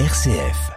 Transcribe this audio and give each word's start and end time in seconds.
RCF. 0.00 0.72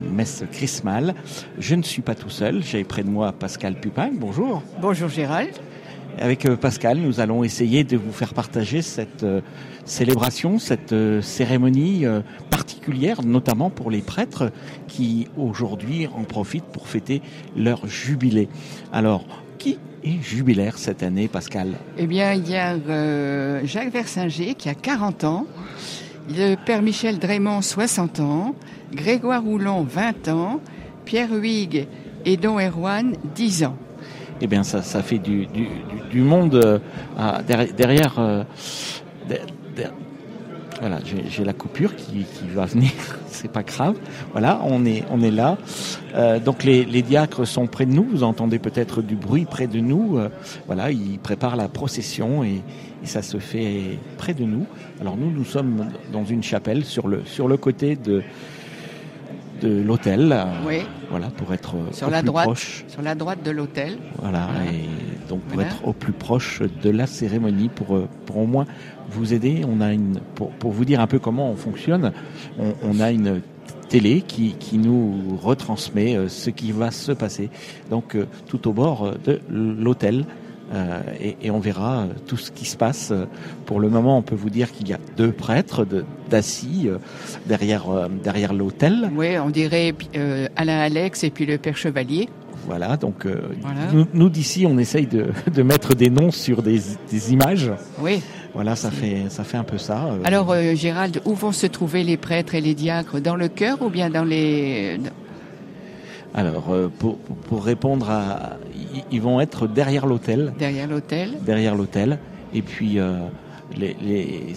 Messe 0.00 0.42
Chrismal. 0.50 1.14
Je 1.56 1.76
ne 1.76 1.84
suis 1.84 2.02
pas 2.02 2.16
tout 2.16 2.30
seul, 2.30 2.64
j'ai 2.64 2.82
près 2.82 3.04
de 3.04 3.08
moi 3.08 3.30
Pascal 3.30 3.78
Pupin. 3.78 4.10
Bonjour. 4.12 4.60
Bonjour 4.80 5.08
Gérald. 5.08 5.52
Avec 6.18 6.46
euh, 6.46 6.56
Pascal, 6.56 6.98
nous 6.98 7.20
allons 7.20 7.44
essayer 7.44 7.84
de 7.84 7.96
vous 7.96 8.10
faire 8.10 8.34
partager 8.34 8.82
cette 8.82 9.22
euh, 9.22 9.40
célébration, 9.84 10.58
cette 10.58 10.92
euh, 10.92 11.22
cérémonie 11.22 12.06
particulière, 12.50 13.22
notamment 13.22 13.70
pour 13.70 13.92
les 13.92 14.02
prêtres 14.02 14.50
qui 14.88 15.28
aujourd'hui 15.36 16.08
en 16.08 16.24
profitent 16.24 16.72
pour 16.72 16.88
fêter 16.88 17.22
leur 17.56 17.86
jubilé. 17.86 18.48
Alors, 18.92 19.24
qui 19.58 19.78
est 20.02 20.20
jubilaire 20.20 20.76
cette 20.76 21.04
année, 21.04 21.28
Pascal? 21.28 21.74
Eh 21.98 22.08
bien, 22.08 22.32
il 22.32 22.48
y 22.48 22.56
a 22.56 22.76
Jacques 23.64 23.92
Versinger 23.92 24.54
qui 24.54 24.68
a 24.68 24.74
40 24.74 25.22
ans, 25.22 25.46
le 26.30 26.54
père 26.54 26.82
Michel 26.82 27.18
Drémont 27.18 27.60
60 27.60 28.20
ans, 28.20 28.54
Grégoire 28.92 29.42
Roulon 29.42 29.82
20 29.82 30.28
ans, 30.28 30.60
Pierre 31.04 31.32
Huyghe 31.32 31.86
et 32.24 32.36
Don 32.36 32.58
Erwan 32.58 33.14
10 33.34 33.64
ans 33.64 33.76
eh 34.40 34.46
bien 34.46 34.62
ça, 34.62 34.82
ça 34.82 35.02
fait 35.02 35.18
du, 35.18 35.46
du, 35.46 35.68
du 36.10 36.22
monde 36.22 36.54
euh, 36.54 36.78
derrière. 37.76 38.18
Euh, 38.18 38.44
voilà, 40.80 40.98
j'ai 41.04 41.44
la 41.44 41.52
coupure 41.52 41.94
qui, 41.94 42.24
qui 42.24 42.48
va 42.54 42.64
venir, 42.64 42.90
c'est 43.26 43.52
pas 43.52 43.62
grave. 43.62 43.96
Voilà, 44.32 44.60
on 44.64 44.86
est, 44.86 45.04
on 45.10 45.20
est 45.20 45.30
là. 45.30 45.58
Euh, 46.14 46.40
donc 46.40 46.64
les, 46.64 46.86
les, 46.86 47.02
diacres 47.02 47.46
sont 47.46 47.66
près 47.66 47.84
de 47.84 47.92
nous. 47.92 48.06
Vous 48.10 48.22
entendez 48.22 48.58
peut-être 48.58 49.02
du 49.02 49.14
bruit 49.14 49.44
près 49.44 49.66
de 49.66 49.78
nous. 49.78 50.16
Euh, 50.16 50.30
voilà, 50.66 50.90
ils 50.90 51.18
préparent 51.18 51.56
la 51.56 51.68
procession 51.68 52.44
et, 52.44 52.62
et, 53.02 53.06
ça 53.06 53.20
se 53.20 53.36
fait 53.36 53.98
près 54.16 54.32
de 54.32 54.44
nous. 54.44 54.66
Alors 55.02 55.18
nous, 55.18 55.30
nous 55.30 55.44
sommes 55.44 55.86
dans 56.12 56.24
une 56.24 56.42
chapelle 56.42 56.84
sur 56.84 57.08
le 57.08 57.24
sur 57.26 57.46
le 57.46 57.58
côté 57.58 57.96
de 57.96 58.22
de 59.60 59.82
l'hôtel. 59.82 60.34
Oui. 60.66 60.78
Voilà, 61.10 61.26
pour 61.26 61.52
être 61.52 61.74
sur 61.92 62.08
au 62.08 62.10
la 62.10 62.20
plus 62.20 62.26
droite, 62.26 62.46
proche. 62.46 62.84
Sur 62.88 63.02
la 63.02 63.14
droite 63.14 63.42
de 63.44 63.50
l'hôtel. 63.50 63.98
Voilà, 64.22 64.48
et 64.72 65.28
donc 65.28 65.40
pour 65.42 65.60
être 65.60 65.86
au 65.86 65.92
plus 65.92 66.12
proche 66.12 66.62
de 66.82 66.88
la 66.88 67.06
cérémonie, 67.06 67.68
pour, 67.68 68.08
pour 68.24 68.38
au 68.38 68.46
moins 68.46 68.64
vous 69.10 69.34
aider, 69.34 69.62
on 69.68 69.80
a 69.80 69.92
une, 69.92 70.20
pour, 70.34 70.50
pour 70.50 70.72
vous 70.72 70.84
dire 70.84 71.00
un 71.00 71.06
peu 71.06 71.18
comment 71.18 71.50
on 71.50 71.56
fonctionne, 71.56 72.12
on, 72.58 72.74
on 72.82 73.00
a 73.00 73.10
une 73.10 73.40
télé 73.88 74.22
qui, 74.22 74.54
qui, 74.58 74.78
nous 74.78 75.36
retransmet 75.42 76.16
euh, 76.16 76.28
ce 76.28 76.50
qui 76.50 76.70
va 76.72 76.90
se 76.90 77.12
passer. 77.12 77.50
Donc 77.90 78.14
euh, 78.14 78.26
tout 78.46 78.68
au 78.68 78.72
bord 78.72 79.12
de 79.24 79.40
l'hôtel, 79.50 80.24
euh, 80.72 81.00
et, 81.20 81.36
et, 81.42 81.50
on 81.50 81.58
verra 81.58 82.06
tout 82.28 82.36
ce 82.36 82.52
qui 82.52 82.64
se 82.64 82.76
passe. 82.76 83.12
Pour 83.66 83.80
le 83.80 83.88
moment, 83.88 84.18
on 84.18 84.22
peut 84.22 84.36
vous 84.36 84.50
dire 84.50 84.70
qu'il 84.70 84.88
y 84.88 84.92
a 84.92 84.98
deux 85.16 85.32
prêtres 85.32 85.84
d'assis 86.28 86.84
euh, 86.86 86.98
derrière, 87.46 87.90
euh, 87.90 88.08
derrière 88.22 88.52
l'hôtel. 88.52 89.10
Oui, 89.16 89.36
on 89.38 89.50
dirait 89.50 89.94
Alain 90.54 90.78
Alex 90.78 91.24
et 91.24 91.30
puis 91.30 91.44
le 91.44 91.58
Père 91.58 91.76
Chevalier. 91.76 92.28
Voilà, 92.66 92.96
donc 92.96 93.26
voilà. 93.26 93.92
nous, 93.92 94.06
nous 94.12 94.28
d'ici, 94.28 94.66
on 94.66 94.78
essaye 94.78 95.06
de, 95.06 95.30
de, 95.52 95.62
mettre 95.62 95.94
des 95.94 96.10
noms 96.10 96.30
sur 96.30 96.62
des, 96.62 96.78
des 97.10 97.32
images. 97.32 97.72
Oui. 98.00 98.20
Voilà, 98.54 98.76
ça 98.76 98.90
fait, 98.90 99.28
ça 99.28 99.44
fait 99.44 99.56
un 99.56 99.64
peu 99.64 99.78
ça. 99.78 100.10
Alors, 100.24 100.54
Gérald, 100.74 101.20
où 101.24 101.34
vont 101.34 101.52
se 101.52 101.66
trouver 101.66 102.02
les 102.04 102.16
prêtres 102.16 102.54
et 102.54 102.60
les 102.60 102.74
diacres? 102.74 103.20
Dans 103.20 103.36
le 103.36 103.48
cœur 103.48 103.80
ou 103.82 103.90
bien 103.90 104.10
dans 104.10 104.24
les... 104.24 104.98
Alors, 106.34 106.72
pour, 106.98 107.18
pour 107.18 107.64
répondre 107.64 108.08
à, 108.10 108.56
ils 109.10 109.20
vont 109.20 109.40
être 109.40 109.66
derrière 109.66 110.06
l'hôtel. 110.06 110.52
Derrière 110.58 110.88
l'hôtel. 110.88 111.38
Derrière 111.44 111.74
l'hôtel. 111.74 112.18
Et 112.54 112.62
puis, 112.62 112.98
euh, 112.98 113.18
les, 113.76 113.96
les, 114.00 114.54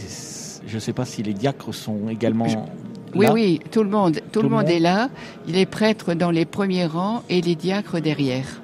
je 0.68 0.76
ne 0.76 0.80
sais 0.80 0.94
pas 0.94 1.06
si 1.06 1.24
les 1.24 1.34
diacres 1.34 1.74
sont 1.74 2.10
également. 2.10 2.48
Je... 2.48 2.58
Oui, 3.16 3.28
là. 3.28 3.34
oui, 3.34 3.60
tout 3.72 3.84
le 3.84 3.90
monde, 3.90 4.16
tout, 4.16 4.22
tout 4.32 4.42
le 4.42 4.50
monde, 4.50 4.64
monde 4.64 4.72
est 4.72 4.80
là. 4.80 5.10
Il 5.48 5.56
est 5.56 5.68
prêtre 5.68 6.14
dans 6.16 6.32
les 6.32 6.46
premiers 6.46 6.86
rangs 6.86 7.22
et 7.30 7.42
les 7.42 7.56
diacres 7.56 8.02
derrière. 8.02 8.62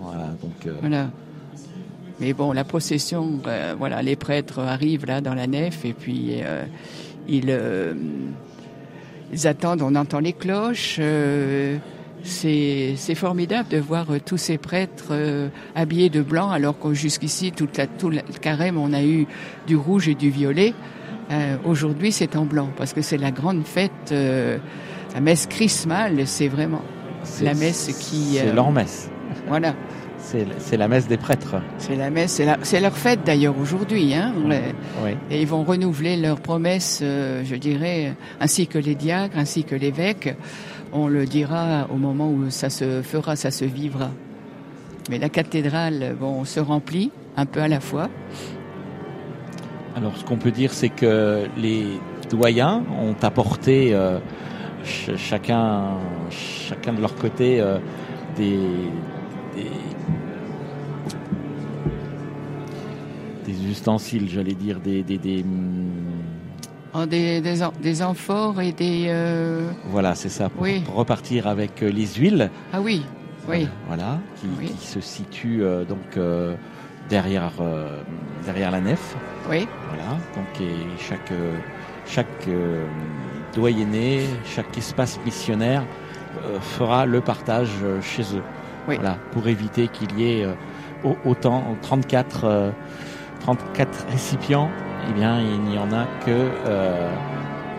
Voilà, 0.00 0.28
donc. 0.40 0.66
Euh... 0.66 0.74
Voilà. 0.80 1.10
Mais 2.20 2.32
bon, 2.32 2.52
la 2.52 2.64
procession, 2.64 3.40
euh, 3.46 3.74
voilà, 3.78 4.02
les 4.02 4.16
prêtres 4.16 4.60
arrivent 4.60 5.06
là 5.06 5.20
dans 5.20 5.34
la 5.34 5.46
nef 5.46 5.84
et 5.84 5.92
puis 5.92 6.40
euh, 6.42 6.64
ils, 7.28 7.56
ils 9.32 9.46
attendent. 9.46 9.82
On 9.82 9.94
entend 9.94 10.18
les 10.20 10.32
cloches. 10.32 10.96
euh, 11.00 11.78
c'est 12.24 13.14
formidable 13.14 13.68
de 13.68 13.78
voir 13.78 14.10
euh, 14.10 14.18
tous 14.24 14.36
ces 14.38 14.58
prêtres 14.58 15.12
euh, 15.12 15.48
habillés 15.76 16.10
de 16.10 16.20
blanc, 16.20 16.50
alors 16.50 16.78
que 16.78 16.92
jusqu'ici, 16.92 17.52
toute 17.52 17.76
la, 17.78 17.86
tout 17.86 18.10
le 18.10 18.18
carême, 18.40 18.76
on 18.76 18.92
a 18.92 19.04
eu 19.04 19.26
du 19.68 19.76
rouge 19.76 20.08
et 20.08 20.16
du 20.16 20.28
violet. 20.30 20.74
Euh, 21.30 21.56
Aujourd'hui, 21.64 22.10
c'est 22.10 22.34
en 22.36 22.44
blanc, 22.44 22.70
parce 22.76 22.92
que 22.92 23.02
c'est 23.02 23.18
la 23.18 23.30
grande 23.30 23.64
fête, 23.64 23.92
euh, 24.10 24.58
la 25.14 25.20
messe 25.20 25.46
chrismale, 25.46 26.26
c'est 26.26 26.48
vraiment 26.48 26.82
la 27.42 27.54
messe 27.54 27.86
qui... 28.00 28.38
C'est 28.38 28.52
leur 28.52 28.72
messe. 28.72 29.08
Voilà. 29.46 29.74
C'est 30.18 30.76
la 30.76 30.88
messe 30.88 31.08
des 31.08 31.16
prêtres. 31.16 31.56
C'est 31.78 31.96
la 31.96 32.10
messe, 32.10 32.42
c'est 32.62 32.80
leur 32.80 32.96
fête 32.96 33.20
d'ailleurs 33.24 33.58
aujourd'hui. 33.58 34.14
Hein, 34.14 34.32
oui. 34.46 35.12
Et 35.30 35.40
ils 35.40 35.46
vont 35.46 35.64
renouveler 35.64 36.16
leurs 36.16 36.40
promesses, 36.40 37.00
euh, 37.02 37.42
je 37.44 37.56
dirais, 37.56 38.14
ainsi 38.40 38.66
que 38.66 38.78
les 38.78 38.94
diacres, 38.94 39.38
ainsi 39.38 39.64
que 39.64 39.74
l'évêque. 39.74 40.36
On 40.92 41.06
le 41.06 41.24
dira 41.24 41.86
au 41.92 41.96
moment 41.96 42.30
où 42.30 42.50
ça 42.50 42.70
se 42.70 43.02
fera, 43.02 43.36
ça 43.36 43.50
se 43.50 43.64
vivra. 43.64 44.10
Mais 45.10 45.18
la 45.18 45.28
cathédrale, 45.28 46.16
bon, 46.18 46.44
se 46.44 46.60
remplit 46.60 47.10
un 47.36 47.46
peu 47.46 47.60
à 47.60 47.68
la 47.68 47.80
fois. 47.80 48.08
Alors, 49.96 50.16
ce 50.16 50.24
qu'on 50.24 50.36
peut 50.36 50.50
dire, 50.50 50.72
c'est 50.72 50.90
que 50.90 51.46
les 51.56 51.86
doyens 52.30 52.82
ont 53.00 53.16
apporté 53.22 53.94
euh, 53.94 54.18
ch 54.84 55.16
chacun, 55.16 55.98
chacun 56.30 56.92
de 56.92 57.00
leur 57.00 57.14
côté 57.14 57.60
euh, 57.60 57.78
des, 58.36 58.58
ustensiles, 63.68 64.28
j'allais 64.28 64.54
dire, 64.54 64.80
des, 64.80 65.02
des, 65.02 65.18
des 65.18 65.44
Oh, 66.94 67.04
des, 67.04 67.42
des, 67.42 67.60
des, 67.82 68.02
amphores 68.02 68.62
et 68.62 68.72
des... 68.72 69.06
Euh... 69.08 69.70
Voilà, 69.90 70.14
c'est 70.14 70.30
ça, 70.30 70.48
pour, 70.48 70.62
oui. 70.62 70.82
repartir 70.94 71.46
avec 71.46 71.82
les 71.82 72.06
huiles. 72.06 72.50
Ah 72.72 72.80
oui, 72.80 73.04
oui. 73.46 73.64
Euh, 73.64 73.66
voilà, 73.86 74.18
qui, 74.36 74.46
oui. 74.58 74.66
qui, 74.66 74.86
se 74.86 75.00
situe 75.00 75.62
euh, 75.62 75.84
donc 75.84 76.16
euh, 76.16 76.54
derrière, 77.10 77.52
derrière 78.44 78.70
la 78.70 78.80
nef. 78.80 79.16
Oui. 79.50 79.68
Voilà, 79.88 80.12
donc 80.34 80.60
et 80.60 80.98
chaque, 80.98 81.32
chaque 82.06 82.48
doyenné, 83.54 84.24
chaque 84.44 84.76
espace 84.76 85.18
missionnaire 85.24 85.84
euh, 86.44 86.58
fera 86.60 87.06
le 87.06 87.20
partage 87.20 87.72
chez 88.02 88.22
eux. 88.22 88.42
Oui. 88.88 88.96
Voilà, 88.96 89.18
pour 89.32 89.46
éviter 89.48 89.88
qu'il 89.88 90.18
y 90.18 90.40
ait 90.40 90.46
autant, 91.24 91.76
34, 91.82 92.72
34 93.54 94.06
récipients 94.10 94.68
eh 95.08 95.12
bien, 95.12 95.40
il 95.40 95.60
n'y 95.62 95.78
en 95.78 95.90
a 95.90 96.04
que, 96.26 96.50
euh, 96.66 97.08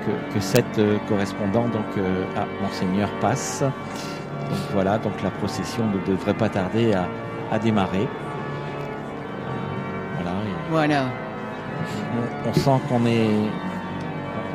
que, 0.03 0.33
que, 0.33 0.39
sept 0.39 0.65
euh, 0.79 0.97
correspondants 1.07 1.67
donc, 1.67 1.85
euh, 1.97 2.23
à 2.35 2.45
Monseigneur 2.63 3.07
passe. 3.21 3.61
Donc 3.61 4.59
voilà, 4.73 4.97
donc 4.97 5.21
la 5.21 5.29
procession 5.29 5.83
ne 5.85 5.99
devrait 6.11 6.33
pas 6.33 6.49
tarder 6.49 6.93
à, 6.93 7.07
à 7.51 7.59
démarrer. 7.59 8.07
Voilà. 10.15 10.31
voilà. 10.71 11.03
On, 12.45 12.49
on 12.49 12.53
sent 12.53 12.81
qu'on 12.89 13.05
est, 13.05 13.29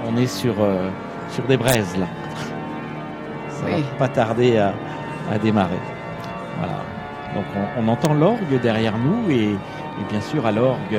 on 0.09 0.17
est 0.17 0.27
sur, 0.27 0.55
euh, 0.59 0.89
sur 1.29 1.45
des 1.45 1.57
braises 1.57 1.97
là. 1.97 2.07
Ça 3.51 3.67
oui. 3.67 3.83
va 3.83 3.99
pas 3.99 4.09
tarder 4.09 4.59
à, 4.59 4.75
à 5.31 5.39
démarrer. 5.39 5.79
Voilà. 6.59 6.83
Donc 7.37 7.45
on, 7.57 7.85
on 7.85 7.89
entend 7.89 8.15
l'orgue 8.15 8.61
derrière 8.61 8.99
nous 8.99 9.31
et, 9.31 9.55
et 10.01 10.05
bien 10.11 10.21
sûr 10.21 10.47
à 10.47 10.53
l'orgue 10.53 10.99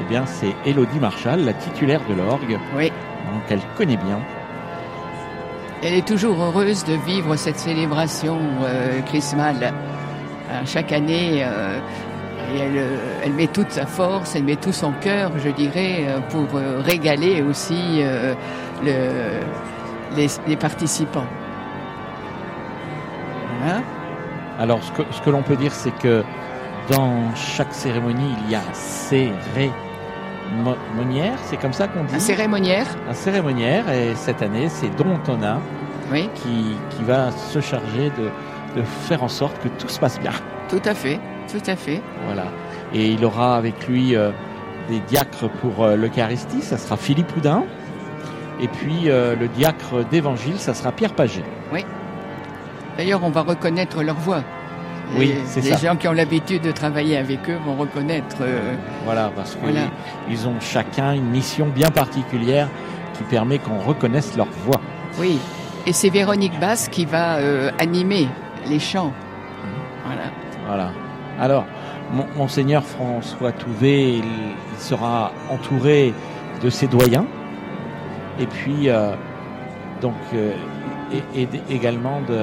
eh 0.00 0.04
bien, 0.04 0.26
c'est 0.26 0.54
Elodie 0.66 0.98
Marshall, 0.98 1.40
la 1.40 1.52
titulaire 1.52 2.00
de 2.08 2.14
l'orgue. 2.14 2.58
Oui. 2.76 2.90
Donc, 3.32 3.42
elle 3.48 3.60
connaît 3.76 3.96
bien. 3.96 4.20
Elle 5.82 5.94
est 5.94 6.06
toujours 6.06 6.42
heureuse 6.42 6.84
de 6.84 6.94
vivre 6.94 7.36
cette 7.36 7.58
célébration 7.58 8.38
euh, 8.62 9.00
chrismale. 9.02 9.72
Euh, 10.50 10.62
chaque 10.64 10.92
année, 10.92 11.44
euh, 11.44 11.78
et 12.54 12.58
elle, 12.58 12.88
elle, 13.24 13.32
met 13.32 13.46
toute 13.46 13.70
sa 13.70 13.86
force, 13.86 14.34
elle 14.34 14.44
met 14.44 14.56
tout 14.56 14.72
son 14.72 14.92
cœur, 14.92 15.30
je 15.38 15.50
dirais, 15.50 16.04
pour 16.30 16.46
régaler 16.84 17.40
aussi 17.42 18.02
le, 18.82 19.40
les, 20.14 20.26
les, 20.46 20.56
participants. 20.56 21.26
Voilà. 23.60 23.80
Alors, 24.58 24.82
ce 24.82 24.92
que, 24.92 25.02
ce 25.10 25.22
que 25.22 25.30
l'on 25.30 25.42
peut 25.42 25.56
dire, 25.56 25.72
c'est 25.72 25.96
que 25.98 26.22
dans 26.88 27.34
chaque 27.34 27.72
cérémonie, 27.72 28.34
il 28.44 28.50
y 28.52 28.54
a 28.54 28.62
cérémoniaire, 28.72 29.72
c'est 31.44 31.56
comme 31.56 31.72
ça 31.72 31.88
qu'on 31.88 32.04
dit 32.04 32.14
Un 32.14 32.18
cérémoniaire. 32.18 32.86
Un 33.08 33.14
cérémoniaire, 33.14 33.90
et 33.90 34.14
cette 34.14 34.42
année, 34.42 34.68
c'est 34.68 34.94
Don 34.96 35.14
Antonin 35.14 35.60
oui. 36.12 36.28
qui, 36.34 36.76
qui 36.90 37.02
va 37.04 37.30
se 37.30 37.60
charger 37.60 38.10
de, 38.18 38.30
de 38.80 38.82
faire 38.82 39.22
en 39.22 39.28
sorte 39.28 39.58
que 39.62 39.68
tout 39.68 39.88
se 39.88 39.98
passe 39.98 40.20
bien. 40.20 40.32
Tout 40.68 40.82
à 40.84 40.94
fait, 40.94 41.18
tout 41.50 41.62
à 41.66 41.76
fait. 41.76 42.02
Voilà. 42.26 42.44
Et 42.92 43.08
il 43.08 43.24
aura 43.24 43.56
avec 43.56 43.88
lui 43.88 44.14
euh, 44.16 44.30
des 44.88 45.00
diacres 45.00 45.48
pour 45.60 45.84
euh, 45.84 45.96
l'Eucharistie, 45.96 46.62
ça 46.62 46.78
sera 46.78 46.96
Philippe 46.96 47.34
Houdin. 47.36 47.64
Et 48.60 48.68
puis 48.68 49.10
euh, 49.10 49.34
le 49.34 49.48
diacre 49.48 50.04
d'évangile, 50.10 50.58
ça 50.58 50.74
sera 50.74 50.92
Pierre 50.92 51.14
Paget. 51.14 51.44
Oui. 51.72 51.84
D'ailleurs, 52.96 53.24
on 53.24 53.30
va 53.30 53.42
reconnaître 53.42 54.02
leur 54.02 54.14
voix. 54.14 54.42
Oui, 55.16 55.34
c'est 55.44 55.62
ça. 55.62 55.74
Les 55.76 55.80
gens 55.88 55.96
qui 55.96 56.08
ont 56.08 56.12
l'habitude 56.12 56.62
de 56.62 56.72
travailler 56.72 57.16
avec 57.16 57.48
eux 57.48 57.58
vont 57.64 57.76
reconnaître. 57.76 58.36
euh, 58.40 58.74
Voilà, 59.04 59.30
parce 59.34 59.52
qu'ils 59.54 59.62
Voilà. 59.62 59.86
ils 60.30 60.48
ont 60.48 60.58
chacun 60.60 61.12
une 61.12 61.28
mission 61.30 61.66
bien 61.66 61.90
particulière 61.90 62.68
qui 63.16 63.22
permet 63.24 63.58
qu'on 63.58 63.78
reconnaisse 63.78 64.36
leur 64.36 64.48
voix. 64.64 64.80
oui. 65.18 65.38
Et 65.86 65.92
c'est 65.92 66.08
Véronique 66.08 66.58
Basse 66.58 66.88
qui 66.88 67.04
va 67.04 67.36
euh, 67.36 67.70
animer 67.78 68.26
les 68.66 68.78
chants. 68.78 69.12
Voilà. 70.06 70.22
Voilà. 70.66 70.90
Alors, 71.38 71.66
mon- 72.10 72.26
monseigneur 72.38 72.82
François 72.82 73.52
Touvet, 73.52 74.14
il, 74.14 74.24
il 74.24 74.78
sera 74.78 75.30
entouré 75.50 76.14
de 76.62 76.70
ses 76.70 76.86
doyens, 76.86 77.26
et 78.40 78.46
puis 78.46 78.88
euh, 78.88 79.10
donc 80.00 80.14
et, 81.36 81.46
également 81.70 82.22
de, 82.26 82.38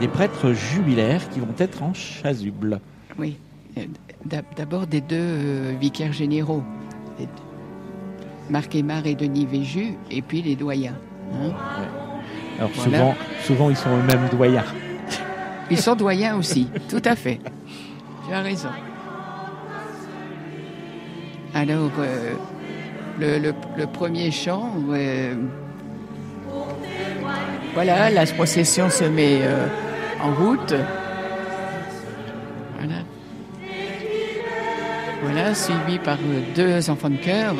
des 0.00 0.08
prêtres 0.08 0.52
jubilaires 0.52 1.28
qui 1.30 1.40
vont 1.40 1.54
être 1.58 1.82
en 1.82 1.92
chasuble. 1.94 2.80
Oui. 3.18 3.36
Euh, 3.78 3.82
d'ab- 4.24 4.44
D'abord 4.56 4.86
des 4.86 5.00
deux 5.00 5.16
euh, 5.18 5.74
vicaires 5.80 6.12
généraux. 6.12 6.62
Marc 8.48 8.74
Aymar 8.74 9.06
et 9.06 9.14
Denis 9.14 9.46
Véju, 9.46 9.94
et 10.10 10.22
puis 10.22 10.42
les 10.42 10.56
doyens. 10.56 10.94
hein. 11.34 11.52
Alors 12.58 12.70
Voilà. 12.74 12.98
souvent, 12.98 13.14
souvent 13.44 13.70
ils 13.70 13.76
sont 13.76 13.90
eux-mêmes 13.90 14.28
doyens. 14.32 14.64
Ils 15.70 15.78
sont 15.78 15.94
doyens 15.94 16.36
aussi, 16.36 16.66
tout 16.88 17.00
à 17.04 17.14
fait. 17.14 17.38
Tu 18.26 18.34
as 18.34 18.40
raison. 18.40 18.68
Alors, 21.54 21.90
euh, 21.98 22.34
le, 23.20 23.38
le- 23.38 23.54
le 23.76 23.86
premier 23.86 24.30
chant, 24.32 24.72
euh, 24.90 25.34
voilà, 27.74 28.10
la 28.10 28.26
procession 28.26 28.90
se 28.90 29.04
met 29.04 29.40
euh, 29.42 29.66
en 30.22 30.32
route. 30.34 30.74
Voilà. 32.78 33.02
Voilà, 35.22 35.54
suivi 35.54 35.98
par 35.98 36.16
euh, 36.16 36.40
deux 36.54 36.90
enfants 36.90 37.10
de 37.10 37.16
chœur. 37.16 37.54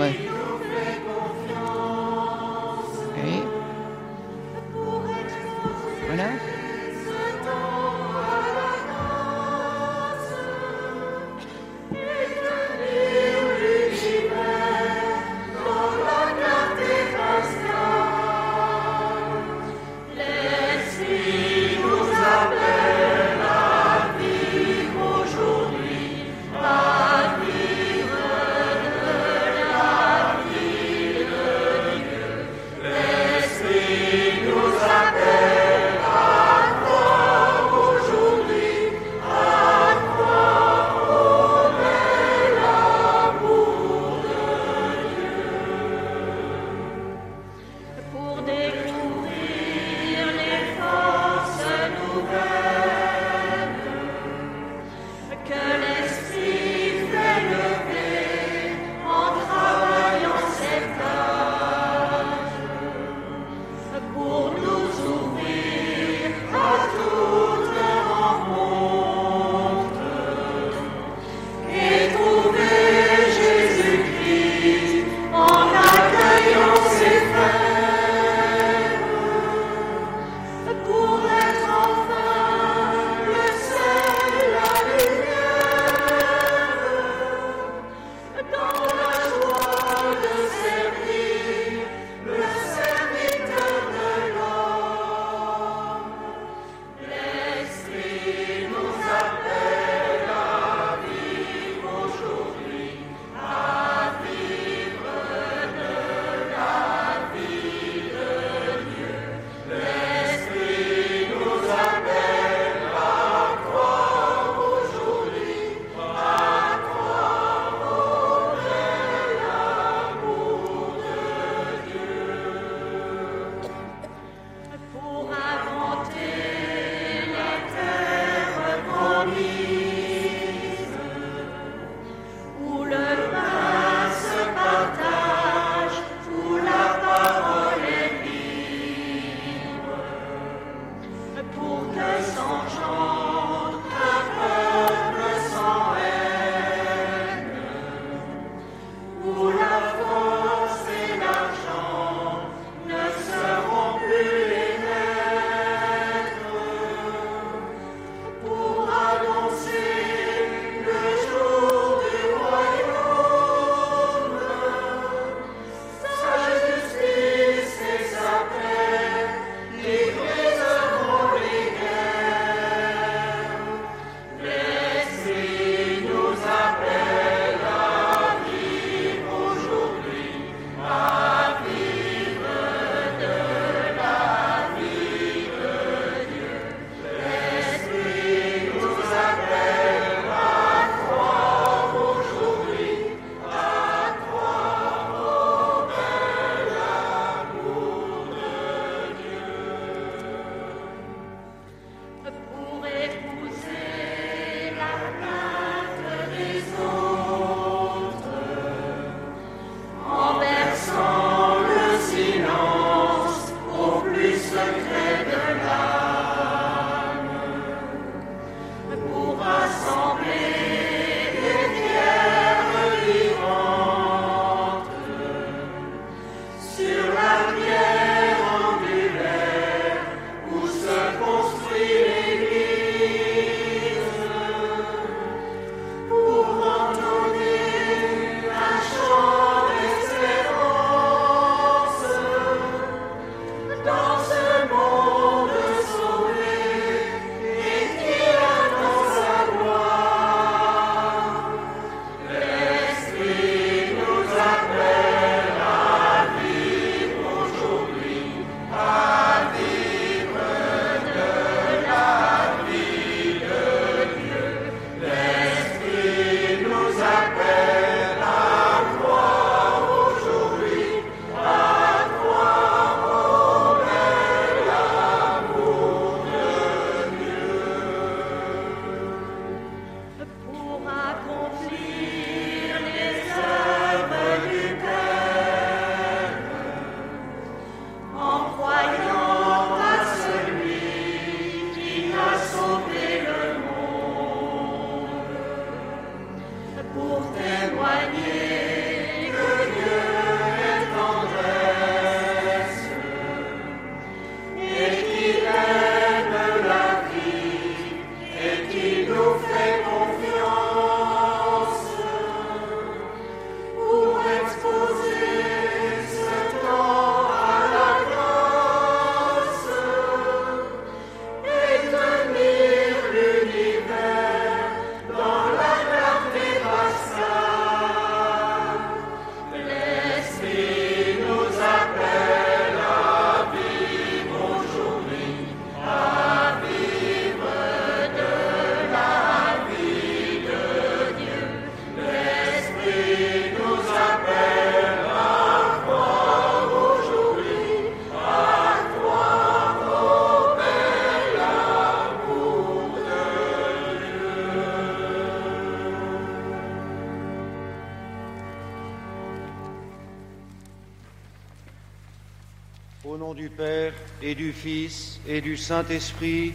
Et 364.30 364.34
du 364.36 364.52
Fils 364.52 365.18
et 365.26 365.40
du 365.40 365.56
Saint-Esprit, 365.56 366.52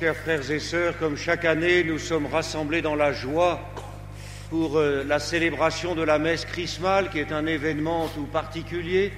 Chers 0.00 0.16
frères 0.16 0.50
et 0.50 0.58
sœurs, 0.58 0.98
comme 0.98 1.16
chaque 1.16 1.44
année, 1.44 1.84
nous 1.84 2.00
sommes 2.00 2.26
rassemblés 2.26 2.82
dans 2.82 2.96
la 2.96 3.12
joie 3.12 3.60
pour 4.50 4.78
euh, 4.78 5.04
la 5.06 5.20
célébration 5.20 5.94
de 5.94 6.02
la 6.02 6.18
messe 6.18 6.44
chrismale, 6.44 7.10
qui 7.10 7.20
est 7.20 7.30
un 7.30 7.46
événement 7.46 8.08
tout 8.08 8.26
particulier 8.26 9.12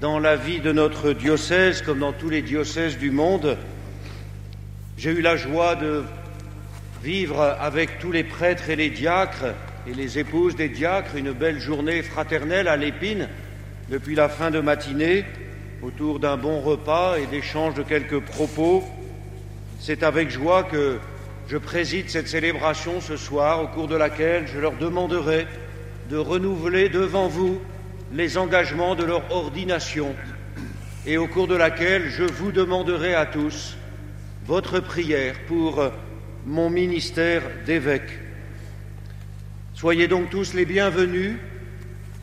dans 0.00 0.18
la 0.18 0.36
vie 0.36 0.60
de 0.60 0.72
notre 0.72 1.12
diocèse, 1.12 1.82
comme 1.82 1.98
dans 1.98 2.14
tous 2.14 2.30
les 2.30 2.40
diocèses 2.40 2.96
du 2.96 3.10
monde. 3.10 3.58
J'ai 4.96 5.10
eu 5.10 5.20
la 5.20 5.36
joie 5.36 5.74
de 5.74 6.04
vivre 7.02 7.56
avec 7.60 7.98
tous 7.98 8.12
les 8.12 8.24
prêtres 8.24 8.70
et 8.70 8.76
les 8.76 8.90
diacres 8.90 9.54
et 9.86 9.94
les 9.94 10.18
épouses 10.18 10.56
des 10.56 10.68
diacres 10.68 11.16
une 11.16 11.32
belle 11.32 11.58
journée 11.58 12.02
fraternelle 12.02 12.68
à 12.68 12.76
l'épine 12.76 13.28
depuis 13.90 14.14
la 14.14 14.28
fin 14.28 14.50
de 14.50 14.60
matinée 14.60 15.24
autour 15.82 16.18
d'un 16.18 16.36
bon 16.36 16.60
repas 16.60 17.16
et 17.18 17.26
d'échange 17.26 17.74
de 17.74 17.82
quelques 17.82 18.20
propos. 18.20 18.82
C'est 19.78 20.02
avec 20.02 20.30
joie 20.30 20.62
que 20.64 20.98
je 21.48 21.58
préside 21.58 22.08
cette 22.08 22.28
célébration 22.28 23.00
ce 23.00 23.16
soir 23.16 23.62
au 23.62 23.68
cours 23.68 23.88
de 23.88 23.96
laquelle 23.96 24.46
je 24.46 24.58
leur 24.58 24.76
demanderai 24.76 25.46
de 26.08 26.16
renouveler 26.16 26.88
devant 26.88 27.28
vous 27.28 27.60
les 28.12 28.38
engagements 28.38 28.94
de 28.94 29.04
leur 29.04 29.30
ordination 29.30 30.14
et 31.06 31.18
au 31.18 31.26
cours 31.26 31.48
de 31.48 31.56
laquelle 31.56 32.08
je 32.08 32.24
vous 32.24 32.52
demanderai 32.52 33.14
à 33.14 33.26
tous 33.26 33.76
votre 34.46 34.80
prière 34.80 35.34
pour 35.46 35.82
mon 36.46 36.68
ministère 36.68 37.42
d'évêque. 37.64 38.18
Soyez 39.72 40.08
donc 40.08 40.30
tous 40.30 40.52
les 40.54 40.64
bienvenus, 40.64 41.36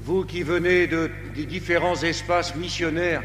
vous 0.02 0.26
qui 0.26 0.44
venez 0.44 0.88
de, 0.88 1.10
des 1.36 1.46
différents 1.46 2.02
espaces 2.02 2.56
missionnaires 2.56 3.24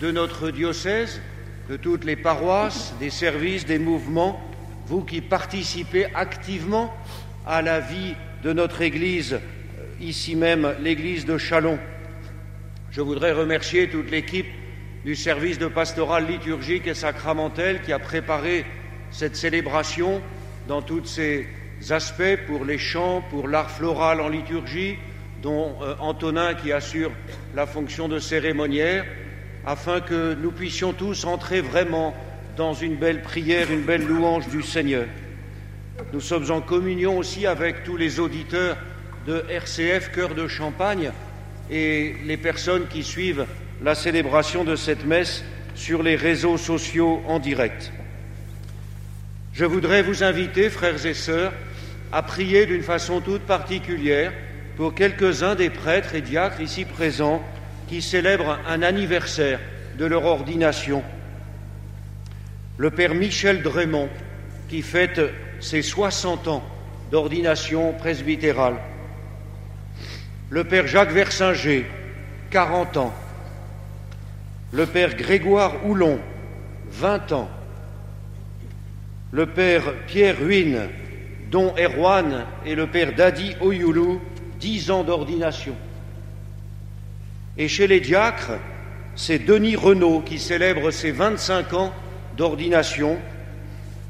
de 0.00 0.10
notre 0.10 0.50
diocèse, 0.50 1.20
de 1.68 1.76
toutes 1.76 2.04
les 2.04 2.16
paroisses, 2.16 2.94
des 3.00 3.10
services, 3.10 3.66
des 3.66 3.78
mouvements, 3.78 4.40
vous 4.86 5.02
qui 5.02 5.20
participez 5.20 6.06
activement 6.14 6.94
à 7.44 7.60
la 7.60 7.80
vie 7.80 8.14
de 8.44 8.52
notre 8.52 8.82
Église, 8.82 9.34
euh, 9.34 9.38
ici 10.00 10.36
même 10.36 10.74
l'Église 10.80 11.26
de 11.26 11.38
Chalon. 11.38 11.78
Je 12.92 13.00
voudrais 13.00 13.32
remercier 13.32 13.88
toute 13.88 14.10
l'équipe 14.10 14.46
du 15.04 15.16
service 15.16 15.58
de 15.58 15.66
pastoral 15.66 16.26
liturgique 16.26 16.86
et 16.86 16.94
sacramentel 16.94 17.82
qui 17.82 17.92
a 17.92 17.98
préparé 17.98 18.64
cette 19.10 19.36
célébration 19.36 20.22
dans 20.68 20.82
tous 20.82 21.04
ses 21.04 21.46
aspects 21.90 22.36
pour 22.46 22.64
les 22.64 22.78
chants, 22.78 23.22
pour 23.30 23.48
l'art 23.48 23.70
floral 23.70 24.20
en 24.20 24.28
liturgie, 24.28 24.96
dont 25.42 25.76
euh, 25.82 25.94
Antonin 26.00 26.54
qui 26.54 26.72
assure 26.72 27.12
la 27.54 27.66
fonction 27.66 28.08
de 28.08 28.18
cérémoniaire, 28.18 29.04
afin 29.64 30.00
que 30.00 30.34
nous 30.34 30.52
puissions 30.52 30.92
tous 30.92 31.24
entrer 31.24 31.60
vraiment 31.60 32.14
dans 32.56 32.72
une 32.72 32.96
belle 32.96 33.22
prière, 33.22 33.70
une 33.70 33.82
belle 33.82 34.06
louange 34.06 34.48
du 34.48 34.62
Seigneur. 34.62 35.06
Nous 36.12 36.20
sommes 36.20 36.50
en 36.50 36.60
communion 36.60 37.18
aussi 37.18 37.46
avec 37.46 37.84
tous 37.84 37.96
les 37.96 38.20
auditeurs 38.20 38.76
de 39.26 39.44
RCF 39.50 40.12
Cœur 40.12 40.34
de 40.34 40.46
Champagne 40.46 41.10
et 41.70 42.14
les 42.24 42.36
personnes 42.36 42.86
qui 42.88 43.02
suivent 43.02 43.46
la 43.82 43.94
célébration 43.94 44.64
de 44.64 44.76
cette 44.76 45.04
messe 45.04 45.44
sur 45.74 46.02
les 46.02 46.16
réseaux 46.16 46.56
sociaux 46.56 47.22
en 47.26 47.38
direct. 47.38 47.92
Je 49.56 49.64
voudrais 49.64 50.02
vous 50.02 50.22
inviter, 50.22 50.68
frères 50.68 51.06
et 51.06 51.14
sœurs, 51.14 51.54
à 52.12 52.20
prier 52.20 52.66
d'une 52.66 52.82
façon 52.82 53.22
toute 53.22 53.40
particulière 53.40 54.30
pour 54.76 54.94
quelques-uns 54.94 55.54
des 55.54 55.70
prêtres 55.70 56.14
et 56.14 56.20
diacres 56.20 56.60
ici 56.60 56.84
présents 56.84 57.42
qui 57.88 58.02
célèbrent 58.02 58.58
un 58.68 58.82
anniversaire 58.82 59.58
de 59.98 60.04
leur 60.04 60.26
ordination. 60.26 61.02
Le 62.76 62.90
Père 62.90 63.14
Michel 63.14 63.62
Drémont, 63.62 64.10
qui 64.68 64.82
fête 64.82 65.22
ses 65.58 65.80
60 65.80 66.48
ans 66.48 66.62
d'ordination 67.10 67.94
presbytérale. 67.94 68.76
Le 70.50 70.64
Père 70.64 70.86
Jacques 70.86 71.12
Versinger, 71.12 71.86
40 72.50 72.98
ans. 72.98 73.14
Le 74.72 74.84
Père 74.84 75.16
Grégoire 75.16 75.86
Houlon, 75.86 76.20
20 76.90 77.32
ans 77.32 77.48
le 79.36 79.44
père 79.44 79.92
Pierre 80.06 80.38
Ruine, 80.38 80.88
dont 81.50 81.74
Erwan 81.78 82.46
et 82.64 82.74
le 82.74 82.86
père 82.86 83.14
Dadi 83.14 83.54
Oyoulou, 83.60 84.18
dix 84.58 84.90
ans 84.90 85.04
d'ordination. 85.04 85.74
Et 87.58 87.68
chez 87.68 87.86
les 87.86 88.00
diacres, 88.00 88.52
c'est 89.14 89.38
Denis 89.38 89.76
Renaud 89.76 90.20
qui 90.20 90.38
célèbre 90.38 90.90
ses 90.90 91.10
25 91.10 91.74
ans 91.74 91.92
d'ordination 92.38 93.18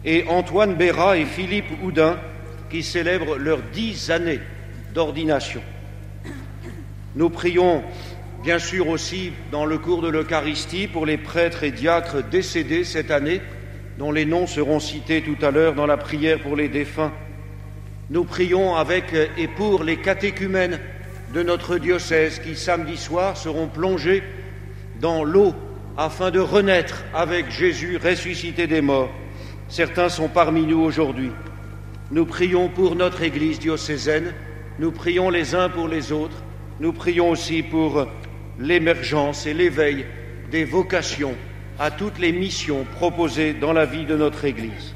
et 0.04 0.25
Antoine 0.28 0.76
Béra 0.76 1.16
et 1.16 1.25
Philippe 1.25 1.73
Houdin 1.83 2.18
qui 2.71 2.85
célèbrent 2.85 3.37
leurs 3.37 3.62
dix 3.73 4.12
années 4.12 4.40
d'ordination. 4.95 5.62
Nous 7.16 7.30
prions 7.30 7.83
bien 8.45 8.61
sûr 8.61 8.88
aussi 8.88 9.33
dans 9.50 9.64
le 9.64 9.78
cours 9.78 10.02
de 10.02 10.09
l'Eucharistie 10.09 10.87
pour 10.87 11.04
les 11.04 11.18
prêtres 11.18 11.64
et 11.64 11.73
diacres 11.73 12.23
décédés 12.23 12.85
cette 12.85 13.11
année 13.11 13.40
dont 13.99 14.12
les 14.12 14.25
noms 14.25 14.47
seront 14.47 14.81
cités 14.81 15.23
tout 15.23 15.45
à 15.45 15.50
l'heure 15.50 15.75
dans 15.75 15.87
la 15.87 15.97
prière 15.97 16.41
pour 16.41 16.57
les 16.57 16.69
défunts. 16.69 17.12
Nous 18.11 18.25
prions 18.25 18.76
avec 18.76 19.15
et 19.37 19.49
pour 19.49 19.83
les 19.83 19.97
catéchumènes 19.97 20.79
de 21.35 21.43
notre 21.43 21.79
diocèse 21.79 22.38
qui 22.38 22.55
samedi 22.55 22.97
soir 22.97 23.37
seront 23.37 23.69
plongés 23.69 24.23
dans 25.00 25.25
l'eau 25.25 25.55
afin 25.97 26.31
de 26.31 26.38
renaître 26.38 27.05
avec 27.15 27.50
Jésus 27.50 27.97
ressuscité 27.97 28.67
des 28.67 28.81
morts. 28.81 29.11
Certains 29.69 30.09
sont 30.09 30.29
parmi 30.29 30.62
nous 30.62 30.81
aujourd'hui. 30.81 31.31
Nous 32.11 32.26
prions 32.26 32.69
pour 32.69 32.95
notre 32.95 33.23
Église 33.23 33.59
diocésaine, 33.59 34.33
nous 34.79 34.93
prions 34.93 35.31
les 35.31 35.55
uns 35.55 35.69
pour 35.69 35.88
les 35.88 36.12
autres, 36.12 36.43
nous 36.79 36.93
prions 36.93 37.31
aussi 37.31 37.62
pour 37.62 38.07
l'émergence 38.61 39.47
et 39.47 39.55
l'éveil 39.55 40.07
des 40.50 40.65
vocations 40.65 41.35
à 41.78 41.90
toutes 41.90 42.18
les 42.18 42.33
missions 42.33 42.85
proposées 42.97 43.52
dans 43.52 43.73
la 43.73 43.85
vie 43.85 44.06
de 44.06 44.16
notre 44.16 44.45
Église. 44.45 44.95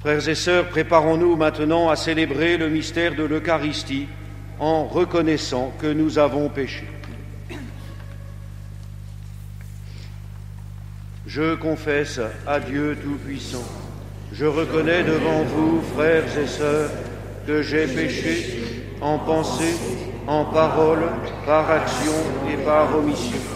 Frères 0.00 0.28
et 0.28 0.34
sœurs, 0.34 0.68
préparons-nous 0.68 1.36
maintenant 1.36 1.88
à 1.88 1.96
célébrer 1.96 2.56
le 2.56 2.68
mystère 2.68 3.14
de 3.14 3.24
l'Eucharistie 3.24 4.06
en 4.58 4.86
reconnaissant 4.86 5.72
que 5.80 5.86
nous 5.86 6.18
avons 6.18 6.48
péché. 6.48 6.86
Je 11.26 11.54
confesse 11.56 12.20
à 12.46 12.60
Dieu 12.60 12.96
Tout-Puissant, 13.02 13.64
je 14.32 14.46
reconnais 14.46 15.02
devant 15.02 15.42
vous, 15.42 15.82
frères 15.94 16.38
et 16.38 16.46
sœurs, 16.46 16.90
que 17.46 17.62
j'ai 17.62 17.86
péché 17.86 18.62
en 19.00 19.18
pensée, 19.18 19.74
en 20.26 20.44
parole, 20.44 21.02
par 21.44 21.70
action 21.70 22.12
et 22.48 22.56
par 22.64 22.96
omission 22.96 23.55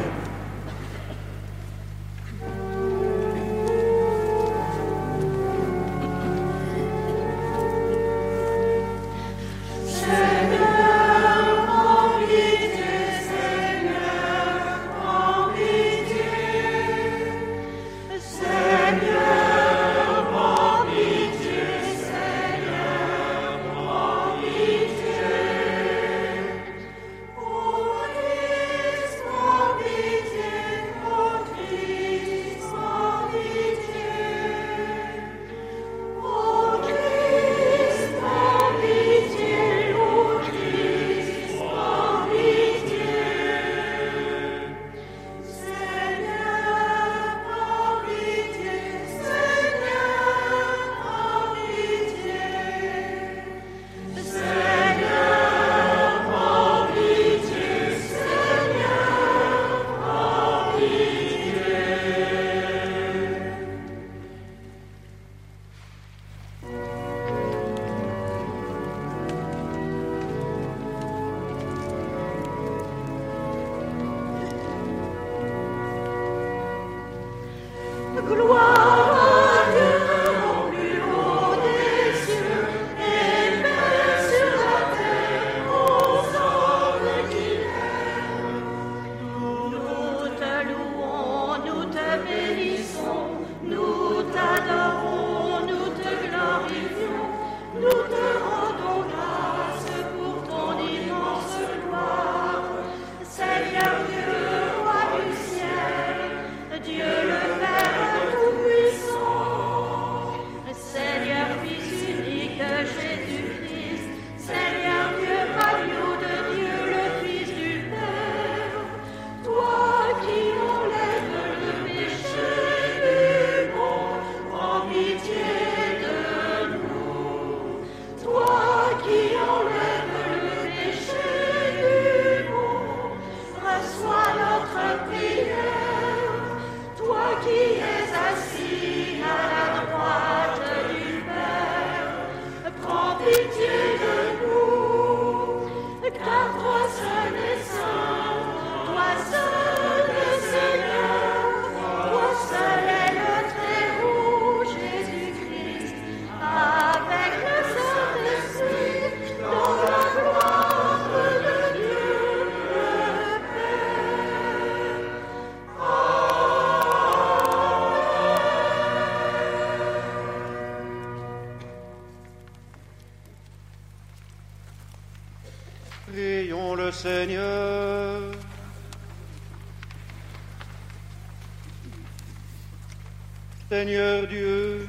Seigneur 183.81 184.27
Dieu, 184.27 184.87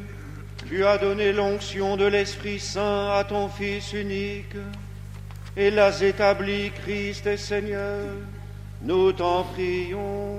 tu 0.68 0.84
as 0.84 0.98
donné 0.98 1.32
l'onction 1.32 1.96
de 1.96 2.04
l'Esprit 2.04 2.58
Saint 2.58 3.08
à 3.08 3.24
ton 3.24 3.48
Fils 3.48 3.94
unique 3.94 4.54
et 5.56 5.70
l'as 5.70 6.02
établi 6.02 6.70
Christ 6.72 7.26
et 7.26 7.38
Seigneur. 7.38 8.04
Nous 8.82 9.12
t'en 9.14 9.44
prions. 9.44 10.36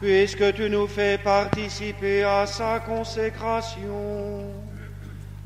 Puisque 0.00 0.54
tu 0.54 0.68
nous 0.68 0.88
fais 0.88 1.18
participer 1.18 2.24
à 2.24 2.46
sa 2.46 2.80
consécration, 2.80 4.42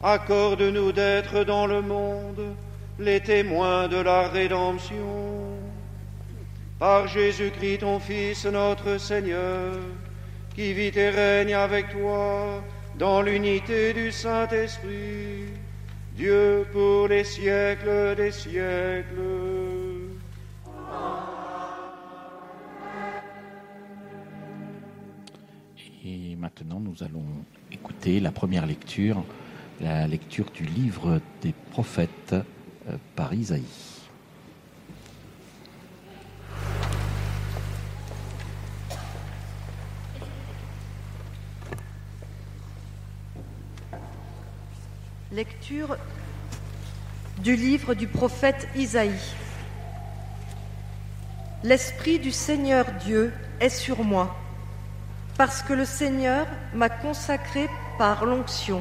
accorde-nous 0.03 0.93
d'être 0.93 1.45
dans 1.45 1.67
le 1.67 1.83
monde 1.83 2.57
les 2.99 3.21
témoins 3.21 3.89
de 3.89 3.99
la 3.99 4.29
rédemption. 4.29 5.59
Par 6.79 7.07
Jésus-Christ, 7.09 7.81
ton 7.81 8.01
Fils, 8.01 8.47
notre 8.47 8.97
Seigneur, 8.97 9.75
qui 10.57 10.73
vit 10.73 10.91
et 10.97 11.11
règne 11.11 11.53
avec 11.53 11.91
toi 11.91 12.65
dans 12.99 13.21
l'unité 13.21 13.93
du 13.93 14.11
Saint-Esprit, 14.11 15.45
Dieu 16.17 16.67
pour 16.73 17.09
les 17.09 17.25
siècles 17.25 18.15
des 18.17 18.33
siècles. 18.33 19.05
Et 26.07 26.37
maintenant, 26.37 26.81
nous 26.81 27.03
allons 27.03 27.27
écouter 27.71 28.19
la 28.19 28.33
première 28.33 28.65
lecture, 28.65 29.23
la 29.83 30.07
lecture 30.07 30.47
du 30.55 30.65
livre 30.65 31.21
des 31.43 31.53
prophètes 31.71 32.33
euh, 32.33 32.97
par 33.15 33.35
Isaïe. 33.35 33.96
Du 47.39 47.57
livre 47.57 47.95
du 47.95 48.07
prophète 48.07 48.69
Isaïe. 48.77 49.11
L'Esprit 51.65 52.21
du 52.21 52.31
Seigneur 52.31 52.87
Dieu 53.05 53.33
est 53.59 53.71
sur 53.71 54.05
moi, 54.05 54.37
parce 55.37 55.63
que 55.63 55.73
le 55.73 55.85
Seigneur 55.85 56.47
m'a 56.73 56.89
consacré 56.89 57.69
par 57.99 58.25
l'onction. 58.25 58.81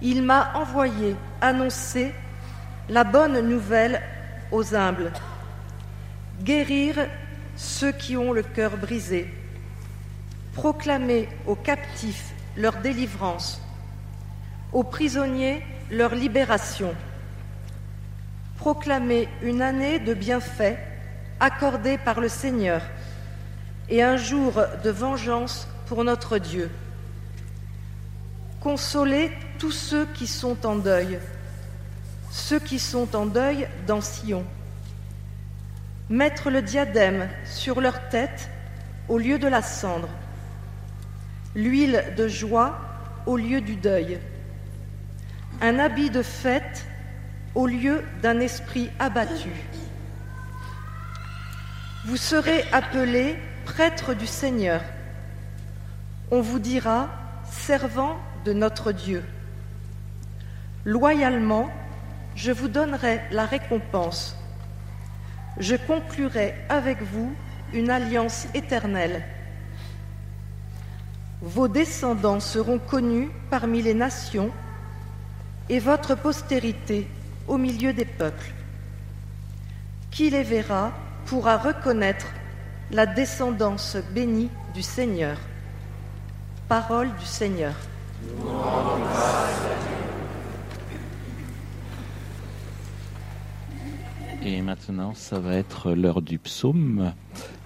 Il 0.00 0.22
m'a 0.22 0.52
envoyé 0.54 1.16
annoncer 1.40 2.12
la 2.88 3.02
bonne 3.02 3.40
nouvelle 3.40 4.00
aux 4.52 4.76
humbles, 4.76 5.12
guérir 6.42 6.94
ceux 7.56 7.90
qui 7.90 8.16
ont 8.16 8.32
le 8.32 8.44
cœur 8.44 8.76
brisé, 8.76 9.28
proclamer 10.52 11.28
aux 11.46 11.56
captifs 11.56 12.32
leur 12.56 12.76
délivrance, 12.76 13.60
aux 14.72 14.84
prisonniers 14.84 15.62
leur 15.90 16.14
libération, 16.14 16.94
proclamer 18.58 19.28
une 19.42 19.62
année 19.62 19.98
de 19.98 20.14
bienfaits 20.14 20.76
accordée 21.40 21.98
par 21.98 22.20
le 22.20 22.28
Seigneur 22.28 22.82
et 23.88 24.02
un 24.02 24.16
jour 24.16 24.62
de 24.84 24.90
vengeance 24.90 25.66
pour 25.86 26.04
notre 26.04 26.38
Dieu, 26.38 26.70
consoler 28.60 29.32
tous 29.58 29.72
ceux 29.72 30.06
qui 30.06 30.26
sont 30.26 30.66
en 30.66 30.76
deuil, 30.76 31.18
ceux 32.30 32.58
qui 32.58 32.78
sont 32.78 33.16
en 33.16 33.24
deuil 33.24 33.68
dans 33.86 34.02
Sion, 34.02 34.44
mettre 36.10 36.50
le 36.50 36.60
diadème 36.60 37.28
sur 37.46 37.80
leur 37.80 38.08
tête 38.08 38.50
au 39.08 39.16
lieu 39.16 39.38
de 39.38 39.48
la 39.48 39.62
cendre, 39.62 40.08
l'huile 41.54 42.04
de 42.16 42.28
joie 42.28 42.78
au 43.26 43.36
lieu 43.36 43.60
du 43.60 43.76
deuil, 43.76 44.18
un 45.60 45.78
habit 45.78 46.10
de 46.10 46.22
fête 46.22 46.86
au 47.54 47.66
lieu 47.66 48.04
d'un 48.22 48.40
esprit 48.40 48.90
abattu. 48.98 49.50
Vous 52.06 52.16
serez 52.16 52.64
appelés 52.72 53.36
prêtres 53.64 54.14
du 54.14 54.26
Seigneur. 54.26 54.80
On 56.30 56.40
vous 56.40 56.58
dira 56.58 57.08
servant 57.50 58.16
de 58.44 58.52
notre 58.52 58.92
Dieu. 58.92 59.24
Loyalement, 60.84 61.70
je 62.36 62.52
vous 62.52 62.68
donnerai 62.68 63.20
la 63.30 63.46
récompense. 63.46 64.36
Je 65.58 65.74
conclurai 65.74 66.54
avec 66.68 67.02
vous 67.02 67.32
une 67.72 67.90
alliance 67.90 68.46
éternelle. 68.54 69.24
Vos 71.42 71.68
descendants 71.68 72.40
seront 72.40 72.78
connus 72.78 73.30
parmi 73.50 73.82
les 73.82 73.94
nations 73.94 74.50
et 75.68 75.78
votre 75.78 76.14
postérité 76.14 77.06
au 77.46 77.58
milieu 77.58 77.92
des 77.92 78.04
peuples. 78.04 78.52
Qui 80.10 80.30
les 80.30 80.42
verra 80.42 80.92
pourra 81.26 81.56
reconnaître 81.58 82.26
la 82.90 83.06
descendance 83.06 83.96
bénie 84.14 84.50
du 84.74 84.82
Seigneur. 84.82 85.36
Parole 86.68 87.10
du 87.18 87.26
Seigneur. 87.26 87.74
Et 94.42 94.62
maintenant, 94.62 95.14
ça 95.14 95.38
va 95.38 95.54
être 95.54 95.92
l'heure 95.92 96.22
du 96.22 96.38
psaume 96.38 97.12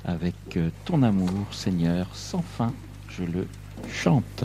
avec 0.04 0.58
ton 0.84 1.02
amour, 1.02 1.46
Seigneur, 1.52 2.08
sans 2.12 2.42
fin. 2.42 2.72
Je 3.08 3.22
le 3.24 3.46
chante. 3.88 4.44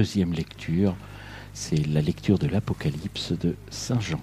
Deuxième 0.00 0.32
lecture. 0.32 0.96
C'est 1.52 1.86
la 1.86 2.00
lecture 2.00 2.38
de 2.38 2.46
l'Apocalypse 2.46 3.32
de 3.32 3.54
Saint 3.68 4.00
Jean. 4.00 4.18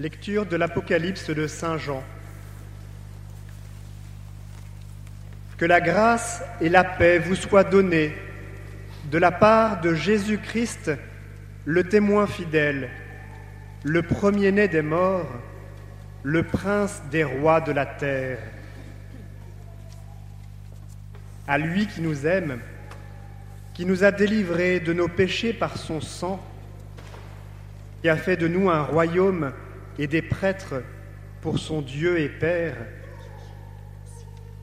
Lecture 0.00 0.46
de 0.46 0.56
l'Apocalypse 0.56 1.30
de 1.30 1.46
Saint 1.46 1.78
Jean. 1.78 2.02
Que 5.58 5.64
la 5.64 5.80
grâce 5.80 6.42
et 6.60 6.68
la 6.68 6.82
paix 6.82 7.20
vous 7.20 7.36
soient 7.36 7.62
données 7.62 8.12
de 9.10 9.18
la 9.18 9.30
part 9.30 9.80
de 9.80 9.94
Jésus-Christ, 9.94 10.90
le 11.64 11.84
témoin 11.84 12.26
fidèle, 12.26 12.90
le 13.82 14.02
premier-né 14.02 14.68
des 14.68 14.82
morts, 14.82 15.30
le 16.22 16.42
prince 16.42 17.02
des 17.10 17.24
rois 17.24 17.60
de 17.60 17.72
la 17.72 17.86
terre. 17.86 18.38
À 21.46 21.58
lui 21.58 21.86
qui 21.86 22.00
nous 22.00 22.26
aime, 22.26 22.58
qui 23.74 23.84
nous 23.84 24.04
a 24.04 24.10
délivrés 24.10 24.80
de 24.80 24.92
nos 24.92 25.08
péchés 25.08 25.52
par 25.52 25.76
son 25.76 26.00
sang, 26.00 26.42
qui 28.00 28.08
a 28.08 28.16
fait 28.16 28.36
de 28.36 28.48
nous 28.48 28.70
un 28.70 28.82
royaume 28.82 29.52
et 29.98 30.06
des 30.06 30.22
prêtres 30.22 30.82
pour 31.42 31.58
son 31.58 31.82
Dieu 31.82 32.18
et 32.18 32.28
Père. 32.28 32.76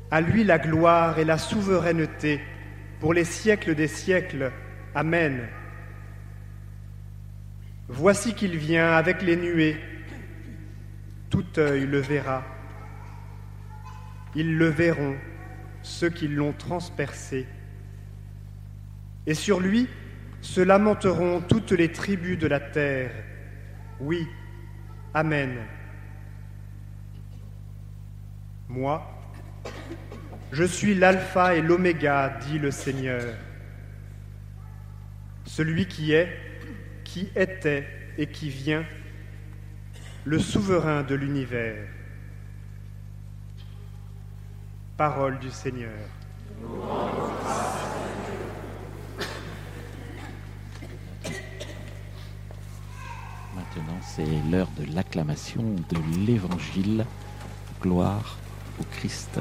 À 0.10 0.20
lui 0.20 0.44
la 0.44 0.58
gloire 0.58 1.20
et 1.20 1.26
la 1.26 1.38
souveraineté 1.38 2.42
pour 3.02 3.14
les 3.14 3.26
siècles 3.26 3.76
des 3.76 3.90
siècles. 3.90 4.54
Amen. 4.96 5.50
Voici 7.90 8.34
qu'il 8.34 8.56
vient 8.56 8.94
avec 8.94 9.22
les 9.22 9.36
nuées. 9.36 9.78
Tout 11.30 11.46
œil 11.58 11.86
le 11.86 12.00
verra. 12.00 12.46
Ils 14.36 14.56
le 14.56 14.68
verront, 14.68 15.18
ceux 15.82 16.10
qui 16.10 16.30
l'ont 16.30 16.54
transpercé. 16.54 17.46
Et 19.28 19.34
sur 19.34 19.60
lui 19.60 19.90
se 20.40 20.62
lamenteront 20.62 21.42
toutes 21.42 21.72
les 21.72 21.92
tribus 21.92 22.38
de 22.38 22.48
la 22.48 22.62
terre. 22.62 23.12
Oui, 24.00 24.26
Amen. 25.14 25.58
Moi, 28.70 29.06
je 30.52 30.64
suis 30.64 30.96
l'alpha 30.96 31.56
et 31.56 31.62
l'oméga, 31.62 32.38
dit 32.42 32.60
le 32.60 32.72
Seigneur, 32.72 33.24
celui 35.46 35.88
qui 35.88 36.12
est, 36.12 36.30
qui 37.04 37.30
était 37.36 37.88
et 38.18 38.28
qui 38.28 38.50
vient, 38.50 38.86
le 40.26 40.40
souverain 40.40 41.04
de 41.04 41.16
l'univers. 41.16 41.88
Parole 44.98 45.40
du 45.40 45.50
Seigneur. 45.50 45.90
Maintenant, 53.56 54.00
c'est 54.02 54.26
l'heure 54.52 54.70
de 54.78 54.94
l'acclamation 54.94 55.64
de 55.90 56.26
l'Évangile. 56.26 57.06
Gloire 57.82 58.41
au 58.82 58.86
Christ. 58.96 59.40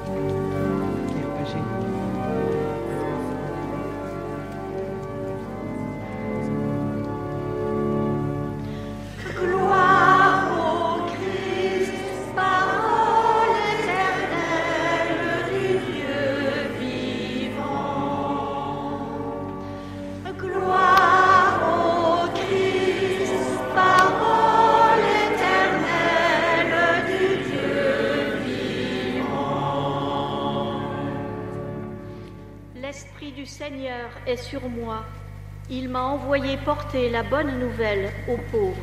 Porter 36.91 37.11
la 37.11 37.23
bonne 37.23 37.59
nouvelle 37.59 38.11
aux 38.29 38.37
pauvres. 38.51 38.75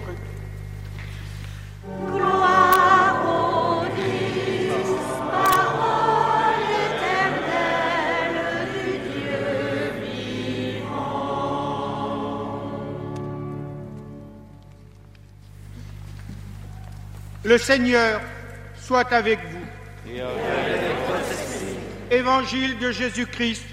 Gloire 2.06 3.24
au 3.26 3.82
Christ, 3.96 4.82
parole 5.32 6.64
éternelle 6.88 8.40
du 8.74 8.88
Dieu 9.10 9.40
vivant. 10.80 11.18
Le 17.44 17.58
Seigneur 17.58 18.22
soit 18.80 19.12
avec 19.12 19.40
vous. 19.52 19.66
Évangile 22.10 22.80
de 22.80 22.92
Jésus-Christ 22.92 23.66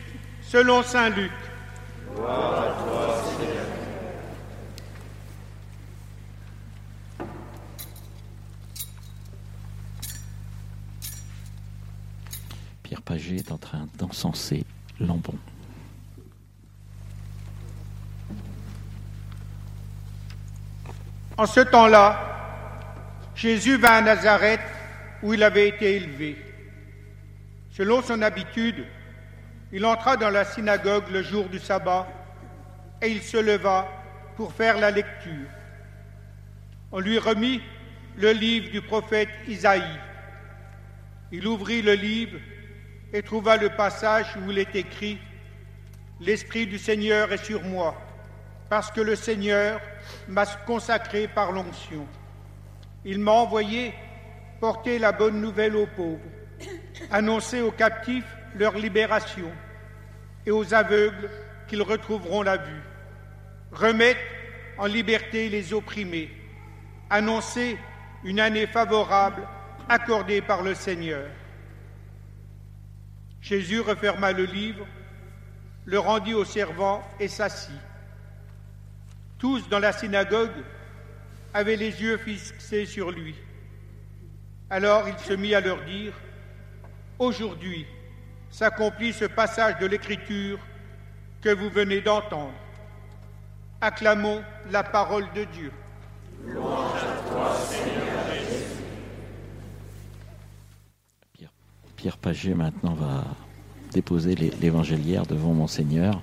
selon 0.42 0.82
Saint 0.82 1.10
Luc. 1.10 1.30
D'encenser 14.14 14.64
Lambon. 15.00 15.34
En 21.36 21.46
ce 21.46 21.60
temps-là, 21.60 23.32
Jésus 23.34 23.76
vint 23.76 23.96
à 23.96 24.00
Nazareth 24.02 24.60
où 25.22 25.34
il 25.34 25.42
avait 25.42 25.68
été 25.68 25.96
élevé. 25.96 26.36
Selon 27.72 28.02
son 28.02 28.22
habitude, 28.22 28.86
il 29.72 29.84
entra 29.84 30.16
dans 30.16 30.30
la 30.30 30.44
synagogue 30.44 31.10
le 31.10 31.22
jour 31.22 31.48
du 31.48 31.58
sabbat 31.58 32.06
et 33.02 33.08
il 33.08 33.20
se 33.20 33.38
leva 33.38 33.88
pour 34.36 34.52
faire 34.52 34.78
la 34.78 34.92
lecture. 34.92 35.48
On 36.92 37.00
lui 37.00 37.18
remit 37.18 37.60
le 38.16 38.30
livre 38.30 38.70
du 38.70 38.80
prophète 38.80 39.30
Isaïe. 39.48 39.82
Il 41.32 41.48
ouvrit 41.48 41.82
le 41.82 41.94
livre 41.94 42.38
et 43.14 43.22
trouva 43.22 43.56
le 43.56 43.70
passage 43.70 44.36
où 44.36 44.50
il 44.50 44.58
est 44.58 44.74
écrit 44.74 45.18
L'Esprit 46.20 46.66
du 46.66 46.78
Seigneur 46.78 47.32
est 47.32 47.44
sur 47.44 47.62
moi, 47.62 47.94
parce 48.68 48.90
que 48.90 49.00
le 49.00 49.14
Seigneur 49.14 49.80
m'a 50.28 50.46
consacré 50.46 51.28
par 51.28 51.52
l'onction. 51.52 52.06
Il 53.04 53.20
m'a 53.20 53.30
envoyé 53.32 53.94
porter 54.60 54.98
la 54.98 55.12
bonne 55.12 55.40
nouvelle 55.40 55.76
aux 55.76 55.86
pauvres, 55.86 56.18
annoncer 57.12 57.60
aux 57.60 57.70
captifs 57.70 58.36
leur 58.56 58.76
libération 58.76 59.50
et 60.44 60.50
aux 60.50 60.74
aveugles 60.74 61.30
qu'ils 61.68 61.82
retrouveront 61.82 62.42
la 62.42 62.56
vue, 62.56 62.82
remettre 63.72 64.20
en 64.76 64.86
liberté 64.86 65.48
les 65.48 65.72
opprimés, 65.72 66.30
annoncer 67.10 67.78
une 68.24 68.40
année 68.40 68.66
favorable 68.66 69.46
accordée 69.88 70.40
par 70.40 70.62
le 70.62 70.74
Seigneur. 70.74 71.28
Jésus 73.44 73.80
referma 73.80 74.32
le 74.32 74.46
livre, 74.46 74.86
le 75.84 75.98
rendit 75.98 76.32
aux 76.32 76.46
servants 76.46 77.02
et 77.20 77.28
s'assit. 77.28 77.74
Tous 79.38 79.68
dans 79.68 79.78
la 79.78 79.92
synagogue 79.92 80.64
avaient 81.52 81.76
les 81.76 82.00
yeux 82.02 82.16
fixés 82.16 82.86
sur 82.86 83.10
lui. 83.10 83.34
Alors 84.70 85.06
il 85.10 85.18
se 85.18 85.34
mit 85.34 85.54
à 85.54 85.60
leur 85.60 85.84
dire, 85.84 86.14
Aujourd'hui 87.18 87.86
s'accomplit 88.50 89.12
ce 89.12 89.26
passage 89.26 89.78
de 89.78 89.86
l'Écriture 89.86 90.58
que 91.42 91.50
vous 91.50 91.68
venez 91.68 92.00
d'entendre. 92.00 92.54
Acclamons 93.82 94.42
la 94.70 94.82
parole 94.82 95.26
de 95.34 95.44
Dieu. 95.44 95.70
Pierre 102.04 102.18
Paget 102.18 102.54
maintenant 102.54 102.92
va 102.92 103.24
déposer 103.90 104.34
l'é- 104.34 104.52
l'évangéliaire 104.60 105.24
devant 105.24 105.54
Monseigneur 105.54 106.20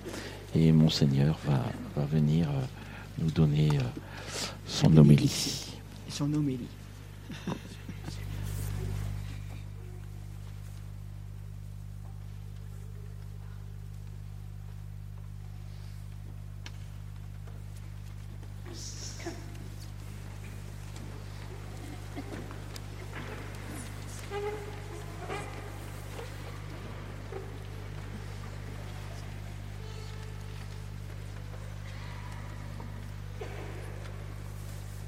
et 0.54 0.72
Monseigneur 0.72 1.40
va, 1.44 1.66
va 1.96 2.06
venir 2.06 2.48
euh, 2.52 2.62
nous 3.18 3.32
donner 3.32 3.68
euh, 3.80 3.82
son 4.68 4.96
homélie. 4.96 5.66
Son 6.08 6.32
homélie. 6.34 6.68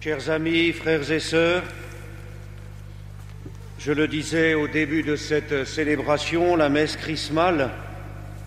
Chers 0.04 0.30
amis, 0.30 0.74
frères 0.74 1.10
et 1.14 1.22
sœurs, 1.22 1.64
je 3.80 3.94
le 3.94 4.10
disais 4.10 4.54
au 4.54 4.68
début 4.68 5.02
de 5.02 5.16
cette 5.16 5.64
célébration, 5.64 6.58
la 6.58 6.68
messe 6.68 6.98
chrismale 6.98 7.70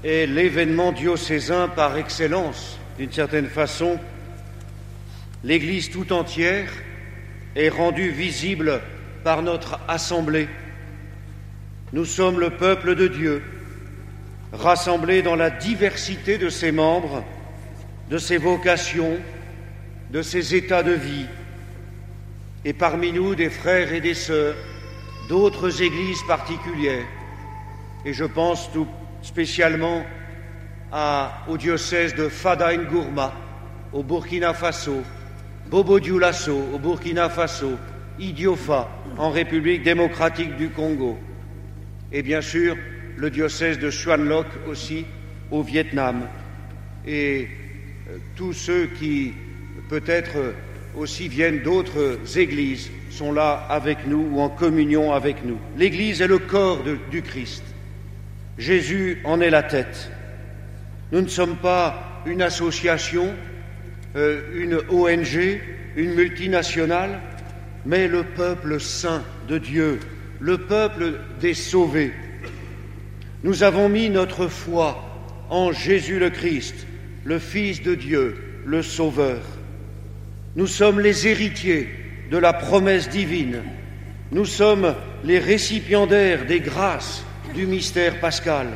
est 0.05 0.27
l'événement 0.27 0.93
diocésain 0.93 1.69
par 1.69 1.97
excellence, 1.97 2.79
d'une 2.99 3.11
certaine 3.11 3.47
façon. 3.47 3.99
L'Église 5.45 5.91
tout 5.91 6.13
entière 6.13 6.71
est 7.55 7.71
rendue 7.71 8.11
visible 8.11 8.83
par 9.25 9.41
notre 9.41 9.81
assemblée. 9.89 10.51
Nous 11.95 12.05
sommes 12.05 12.39
le 12.39 12.51
peuple 12.51 12.95
de 12.95 13.09
Dieu, 13.09 13.43
rassemblés 14.53 15.23
dans 15.23 15.37
la 15.37 15.49
diversité 15.49 16.37
de 16.37 16.51
ses 16.51 16.71
membres, 16.71 17.25
de 18.11 18.19
ses 18.19 18.37
vocations, 18.37 19.17
de 20.11 20.21
ses 20.21 20.55
états 20.55 20.83
de 20.83 20.93
vie, 20.93 21.25
et 22.67 22.73
parmi 22.73 23.13
nous 23.13 23.37
des 23.37 23.49
frères 23.49 23.93
et 23.93 24.01
des 24.01 24.15
sœurs 24.15 24.57
d'autres 25.29 25.83
églises 25.83 26.23
particulières. 26.27 27.07
Et 28.05 28.13
je 28.13 28.25
pense 28.25 28.73
tout 28.73 28.89
spécialement 29.23 30.05
au 31.47 31.57
diocèse 31.57 32.17
de 32.17 32.29
Fada 32.29 32.77
Gourma 32.77 33.33
au 33.93 34.03
Burkina 34.03 34.53
Faso, 34.53 35.05
Bobo 35.71 36.01
Dioulasso 36.01 36.61
au 36.75 36.79
Burkina 36.81 37.29
Faso, 37.29 37.79
Idiofa 38.19 38.89
en 39.17 39.31
République 39.31 39.85
démocratique 39.85 40.57
du 40.57 40.71
Congo, 40.71 41.17
et 42.11 42.23
bien 42.23 42.41
sûr 42.41 42.77
le 43.17 43.31
diocèse 43.31 43.79
de 43.79 43.91
Xuan 43.91 44.25
Loc 44.25 44.47
aussi 44.67 45.07
au 45.53 45.63
Vietnam, 45.63 46.23
et 47.07 47.49
euh, 48.11 48.19
tous 48.35 48.53
ceux 48.53 48.87
qui 48.87 49.35
peut-être 49.89 50.53
aussi 50.97 51.29
viennent 51.29 51.63
d'autres 51.63 52.19
églises 52.37 52.91
sont 53.11 53.33
là 53.33 53.67
avec 53.69 54.07
nous 54.07 54.29
ou 54.33 54.41
en 54.41 54.49
communion 54.49 55.13
avec 55.13 55.45
nous. 55.45 55.59
L'Église 55.77 56.21
est 56.21 56.27
le 56.27 56.39
corps 56.39 56.83
du 57.11 57.23
Christ. 57.23 57.63
Jésus 58.59 59.21
en 59.25 59.41
est 59.41 59.51
la 59.51 59.63
tête. 59.63 60.11
Nous 61.13 61.21
ne 61.21 61.29
sommes 61.29 61.57
pas 61.57 62.23
une 62.27 62.43
association, 62.43 63.35
euh, 64.17 64.43
une 64.55 64.81
ONG, 64.91 65.61
une 65.97 66.15
multinationale, 66.15 67.21
mais 67.85 68.09
le 68.09 68.25
peuple 68.25 68.81
saint 68.81 69.23
de 69.49 69.59
Dieu, 69.59 70.01
le 70.41 70.59
peuple 70.59 71.21
des 71.41 71.55
sauvés. 71.55 72.13
Nous 73.45 73.63
avons 73.63 73.89
mis 73.89 74.11
notre 74.11 74.49
foi 74.49 75.03
en 75.51 75.73
Jésus 75.73 76.19
le 76.19 76.31
Christ, 76.31 76.87
le 77.25 77.39
Fils 77.39 77.83
de 77.83 77.95
Dieu, 77.95 78.37
le 78.65 78.83
Sauveur. 78.83 79.43
Nous 80.57 80.67
sommes 80.67 81.01
les 81.01 81.29
héritiers 81.29 81.91
de 82.31 82.39
la 82.39 82.55
promesse 82.55 83.11
divine. 83.11 83.63
Nous 84.33 84.47
sommes 84.47 84.95
les 85.23 85.39
récipiendaires 85.39 86.47
des 86.47 86.61
grâces 86.61 87.25
du 87.55 87.67
mystère 87.67 88.21
pascal. 88.21 88.69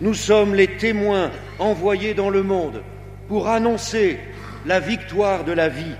Nous 0.00 0.14
sommes 0.14 0.54
les 0.54 0.68
témoins 0.76 1.32
envoyés 1.58 2.14
dans 2.14 2.30
le 2.30 2.44
monde 2.44 2.84
pour 3.26 3.48
annoncer 3.48 4.20
la 4.64 4.78
victoire 4.78 5.42
de 5.42 5.50
la 5.50 5.68
vie. 5.68 5.96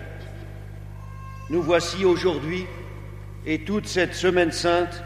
Nous 1.50 1.62
voici 1.62 2.04
aujourd'hui 2.04 2.64
et 3.44 3.64
toute 3.64 3.88
cette 3.88 4.14
semaine 4.14 4.52
sainte 4.52 5.02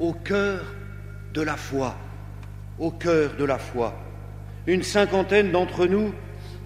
au 0.00 0.14
cœur 0.14 0.64
de 1.32 1.42
la 1.42 1.56
foi, 1.56 1.94
au 2.80 2.90
cœur 2.90 3.36
de 3.38 3.44
la 3.44 3.58
foi. 3.58 3.94
Une 4.66 4.82
cinquantaine 4.82 5.52
d'entre 5.52 5.86
nous 5.86 6.12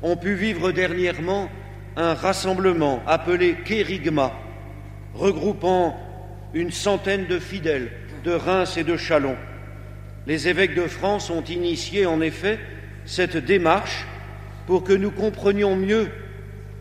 ont 0.02 0.16
pu 0.16 0.34
vivre 0.34 0.72
dernièrement 0.72 1.50
un 1.98 2.14
rassemblement 2.14 3.02
appelé 3.08 3.56
Kérigma, 3.64 4.32
regroupant 5.14 5.98
une 6.54 6.70
centaine 6.70 7.26
de 7.26 7.40
fidèles 7.40 7.90
de 8.24 8.30
Reims 8.30 8.76
et 8.76 8.84
de 8.84 8.96
Châlons. 8.96 9.36
Les 10.28 10.46
évêques 10.46 10.76
de 10.76 10.86
France 10.86 11.28
ont 11.28 11.42
initié 11.42 12.06
en 12.06 12.20
effet 12.20 12.60
cette 13.04 13.36
démarche 13.36 14.06
pour 14.68 14.84
que 14.84 14.92
nous 14.92 15.10
comprenions 15.10 15.74
mieux 15.74 16.08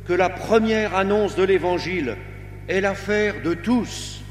que 0.06 0.14
la 0.14 0.30
première 0.30 0.96
annonce 0.96 1.36
de 1.36 1.44
l'Évangile 1.44 2.16
est 2.68 2.82
l'affaire 2.82 3.42
de 3.44 3.56
tous 3.56 4.22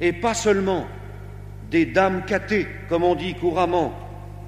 et 0.00 0.14
pas 0.14 0.34
seulement 0.34 0.86
des 1.70 1.84
dames 1.84 2.24
catées, 2.26 2.66
comme 2.88 3.04
on 3.04 3.14
dit 3.14 3.34
couramment, 3.34 3.92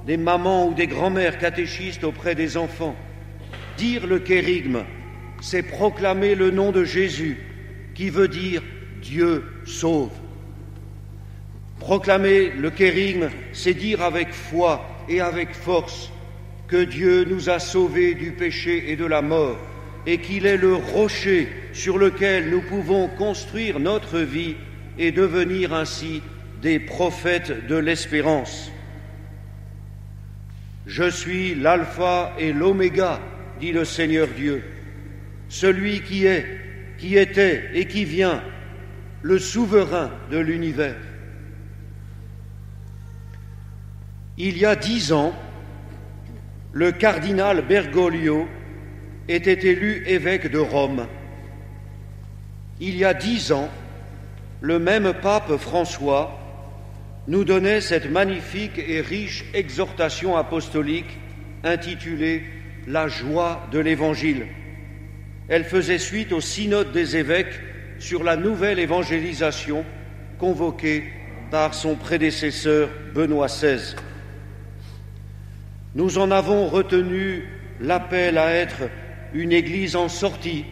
des 0.07 0.17
mamans 0.17 0.69
ou 0.69 0.75
des 0.75 0.87
grands-mères 0.87 1.39
catéchistes 1.39 2.05
auprès 2.05 2.35
des 2.35 2.57
enfants. 2.57 2.97
Dire 3.77 4.07
le 4.07 4.19
kérigme, 4.19 4.85
c'est 5.43 5.65
proclamer 5.65 6.37
le 6.37 6.53
nom 6.53 6.71
de 6.71 6.85
Jésus, 6.85 7.37
qui 7.95 8.11
veut 8.11 8.29
dire 8.29 8.63
Dieu 9.03 9.45
sauve. 9.67 10.13
Proclamer 11.81 12.51
le 12.51 12.71
kérigme, 12.71 13.29
c'est 13.53 13.75
dire 13.75 14.03
avec 14.03 14.33
foi 14.33 14.89
et 15.09 15.21
avec 15.21 15.53
force 15.53 16.13
que 16.69 16.85
Dieu 16.85 17.25
nous 17.25 17.51
a 17.51 17.59
sauvés 17.59 18.15
du 18.15 18.31
péché 18.31 18.93
et 18.93 18.97
de 18.97 19.05
la 19.05 19.21
mort, 19.21 19.59
et 20.07 20.19
qu'il 20.19 20.47
est 20.47 20.57
le 20.57 20.77
rocher 20.77 21.49
sur 21.73 21.99
lequel 21.99 22.49
nous 22.49 22.63
pouvons 22.63 23.09
construire 23.09 23.81
notre 23.81 24.21
vie 24.21 24.55
et 24.97 25.11
devenir 25.11 25.75
ainsi 25.75 26.23
des 26.63 26.79
prophètes 26.79 27.67
de 27.67 27.75
l'espérance. 27.75 28.71
Je 30.87 31.11
suis 31.11 31.57
l'alpha 31.57 32.33
et 32.39 32.53
l'oméga, 32.53 33.21
dit 33.59 33.73
le 33.73 33.85
Seigneur 33.85 34.29
Dieu, 34.29 34.63
celui 35.53 36.01
qui 36.01 36.25
est, 36.25 36.47
qui 36.97 37.19
était 37.19 37.69
et 37.75 37.85
qui 37.85 38.07
vient, 38.07 38.43
le 39.21 39.39
souverain 39.39 40.11
de 40.31 40.39
l'univers. 40.39 40.97
Il 44.39 44.57
y 44.57 44.65
a 44.65 44.75
dix 44.75 45.13
ans, 45.13 45.35
le 46.73 46.91
cardinal 46.91 47.67
Bergoglio 47.67 48.49
était 49.29 49.69
élu 49.69 50.03
évêque 50.07 50.51
de 50.51 50.59
Rome. 50.59 51.07
Il 52.81 52.97
y 52.97 53.05
a 53.05 53.13
dix 53.13 53.53
ans, 53.53 53.69
le 54.63 54.79
même 54.79 55.13
pape 55.21 55.59
François 55.59 56.41
nous 57.29 57.45
donnait 57.45 57.83
cette 57.83 58.11
magnifique 58.11 58.79
et 58.79 59.03
riche 59.03 59.45
exhortation 59.53 60.35
apostolique 60.35 61.19
intitulée 61.63 62.43
La 62.87 63.07
joie 63.07 63.69
de 63.71 63.81
l'Évangile. 63.81 64.47
Elle 65.49 65.65
faisait 65.65 65.99
suite 65.99 66.33
au 66.33 66.41
synode 66.41 66.93
des 66.93 67.17
évêques 67.17 67.61
sur 67.99 68.25
la 68.25 68.37
nouvelle 68.37 68.79
évangélisation 68.79 69.85
convoquée 70.39 71.05
par 71.51 71.75
son 71.75 71.95
prédécesseur 71.95 72.89
Benoît 73.15 73.47
XVI. 73.47 73.95
Nous 75.95 76.19
en 76.19 76.31
avons 76.31 76.69
retenu 76.69 77.45
l'appel 77.81 78.39
à 78.39 78.51
être 78.53 78.89
une 79.35 79.53
Église 79.53 79.97
en 79.97 80.09
sortie, 80.09 80.65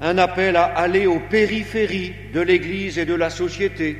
un 0.00 0.18
appel 0.18 0.56
à 0.56 0.64
aller 0.64 1.06
aux 1.06 1.20
périphéries 1.20 2.12
de 2.32 2.40
l'Église 2.40 2.98
et 2.98 3.06
de 3.06 3.14
la 3.14 3.30
société, 3.30 3.96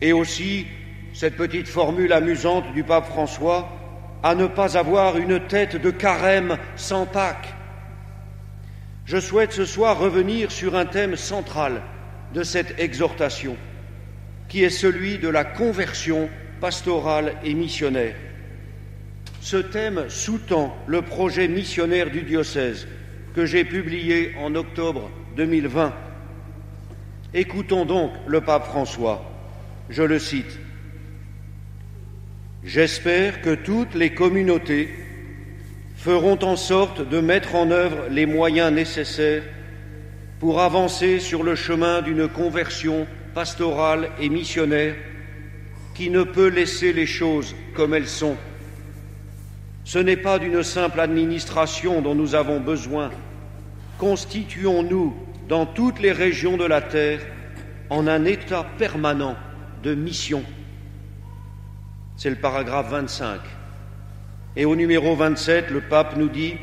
et 0.00 0.12
aussi 0.12 0.66
cette 1.12 1.36
petite 1.36 1.68
formule 1.68 2.12
amusante 2.12 2.72
du 2.72 2.84
pape 2.84 3.06
François 3.06 3.68
à 4.22 4.34
ne 4.34 4.46
pas 4.46 4.78
avoir 4.78 5.16
une 5.16 5.40
tête 5.40 5.76
de 5.76 5.90
carême 5.90 6.56
sans 6.76 7.06
Pâques. 7.06 7.54
Je 9.10 9.18
souhaite 9.18 9.50
ce 9.50 9.64
soir 9.64 9.98
revenir 9.98 10.52
sur 10.52 10.76
un 10.76 10.86
thème 10.86 11.16
central 11.16 11.82
de 12.32 12.44
cette 12.44 12.78
exhortation, 12.78 13.56
qui 14.48 14.62
est 14.62 14.70
celui 14.70 15.18
de 15.18 15.28
la 15.28 15.42
conversion 15.42 16.30
pastorale 16.60 17.34
et 17.42 17.54
missionnaire. 17.54 18.14
Ce 19.40 19.56
thème 19.56 20.04
sous-tend 20.08 20.76
le 20.86 21.02
projet 21.02 21.48
missionnaire 21.48 22.08
du 22.08 22.22
diocèse 22.22 22.86
que 23.34 23.46
j'ai 23.46 23.64
publié 23.64 24.32
en 24.38 24.54
octobre 24.54 25.10
2020. 25.36 25.92
Écoutons 27.34 27.86
donc 27.86 28.12
le 28.28 28.42
pape 28.42 28.66
François. 28.66 29.28
Je 29.88 30.04
le 30.04 30.20
cite. 30.20 30.60
J'espère 32.62 33.42
que 33.42 33.56
toutes 33.56 33.96
les 33.96 34.14
communautés 34.14 34.88
feront 36.00 36.38
en 36.42 36.56
sorte 36.56 37.06
de 37.06 37.20
mettre 37.20 37.54
en 37.54 37.70
œuvre 37.70 38.08
les 38.10 38.24
moyens 38.24 38.72
nécessaires 38.72 39.42
pour 40.38 40.62
avancer 40.62 41.20
sur 41.20 41.42
le 41.42 41.54
chemin 41.54 42.00
d'une 42.00 42.26
conversion 42.26 43.06
pastorale 43.34 44.08
et 44.18 44.30
missionnaire 44.30 44.94
qui 45.94 46.08
ne 46.08 46.22
peut 46.22 46.48
laisser 46.48 46.94
les 46.94 47.04
choses 47.04 47.54
comme 47.74 47.92
elles 47.92 48.08
sont. 48.08 48.36
Ce 49.84 49.98
n'est 49.98 50.16
pas 50.16 50.38
d'une 50.38 50.62
simple 50.62 51.00
administration 51.00 52.00
dont 52.00 52.14
nous 52.14 52.34
avons 52.34 52.60
besoin. 52.60 53.10
Constituons-nous 53.98 55.14
dans 55.50 55.66
toutes 55.66 56.00
les 56.00 56.12
régions 56.12 56.56
de 56.56 56.64
la 56.64 56.80
terre 56.80 57.20
en 57.90 58.06
un 58.06 58.24
état 58.24 58.64
permanent 58.78 59.36
de 59.82 59.94
mission. 59.94 60.44
C'est 62.16 62.30
le 62.30 62.36
paragraphe 62.36 62.90
25. 62.90 63.59
Et 64.56 64.64
au 64.64 64.74
numéro 64.74 65.14
27, 65.14 65.70
le 65.70 65.80
pape 65.80 66.16
nous 66.16 66.28
dit 66.28 66.54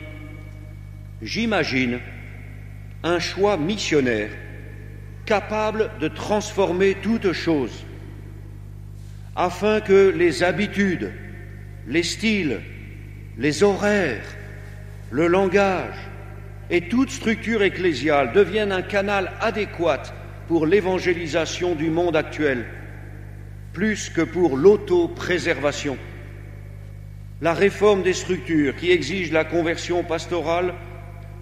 J'imagine 1.21 1.99
un 3.03 3.19
choix 3.19 3.57
missionnaire 3.57 4.31
capable 5.25 5.91
de 5.99 6.07
transformer 6.07 6.95
toute 6.95 7.31
chose, 7.31 7.85
afin 9.35 9.81
que 9.81 10.09
les 10.09 10.43
habitudes, 10.43 11.11
les 11.87 12.03
styles, 12.03 12.59
les 13.37 13.63
horaires, 13.63 14.25
le 15.11 15.27
langage 15.27 15.97
et 16.69 16.87
toute 16.89 17.09
structure 17.09 17.63
ecclésiale 17.63 18.33
deviennent 18.33 18.71
un 18.71 18.81
canal 18.81 19.31
adéquat 19.39 20.03
pour 20.47 20.65
l'évangélisation 20.65 21.75
du 21.75 21.89
monde 21.89 22.15
actuel, 22.15 22.65
plus 23.73 24.09
que 24.09 24.21
pour 24.21 24.57
l'auto-préservation. 24.57 25.97
La 27.39 27.53
réforme 27.53 28.01
des 28.01 28.13
structures 28.13 28.75
qui 28.75 28.89
exige 28.91 29.31
la 29.31 29.45
conversion 29.45 30.03
pastorale 30.03 30.73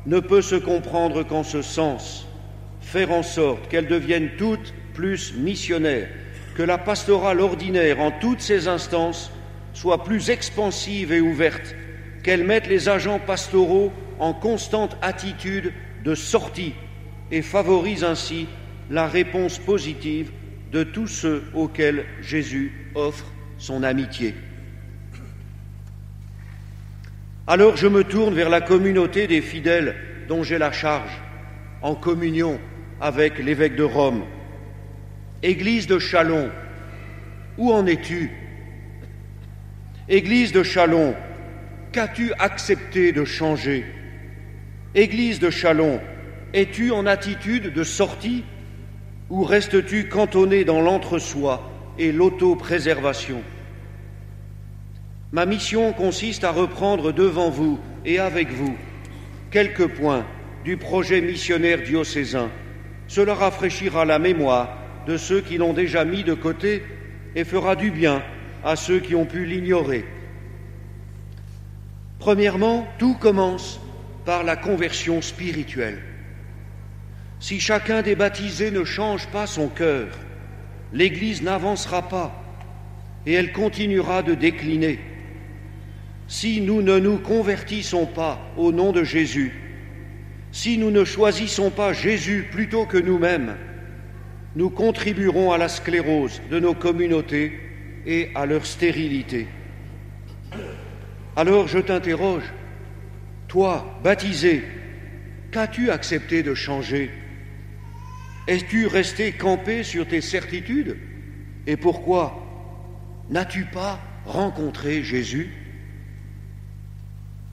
ne 0.05 0.19
peut 0.19 0.41
se 0.41 0.55
comprendre 0.55 1.23
qu'en 1.23 1.43
ce 1.43 1.61
sens, 1.61 2.27
faire 2.81 3.11
en 3.11 3.23
sorte 3.23 3.69
qu'elles 3.69 3.87
deviennent 3.87 4.31
toutes 4.37 4.73
plus 4.93 5.33
missionnaires, 5.35 6.09
que 6.55 6.63
la 6.63 6.77
pastorale 6.77 7.39
ordinaire 7.39 8.01
en 8.01 8.11
toutes 8.11 8.41
ses 8.41 8.67
instances 8.67 9.31
soit 9.71 10.03
plus 10.03 10.29
expansive 10.29 11.13
et 11.13 11.21
ouverte, 11.21 11.75
qu'elle 12.23 12.43
mette 12.43 12.67
les 12.67 12.89
agents 12.89 13.19
pastoraux 13.19 13.93
en 14.19 14.33
constante 14.33 14.97
attitude 15.01 15.71
de 16.03 16.13
sortie 16.13 16.73
et 17.31 17.41
favorise 17.41 18.03
ainsi 18.03 18.47
la 18.89 19.07
réponse 19.07 19.59
positive 19.59 20.31
de 20.73 20.83
tous 20.83 21.07
ceux 21.07 21.45
auxquels 21.53 22.05
Jésus 22.21 22.91
offre 22.95 23.31
son 23.57 23.81
amitié. 23.81 24.33
Alors 27.47 27.77
je 27.77 27.87
me 27.87 28.03
tourne 28.03 28.33
vers 28.33 28.49
la 28.49 28.59
communauté 28.59 29.27
des 29.27 29.41
fidèles 29.41 29.95
dont 30.27 30.41
j'ai 30.41 30.57
la 30.57 30.71
charge, 30.71 31.11
en 31.83 31.93
communion 31.93 32.59
avec 32.99 33.37
l'évêque 33.37 33.75
de 33.75 33.83
Rome. 33.83 34.23
Église 35.43 35.85
de 35.85 35.99
Chalon, 35.99 36.49
où 37.59 37.71
en 37.71 37.85
es-tu? 37.85 38.31
Église 40.09 40.53
de 40.53 40.63
Chalon, 40.63 41.13
qu'as-tu 41.91 42.33
accepté 42.39 43.11
de 43.11 43.23
changer? 43.25 43.85
Église 44.95 45.39
de 45.39 45.51
Chalon, 45.51 46.01
es-tu 46.51 46.89
en 46.89 47.05
attitude 47.05 47.71
de 47.73 47.83
sortie 47.83 48.43
ou 49.29 49.43
restes-tu 49.43 50.09
cantonné 50.09 50.63
dans 50.63 50.81
l'entre-soi 50.81 51.71
et 51.99 52.11
l'autopréservation? 52.11 53.43
Ma 55.35 55.45
mission 55.45 55.91
consiste 55.91 56.45
à 56.45 56.51
reprendre 56.51 57.11
devant 57.11 57.49
vous 57.49 57.77
et 58.05 58.19
avec 58.19 58.53
vous 58.53 58.77
quelques 59.51 59.87
points 59.87 60.25
du 60.63 60.77
projet 60.77 61.19
missionnaire 61.19 61.83
diocésain. 61.83 62.49
Cela 63.09 63.33
rafraîchira 63.33 64.05
la 64.05 64.17
mémoire 64.17 64.77
de 65.05 65.17
ceux 65.17 65.41
qui 65.41 65.57
l'ont 65.57 65.73
déjà 65.73 66.05
mis 66.05 66.23
de 66.23 66.33
côté 66.33 66.83
et 67.35 67.43
fera 67.43 67.75
du 67.75 67.91
bien 67.91 68.23
à 68.63 68.77
ceux 68.77 69.01
qui 69.01 69.13
ont 69.13 69.25
pu 69.25 69.43
l'ignorer. 69.45 70.05
Premièrement, 72.19 72.87
tout 72.97 73.15
commence 73.15 73.81
par 74.23 74.45
la 74.45 74.55
conversion 74.55 75.21
spirituelle. 75.21 76.01
Si 77.41 77.59
chacun 77.59 78.03
des 78.03 78.15
baptisés 78.15 78.71
ne 78.71 78.85
change 78.85 79.27
pas 79.27 79.47
son 79.47 79.67
cœur, 79.67 80.07
l'Église 80.93 81.41
n'avancera 81.41 82.03
pas 82.03 82.41
et 83.25 83.33
elle 83.33 83.51
continuera 83.51 84.23
de 84.23 84.33
décliner. 84.33 84.97
Si 86.27 86.61
nous 86.61 86.81
ne 86.81 86.99
nous 86.99 87.19
convertissons 87.19 88.05
pas 88.05 88.39
au 88.57 88.71
nom 88.71 88.91
de 88.91 89.03
Jésus, 89.03 89.53
si 90.51 90.77
nous 90.77 90.89
ne 90.89 91.03
choisissons 91.03 91.69
pas 91.69 91.93
Jésus 91.93 92.47
plutôt 92.51 92.85
que 92.85 92.97
nous-mêmes, 92.97 93.57
nous 94.55 94.69
contribuerons 94.69 95.51
à 95.51 95.57
la 95.57 95.67
sclérose 95.67 96.41
de 96.49 96.59
nos 96.59 96.73
communautés 96.73 97.59
et 98.05 98.29
à 98.35 98.45
leur 98.45 98.65
stérilité. 98.65 99.47
Alors 101.35 101.67
je 101.67 101.79
t'interroge, 101.79 102.53
toi, 103.47 103.99
baptisé, 104.03 104.63
qu'as-tu 105.51 105.91
accepté 105.91 106.41
de 106.41 106.53
changer? 106.53 107.11
Es-tu 108.47 108.87
resté 108.87 109.33
campé 109.33 109.83
sur 109.83 110.07
tes 110.07 110.21
certitudes? 110.21 110.97
Et 111.67 111.77
pourquoi 111.77 112.41
N'as-tu 113.29 113.65
pas 113.65 113.99
rencontré 114.25 115.03
Jésus? 115.03 115.64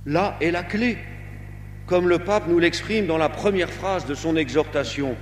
Là 0.07 0.37
est 0.41 0.51
la 0.51 0.63
clé, 0.63 0.99
comme 1.87 2.09
le 2.09 2.19
pape 2.19 2.49
nous 2.49 2.59
l'exprime 2.59 3.07
dans 3.07 3.19
la 3.19 3.29
première 3.29 3.71
phrase 3.71 4.07
de 4.07 4.15
son 4.15 4.37
exhortation. 4.37 5.17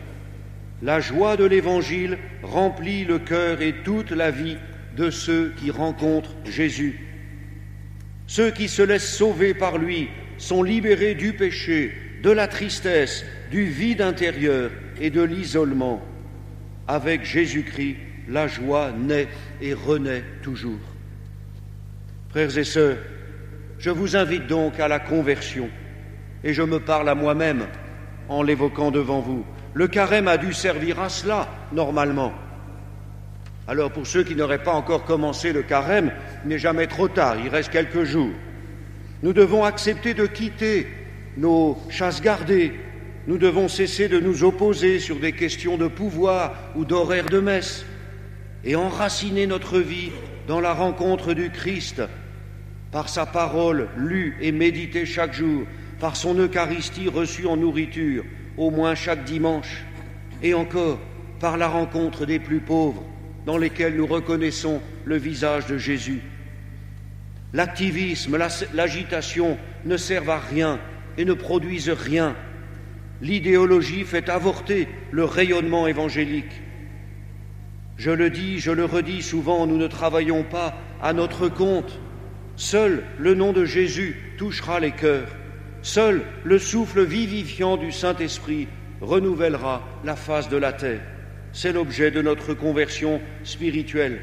La 0.82 1.00
joie 1.00 1.36
de 1.36 1.44
l'Évangile 1.44 2.18
remplit 2.42 3.04
le 3.04 3.18
cœur 3.18 3.60
et 3.60 3.74
toute 3.84 4.10
la 4.10 4.30
vie 4.30 4.56
de 4.96 5.10
ceux 5.10 5.52
qui 5.58 5.70
rencontrent 5.70 6.34
Jésus. 6.46 7.00
Ceux 8.26 8.50
qui 8.50 8.68
se 8.68 8.82
laissent 8.82 9.16
sauver 9.16 9.52
par 9.52 9.76
lui 9.76 10.08
sont 10.38 10.62
libérés 10.62 11.14
du 11.14 11.34
péché, 11.34 11.92
de 12.22 12.30
la 12.30 12.48
tristesse, 12.48 13.24
du 13.50 13.64
vide 13.64 14.00
intérieur 14.00 14.70
et 15.00 15.10
de 15.10 15.20
l'isolement. 15.20 16.02
Avec 16.88 17.24
Jésus-Christ, 17.24 17.96
la 18.28 18.46
joie 18.46 18.92
naît 18.92 19.28
et 19.60 19.74
renaît 19.74 20.24
toujours. 20.42 20.78
Frères 22.30 22.56
et 22.56 22.64
sœurs, 22.64 22.98
je 23.80 23.88
vous 23.88 24.14
invite 24.14 24.46
donc 24.46 24.78
à 24.78 24.88
la 24.88 25.00
conversion, 25.00 25.70
et 26.44 26.52
je 26.52 26.62
me 26.62 26.80
parle 26.80 27.08
à 27.08 27.14
moi-même 27.14 27.66
en 28.28 28.42
l'évoquant 28.42 28.90
devant 28.90 29.20
vous. 29.20 29.44
Le 29.72 29.88
carême 29.88 30.28
a 30.28 30.36
dû 30.36 30.52
servir 30.52 31.00
à 31.00 31.08
cela, 31.08 31.48
normalement. 31.72 32.32
Alors 33.66 33.90
pour 33.90 34.06
ceux 34.06 34.22
qui 34.22 34.36
n'auraient 34.36 34.62
pas 34.62 34.72
encore 34.72 35.04
commencé 35.04 35.52
le 35.52 35.62
carême, 35.62 36.12
il 36.44 36.50
n'est 36.50 36.58
jamais 36.58 36.88
trop 36.88 37.08
tard, 37.08 37.36
il 37.42 37.48
reste 37.48 37.70
quelques 37.70 38.04
jours. 38.04 38.32
Nous 39.22 39.32
devons 39.32 39.64
accepter 39.64 40.12
de 40.12 40.26
quitter 40.26 40.86
nos 41.38 41.78
chasses 41.88 42.20
gardées, 42.20 42.74
nous 43.26 43.38
devons 43.38 43.68
cesser 43.68 44.08
de 44.08 44.20
nous 44.20 44.44
opposer 44.44 44.98
sur 44.98 45.16
des 45.16 45.32
questions 45.32 45.78
de 45.78 45.88
pouvoir 45.88 46.54
ou 46.76 46.84
d'horaire 46.84 47.26
de 47.26 47.40
messe 47.40 47.86
et 48.62 48.76
enraciner 48.76 49.46
notre 49.46 49.78
vie 49.78 50.10
dans 50.48 50.60
la 50.60 50.74
rencontre 50.74 51.32
du 51.32 51.50
Christ 51.50 52.02
par 52.90 53.08
sa 53.08 53.26
parole 53.26 53.88
lue 53.96 54.36
et 54.40 54.52
méditée 54.52 55.06
chaque 55.06 55.32
jour, 55.32 55.64
par 56.00 56.16
son 56.16 56.34
Eucharistie 56.34 57.08
reçue 57.08 57.46
en 57.46 57.56
nourriture, 57.56 58.24
au 58.56 58.70
moins 58.70 58.94
chaque 58.94 59.24
dimanche, 59.24 59.84
et 60.42 60.54
encore 60.54 60.98
par 61.38 61.56
la 61.56 61.68
rencontre 61.68 62.26
des 62.26 62.38
plus 62.38 62.60
pauvres, 62.60 63.04
dans 63.46 63.58
lesquels 63.58 63.96
nous 63.96 64.06
reconnaissons 64.06 64.80
le 65.04 65.16
visage 65.16 65.66
de 65.66 65.78
Jésus. 65.78 66.20
L'activisme, 67.52 68.38
l'agitation 68.74 69.58
ne 69.84 69.96
servent 69.96 70.30
à 70.30 70.38
rien 70.38 70.78
et 71.18 71.24
ne 71.24 71.32
produisent 71.32 71.90
rien. 71.90 72.36
L'idéologie 73.22 74.04
fait 74.04 74.28
avorter 74.28 74.88
le 75.10 75.24
rayonnement 75.24 75.86
évangélique. 75.86 76.62
Je 77.96 78.10
le 78.10 78.30
dis, 78.30 78.60
je 78.60 78.70
le 78.70 78.84
redis 78.84 79.22
souvent, 79.22 79.66
nous 79.66 79.76
ne 79.76 79.86
travaillons 79.86 80.42
pas 80.44 80.74
à 81.02 81.12
notre 81.12 81.48
compte. 81.48 81.98
Seul 82.60 83.04
le 83.16 83.34
nom 83.34 83.54
de 83.54 83.64
Jésus 83.64 84.34
touchera 84.36 84.80
les 84.80 84.90
cœurs. 84.90 85.34
Seul 85.80 86.20
le 86.44 86.58
souffle 86.58 87.02
vivifiant 87.02 87.78
du 87.78 87.90
Saint-Esprit 87.90 88.68
renouvellera 89.00 89.82
la 90.04 90.14
face 90.14 90.50
de 90.50 90.58
la 90.58 90.74
terre. 90.74 91.00
C'est 91.54 91.72
l'objet 91.72 92.10
de 92.10 92.20
notre 92.20 92.52
conversion 92.52 93.22
spirituelle. 93.44 94.20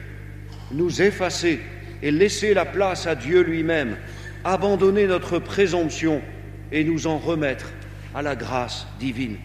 Nous 0.72 1.02
effacer 1.02 1.60
et 2.04 2.12
laisser 2.12 2.54
la 2.54 2.66
place 2.66 3.08
à 3.08 3.16
Dieu 3.16 3.42
lui-même, 3.42 3.98
abandonner 4.44 5.08
notre 5.08 5.40
présomption 5.40 6.22
et 6.72 6.84
nous 6.84 7.08
en 7.08 7.18
remettre 7.18 7.72
à 8.14 8.22
la 8.22 8.36
grâce 8.36 8.86
divine. 9.00 9.38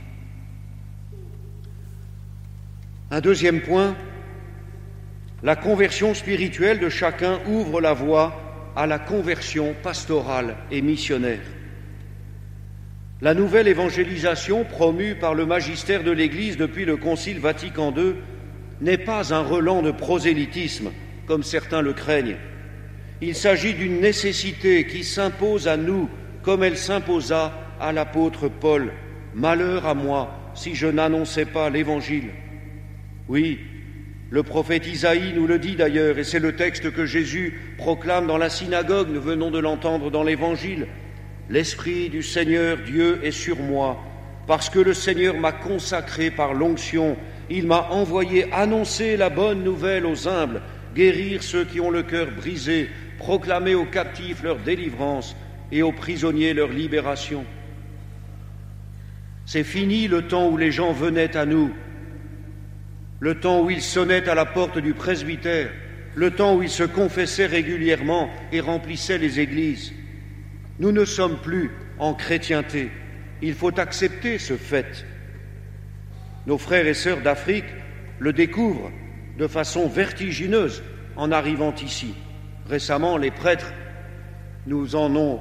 Un 3.10 3.22
deuxième 3.22 3.62
point, 3.62 3.96
la 5.42 5.56
conversion 5.56 6.12
spirituelle 6.12 6.78
de 6.78 6.90
chacun 6.90 7.38
ouvre 7.46 7.80
la 7.80 7.94
voie 7.94 8.51
à 8.76 8.86
la 8.86 8.98
conversion 8.98 9.74
pastorale 9.82 10.56
et 10.70 10.82
missionnaire. 10.82 11.40
La 13.20 13.34
nouvelle 13.34 13.68
évangélisation 13.68 14.64
promue 14.64 15.14
par 15.14 15.34
le 15.34 15.46
magistère 15.46 16.02
de 16.02 16.10
l'Église 16.10 16.56
depuis 16.56 16.84
le 16.84 16.96
Concile 16.96 17.38
Vatican 17.38 17.94
II 17.96 18.14
n'est 18.80 18.98
pas 18.98 19.32
un 19.32 19.42
relent 19.42 19.82
de 19.82 19.92
prosélytisme, 19.92 20.90
comme 21.26 21.44
certains 21.44 21.82
le 21.82 21.92
craignent. 21.92 22.36
Il 23.20 23.36
s'agit 23.36 23.74
d'une 23.74 24.00
nécessité 24.00 24.86
qui 24.86 25.04
s'impose 25.04 25.68
à 25.68 25.76
nous 25.76 26.08
comme 26.42 26.64
elle 26.64 26.76
s'imposa 26.76 27.52
à 27.78 27.92
l'apôtre 27.92 28.48
Paul. 28.48 28.92
Malheur 29.34 29.86
à 29.86 29.94
moi 29.94 30.36
si 30.54 30.74
je 30.74 30.86
n'annonçais 30.86 31.44
pas 31.44 31.70
l'Évangile. 31.70 32.30
Oui, 33.28 33.60
le 34.32 34.42
prophète 34.42 34.86
Isaïe 34.86 35.34
nous 35.34 35.46
le 35.46 35.58
dit 35.58 35.76
d'ailleurs, 35.76 36.18
et 36.18 36.24
c'est 36.24 36.38
le 36.38 36.56
texte 36.56 36.90
que 36.90 37.04
Jésus 37.04 37.60
proclame 37.76 38.26
dans 38.26 38.38
la 38.38 38.48
synagogue, 38.48 39.10
nous 39.12 39.20
venons 39.20 39.50
de 39.50 39.58
l'entendre 39.58 40.10
dans 40.10 40.22
l'Évangile. 40.22 40.86
L'Esprit 41.50 42.08
du 42.08 42.22
Seigneur 42.22 42.78
Dieu 42.78 43.20
est 43.22 43.30
sur 43.30 43.58
moi, 43.58 44.02
parce 44.46 44.70
que 44.70 44.78
le 44.78 44.94
Seigneur 44.94 45.36
m'a 45.36 45.52
consacré 45.52 46.30
par 46.30 46.54
l'onction, 46.54 47.18
il 47.50 47.66
m'a 47.66 47.88
envoyé 47.90 48.50
annoncer 48.54 49.18
la 49.18 49.28
bonne 49.28 49.62
nouvelle 49.62 50.06
aux 50.06 50.26
humbles, 50.26 50.62
guérir 50.94 51.42
ceux 51.42 51.66
qui 51.66 51.78
ont 51.78 51.90
le 51.90 52.02
cœur 52.02 52.28
brisé, 52.30 52.88
proclamer 53.18 53.74
aux 53.74 53.84
captifs 53.84 54.42
leur 54.42 54.56
délivrance 54.56 55.36
et 55.70 55.82
aux 55.82 55.92
prisonniers 55.92 56.54
leur 56.54 56.70
libération. 56.70 57.44
C'est 59.44 59.62
fini 59.62 60.08
le 60.08 60.22
temps 60.22 60.48
où 60.48 60.56
les 60.56 60.72
gens 60.72 60.94
venaient 60.94 61.36
à 61.36 61.44
nous, 61.44 61.70
le 63.22 63.36
temps 63.36 63.60
où 63.60 63.70
ils 63.70 63.82
sonnaient 63.82 64.28
à 64.28 64.34
la 64.34 64.44
porte 64.44 64.78
du 64.78 64.94
presbytère, 64.94 65.70
le 66.16 66.32
temps 66.32 66.56
où 66.56 66.62
ils 66.64 66.68
se 66.68 66.82
confessaient 66.82 67.46
régulièrement 67.46 68.28
et 68.50 68.58
remplissaient 68.58 69.16
les 69.16 69.38
églises. 69.38 69.92
Nous 70.80 70.90
ne 70.90 71.04
sommes 71.04 71.36
plus 71.36 71.70
en 72.00 72.14
chrétienté. 72.14 72.90
Il 73.40 73.54
faut 73.54 73.78
accepter 73.78 74.38
ce 74.38 74.56
fait. 74.56 75.06
Nos 76.48 76.58
frères 76.58 76.88
et 76.88 76.94
sœurs 76.94 77.20
d'Afrique 77.20 77.72
le 78.18 78.32
découvrent 78.32 78.90
de 79.38 79.46
façon 79.46 79.86
vertigineuse 79.86 80.82
en 81.14 81.30
arrivant 81.30 81.76
ici. 81.76 82.14
Récemment, 82.68 83.16
les 83.18 83.30
prêtres 83.30 83.72
nous 84.66 84.96
ont, 84.96 85.38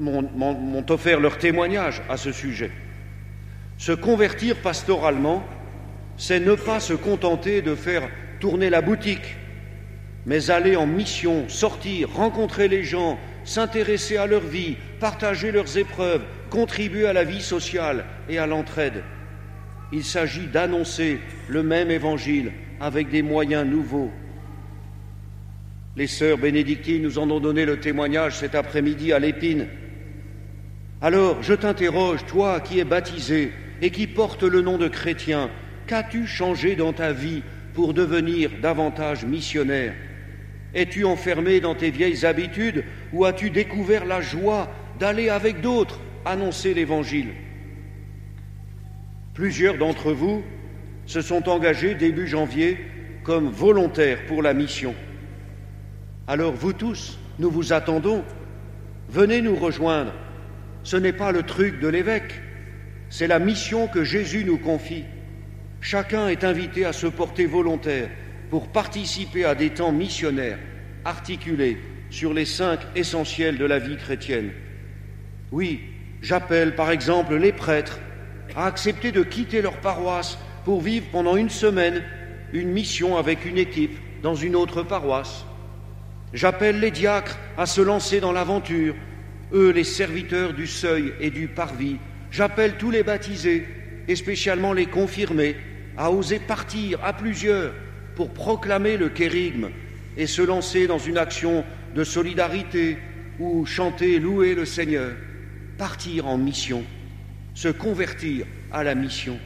m'ont 0.00 0.86
offert 0.90 1.20
leur 1.20 1.38
témoignage 1.38 2.02
à 2.08 2.16
ce 2.16 2.32
sujet. 2.32 2.72
Se 3.78 3.92
convertir 3.92 4.56
pastoralement, 4.56 5.44
c'est 6.20 6.38
ne 6.38 6.54
pas 6.54 6.80
se 6.80 6.92
contenter 6.92 7.62
de 7.62 7.74
faire 7.74 8.06
tourner 8.40 8.68
la 8.68 8.82
boutique, 8.82 9.36
mais 10.26 10.50
aller 10.50 10.76
en 10.76 10.86
mission, 10.86 11.48
sortir, 11.48 12.10
rencontrer 12.12 12.68
les 12.68 12.84
gens, 12.84 13.18
s'intéresser 13.42 14.18
à 14.18 14.26
leur 14.26 14.42
vie, 14.42 14.76
partager 15.00 15.50
leurs 15.50 15.78
épreuves, 15.78 16.20
contribuer 16.50 17.06
à 17.06 17.14
la 17.14 17.24
vie 17.24 17.40
sociale 17.40 18.04
et 18.28 18.36
à 18.36 18.46
l'entraide. 18.46 19.02
Il 19.92 20.04
s'agit 20.04 20.46
d'annoncer 20.46 21.20
le 21.48 21.62
même 21.62 21.90
évangile 21.90 22.52
avec 22.80 23.08
des 23.08 23.22
moyens 23.22 23.66
nouveaux. 23.66 24.10
Les 25.96 26.06
sœurs 26.06 26.36
bénédictines 26.36 27.02
nous 27.02 27.18
en 27.18 27.30
ont 27.30 27.40
donné 27.40 27.64
le 27.64 27.80
témoignage 27.80 28.36
cet 28.36 28.54
après-midi 28.54 29.14
à 29.14 29.18
l'épine. 29.18 29.68
Alors, 31.00 31.42
je 31.42 31.54
t'interroge, 31.54 32.26
toi 32.26 32.60
qui 32.60 32.78
es 32.78 32.84
baptisé 32.84 33.52
et 33.80 33.90
qui 33.90 34.06
porte 34.06 34.42
le 34.42 34.60
nom 34.60 34.76
de 34.76 34.86
chrétien, 34.86 35.48
qu'as-tu 35.90 36.24
changé 36.24 36.76
dans 36.76 36.92
ta 36.92 37.12
vie 37.12 37.42
pour 37.74 37.94
devenir 37.94 38.52
davantage 38.62 39.24
missionnaire? 39.24 39.92
Es-tu 40.72 41.04
enfermé 41.04 41.58
dans 41.58 41.74
tes 41.74 41.90
vieilles 41.90 42.24
habitudes 42.24 42.84
ou 43.12 43.24
as-tu 43.24 43.50
découvert 43.50 44.04
la 44.04 44.20
joie 44.20 44.72
d'aller 45.00 45.30
avec 45.30 45.60
d'autres 45.60 45.98
annoncer 46.24 46.74
l'Évangile? 46.74 47.30
Plusieurs 49.34 49.78
d'entre 49.78 50.12
vous 50.12 50.44
se 51.06 51.20
sont 51.22 51.48
engagés 51.48 51.96
début 51.96 52.28
janvier 52.28 52.78
comme 53.24 53.48
volontaires 53.48 54.26
pour 54.26 54.42
la 54.42 54.54
mission. 54.54 54.94
Alors 56.28 56.52
vous 56.52 56.72
tous, 56.72 57.18
nous 57.40 57.50
vous 57.50 57.72
attendons. 57.72 58.22
Venez 59.08 59.42
nous 59.42 59.56
rejoindre. 59.56 60.12
Ce 60.84 60.96
n'est 60.96 61.12
pas 61.12 61.32
le 61.32 61.42
truc 61.42 61.80
de 61.80 61.88
l'évêque, 61.88 62.40
c'est 63.08 63.26
la 63.26 63.40
mission 63.40 63.88
que 63.88 64.04
Jésus 64.04 64.44
nous 64.44 64.58
confie. 64.58 65.04
Chacun 65.80 66.28
est 66.28 66.44
invité 66.44 66.84
à 66.84 66.92
se 66.92 67.06
porter 67.06 67.46
volontaire 67.46 68.10
pour 68.50 68.68
participer 68.68 69.44
à 69.44 69.54
des 69.54 69.70
temps 69.70 69.92
missionnaires 69.92 70.58
articulés 71.04 71.78
sur 72.10 72.34
les 72.34 72.44
cinq 72.44 72.80
essentiels 72.94 73.56
de 73.56 73.64
la 73.64 73.78
vie 73.78 73.96
chrétienne. 73.96 74.50
Oui, 75.52 75.80
j'appelle 76.20 76.74
par 76.74 76.90
exemple 76.90 77.36
les 77.36 77.52
prêtres 77.52 77.98
à 78.54 78.66
accepter 78.66 79.10
de 79.10 79.22
quitter 79.22 79.62
leur 79.62 79.78
paroisse 79.78 80.38
pour 80.64 80.82
vivre 80.82 81.06
pendant 81.10 81.36
une 81.36 81.48
semaine 81.48 82.02
une 82.52 82.68
mission 82.68 83.16
avec 83.16 83.46
une 83.46 83.58
équipe 83.58 83.98
dans 84.22 84.34
une 84.34 84.56
autre 84.56 84.82
paroisse. 84.82 85.44
J'appelle 86.34 86.78
les 86.78 86.90
diacres 86.90 87.38
à 87.56 87.64
se 87.64 87.80
lancer 87.80 88.20
dans 88.20 88.32
l'aventure, 88.32 88.94
eux 89.52 89.70
les 89.70 89.84
serviteurs 89.84 90.52
du 90.52 90.66
seuil 90.66 91.12
et 91.20 91.30
du 91.30 91.48
parvis. 91.48 91.96
J'appelle 92.30 92.74
tous 92.76 92.90
les 92.90 93.02
baptisés, 93.02 93.66
et 94.08 94.16
spécialement 94.16 94.72
les 94.72 94.86
confirmés, 94.86 95.56
à 96.00 96.10
oser 96.10 96.38
partir 96.38 96.98
à 97.04 97.12
plusieurs 97.12 97.74
pour 98.16 98.30
proclamer 98.30 98.96
le 98.96 99.10
kérigme 99.10 99.68
et 100.16 100.26
se 100.26 100.40
lancer 100.40 100.86
dans 100.86 100.98
une 100.98 101.18
action 101.18 101.62
de 101.94 102.04
solidarité 102.04 102.96
ou 103.38 103.66
chanter, 103.66 104.18
louer 104.18 104.54
le 104.54 104.64
Seigneur, 104.64 105.12
partir 105.76 106.26
en 106.26 106.38
mission, 106.38 106.84
se 107.52 107.68
convertir 107.68 108.46
à 108.72 108.82
la 108.82 108.94
mission. 108.94 109.38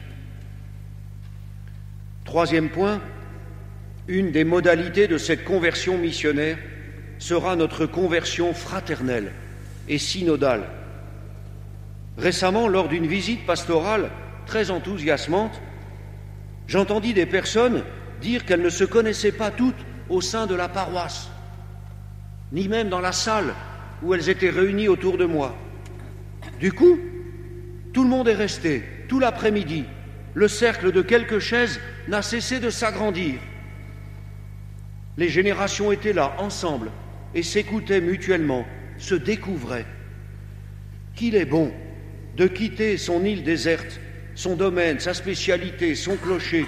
Troisième 2.23 2.69
point, 2.69 3.01
une 4.07 4.31
des 4.31 4.45
modalités 4.45 5.09
de 5.09 5.17
cette 5.17 5.43
conversion 5.43 5.97
missionnaire 5.97 6.57
sera 7.19 7.57
notre 7.57 7.85
conversion 7.85 8.53
fraternelle 8.53 9.33
et 9.89 9.97
synodale. 9.97 10.63
Récemment, 12.17 12.69
lors 12.69 12.87
d'une 12.87 13.07
visite 13.07 13.45
pastorale 13.45 14.09
très 14.45 14.71
enthousiasmante, 14.71 15.61
j'entendis 16.67 17.13
des 17.13 17.25
personnes 17.25 17.83
dire 18.21 18.45
qu'elles 18.45 18.61
ne 18.61 18.69
se 18.69 18.83
connaissaient 18.83 19.31
pas 19.31 19.51
toutes 19.51 19.85
au 20.09 20.21
sein 20.21 20.47
de 20.47 20.55
la 20.55 20.69
paroisse, 20.69 21.29
ni 22.51 22.67
même 22.67 22.89
dans 22.89 23.01
la 23.01 23.11
salle 23.11 23.53
où 24.01 24.13
elles 24.13 24.29
étaient 24.29 24.49
réunies 24.49 24.87
autour 24.87 25.17
de 25.17 25.25
moi. 25.25 25.55
Du 26.59 26.71
coup, 26.71 26.99
tout 27.93 28.03
le 28.03 28.09
monde 28.09 28.27
est 28.27 28.35
resté, 28.35 28.83
tout 29.07 29.19
l'après-midi. 29.19 29.85
Le 30.33 30.47
cercle 30.47 30.91
de 30.91 31.01
quelques 31.01 31.39
chaises 31.39 31.79
n'a 32.07 32.21
cessé 32.21 32.59
de 32.59 32.69
s'agrandir. 32.69 33.35
Les 35.17 35.29
générations 35.29 35.91
étaient 35.91 36.13
là, 36.13 36.35
ensemble, 36.39 36.91
et 37.33 37.43
s'écoutaient 37.43 38.01
mutuellement, 38.01 38.65
se 38.97 39.15
découvraient. 39.15 39.85
Qu'il 41.15 41.35
est 41.35 41.45
bon 41.45 41.71
de 42.35 42.47
quitter 42.47 42.97
son 42.97 43.23
île 43.23 43.43
déserte, 43.43 43.99
son 44.35 44.55
domaine, 44.55 44.99
sa 44.99 45.13
spécialité, 45.13 45.95
son 45.95 46.17
clocher, 46.17 46.65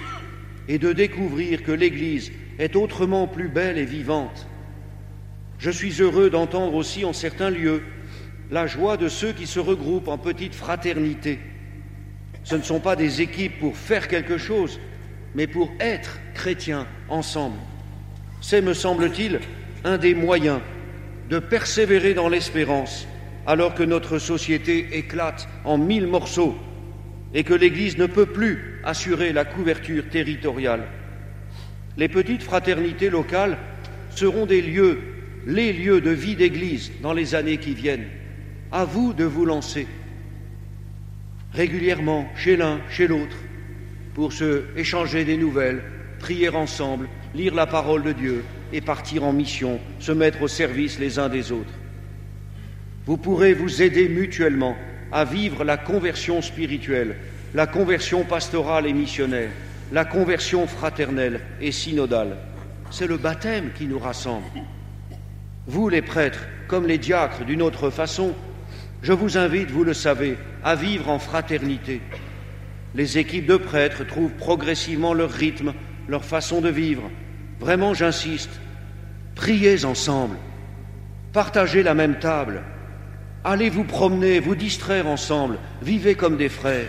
et 0.68 0.78
de 0.78 0.92
découvrir 0.92 1.62
que 1.62 1.72
l'Église 1.72 2.32
est 2.58 2.76
autrement 2.76 3.26
plus 3.26 3.48
belle 3.48 3.78
et 3.78 3.84
vivante. 3.84 4.46
Je 5.58 5.70
suis 5.70 6.00
heureux 6.00 6.30
d'entendre 6.30 6.74
aussi 6.74 7.04
en 7.04 7.12
certains 7.12 7.50
lieux 7.50 7.82
la 8.50 8.66
joie 8.66 8.96
de 8.96 9.08
ceux 9.08 9.32
qui 9.32 9.46
se 9.46 9.60
regroupent 9.60 10.08
en 10.08 10.18
petite 10.18 10.54
fraternité. 10.54 11.38
Ce 12.44 12.54
ne 12.54 12.62
sont 12.62 12.80
pas 12.80 12.96
des 12.96 13.20
équipes 13.20 13.58
pour 13.58 13.76
faire 13.76 14.08
quelque 14.08 14.38
chose, 14.38 14.80
mais 15.34 15.46
pour 15.46 15.70
être 15.80 16.18
chrétiens 16.34 16.86
ensemble. 17.08 17.58
C'est, 18.40 18.62
me 18.62 18.72
semble-t-il, 18.72 19.40
un 19.84 19.98
des 19.98 20.14
moyens 20.14 20.60
de 21.28 21.38
persévérer 21.38 22.14
dans 22.14 22.28
l'espérance 22.28 23.06
alors 23.46 23.74
que 23.74 23.82
notre 23.82 24.18
société 24.18 24.88
éclate 24.92 25.48
en 25.64 25.78
mille 25.78 26.06
morceaux 26.06 26.56
et 27.34 27.44
que 27.44 27.54
l'Église 27.54 27.98
ne 27.98 28.06
peut 28.06 28.26
plus 28.26 28.80
assurer 28.84 29.32
la 29.32 29.44
couverture 29.44 30.08
territoriale. 30.08 30.84
Les 31.96 32.08
petites 32.08 32.42
fraternités 32.42 33.10
locales 33.10 33.58
seront 34.10 34.46
des 34.46 34.62
lieux, 34.62 35.00
les 35.46 35.72
lieux 35.72 36.00
de 36.00 36.10
vie 36.10 36.36
d'Église 36.36 36.92
dans 37.02 37.12
les 37.12 37.34
années 37.34 37.58
qui 37.58 37.74
viennent. 37.74 38.06
À 38.72 38.84
vous 38.84 39.12
de 39.12 39.24
vous 39.24 39.44
lancer 39.44 39.86
régulièrement 41.52 42.28
chez 42.36 42.56
l'un, 42.56 42.80
chez 42.90 43.06
l'autre, 43.06 43.36
pour 44.14 44.32
se 44.32 44.64
échanger 44.76 45.24
des 45.24 45.36
nouvelles, 45.36 45.82
prier 46.18 46.48
ensemble, 46.50 47.08
lire 47.34 47.54
la 47.54 47.66
parole 47.66 48.02
de 48.02 48.12
Dieu 48.12 48.44
et 48.72 48.80
partir 48.80 49.24
en 49.24 49.32
mission, 49.32 49.80
se 49.98 50.12
mettre 50.12 50.42
au 50.42 50.48
service 50.48 50.98
les 50.98 51.18
uns 51.18 51.28
des 51.28 51.52
autres. 51.52 51.72
Vous 53.06 53.16
pourrez 53.16 53.54
vous 53.54 53.82
aider 53.82 54.08
mutuellement 54.08 54.76
à 55.12 55.24
vivre 55.24 55.64
la 55.64 55.76
conversion 55.76 56.42
spirituelle, 56.42 57.16
la 57.54 57.66
conversion 57.66 58.24
pastorale 58.24 58.86
et 58.86 58.92
missionnaire, 58.92 59.50
la 59.92 60.04
conversion 60.04 60.66
fraternelle 60.66 61.40
et 61.60 61.72
synodale. 61.72 62.36
C'est 62.90 63.06
le 63.06 63.16
baptême 63.16 63.70
qui 63.76 63.86
nous 63.86 63.98
rassemble. 63.98 64.46
Vous, 65.66 65.88
les 65.88 66.02
prêtres, 66.02 66.46
comme 66.66 66.86
les 66.86 66.98
diacres 66.98 67.44
d'une 67.44 67.62
autre 67.62 67.90
façon, 67.90 68.34
je 69.02 69.12
vous 69.12 69.38
invite, 69.38 69.70
vous 69.70 69.84
le 69.84 69.94
savez, 69.94 70.36
à 70.64 70.74
vivre 70.74 71.08
en 71.08 71.18
fraternité. 71.18 72.00
Les 72.94 73.18
équipes 73.18 73.46
de 73.46 73.56
prêtres 73.56 74.06
trouvent 74.06 74.32
progressivement 74.32 75.14
leur 75.14 75.30
rythme, 75.30 75.74
leur 76.08 76.24
façon 76.24 76.60
de 76.60 76.68
vivre. 76.68 77.10
Vraiment, 77.60 77.94
j'insiste, 77.94 78.60
priez 79.34 79.84
ensemble, 79.84 80.36
partagez 81.32 81.82
la 81.82 81.94
même 81.94 82.18
table, 82.18 82.62
allez 83.44 83.70
vous 83.70 83.84
promener, 83.84 84.40
vous 84.40 84.54
distraire 84.54 85.06
ensemble, 85.06 85.58
vivez 85.82 86.14
comme 86.14 86.36
des 86.36 86.48
frères. 86.48 86.88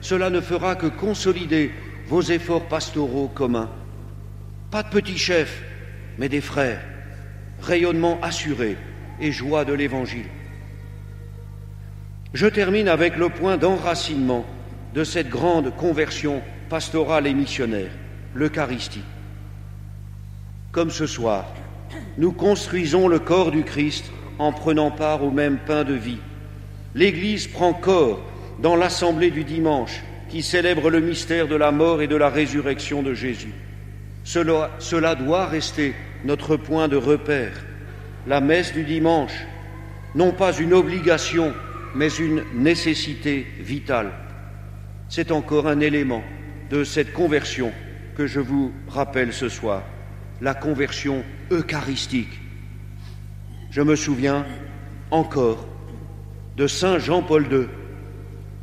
Cela 0.00 0.30
ne 0.30 0.40
fera 0.40 0.76
que 0.76 0.86
consolider 0.86 1.72
vos 2.06 2.22
efforts 2.22 2.66
pastoraux 2.66 3.28
communs. 3.28 3.70
Pas 4.70 4.82
de 4.82 4.90
petits 4.90 5.18
chefs, 5.18 5.62
mais 6.18 6.28
des 6.28 6.40
frères, 6.40 6.82
rayonnement 7.60 8.18
assuré 8.22 8.76
et 9.20 9.32
joie 9.32 9.64
de 9.64 9.72
l'Évangile. 9.72 10.28
Je 12.34 12.46
termine 12.46 12.88
avec 12.88 13.16
le 13.16 13.30
point 13.30 13.56
d'enracinement 13.56 14.44
de 14.94 15.04
cette 15.04 15.28
grande 15.28 15.74
conversion 15.76 16.42
pastorale 16.68 17.26
et 17.26 17.34
missionnaire, 17.34 17.90
l'Eucharistie. 18.34 19.02
Comme 20.72 20.90
ce 20.90 21.06
soir, 21.06 21.46
nous 22.18 22.32
construisons 22.32 23.08
le 23.08 23.18
corps 23.18 23.50
du 23.50 23.64
Christ 23.64 24.10
en 24.38 24.52
prenant 24.52 24.90
part 24.90 25.22
au 25.22 25.30
même 25.30 25.58
pain 25.58 25.84
de 25.84 25.94
vie. 25.94 26.18
L'Église 26.94 27.46
prend 27.46 27.72
corps 27.72 28.20
dans 28.60 28.76
l'assemblée 28.76 29.30
du 29.30 29.44
dimanche 29.44 30.02
qui 30.28 30.42
célèbre 30.42 30.90
le 30.90 31.00
mystère 31.00 31.48
de 31.48 31.56
la 31.56 31.70
mort 31.70 32.02
et 32.02 32.06
de 32.06 32.16
la 32.16 32.28
résurrection 32.28 33.02
de 33.02 33.14
Jésus. 33.14 33.52
Cela, 34.24 35.14
doit 35.14 35.46
rester 35.46 35.94
notre 36.24 36.56
point 36.56 36.88
de 36.88 36.96
repère. 36.96 37.52
La 38.26 38.40
messe 38.40 38.74
du 38.74 38.84
dimanche, 38.84 39.46
non 40.14 40.32
pas 40.32 40.52
une 40.52 40.74
obligation, 40.74 41.54
mais 41.94 42.08
une 42.08 42.42
nécessité 42.54 43.46
vitale. 43.58 44.12
C'est 45.08 45.32
encore 45.32 45.66
un 45.66 45.80
élément 45.80 46.22
de 46.68 46.84
cette 46.84 47.14
conversion 47.14 47.72
que 48.16 48.26
je 48.26 48.40
vous 48.40 48.72
rappelle 48.88 49.32
ce 49.32 49.48
soir, 49.48 49.82
la 50.42 50.54
conversion 50.54 51.24
eucharistique. 51.50 52.38
Je 53.70 53.82
me 53.82 53.96
souviens 53.96 54.46
encore 55.10 55.66
de 56.56 56.66
Saint 56.66 56.98
Jean-Paul 56.98 57.46
II 57.50 57.66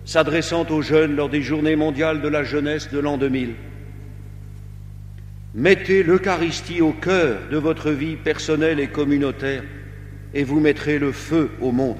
s'adressant 0.03 0.65
aux 0.69 0.81
jeunes 0.81 1.15
lors 1.15 1.29
des 1.29 1.41
journées 1.41 1.75
mondiales 1.75 2.21
de 2.21 2.27
la 2.27 2.43
jeunesse 2.43 2.91
de 2.91 2.99
l'an 2.99 3.17
2000. 3.17 3.55
Mettez 5.55 6.03
l'Eucharistie 6.03 6.81
au 6.81 6.91
cœur 6.91 7.39
de 7.49 7.57
votre 7.57 7.91
vie 7.91 8.15
personnelle 8.17 8.79
et 8.79 8.87
communautaire 8.87 9.63
et 10.33 10.43
vous 10.43 10.59
mettrez 10.59 10.99
le 10.99 11.11
feu 11.11 11.49
au 11.61 11.71
monde. 11.71 11.97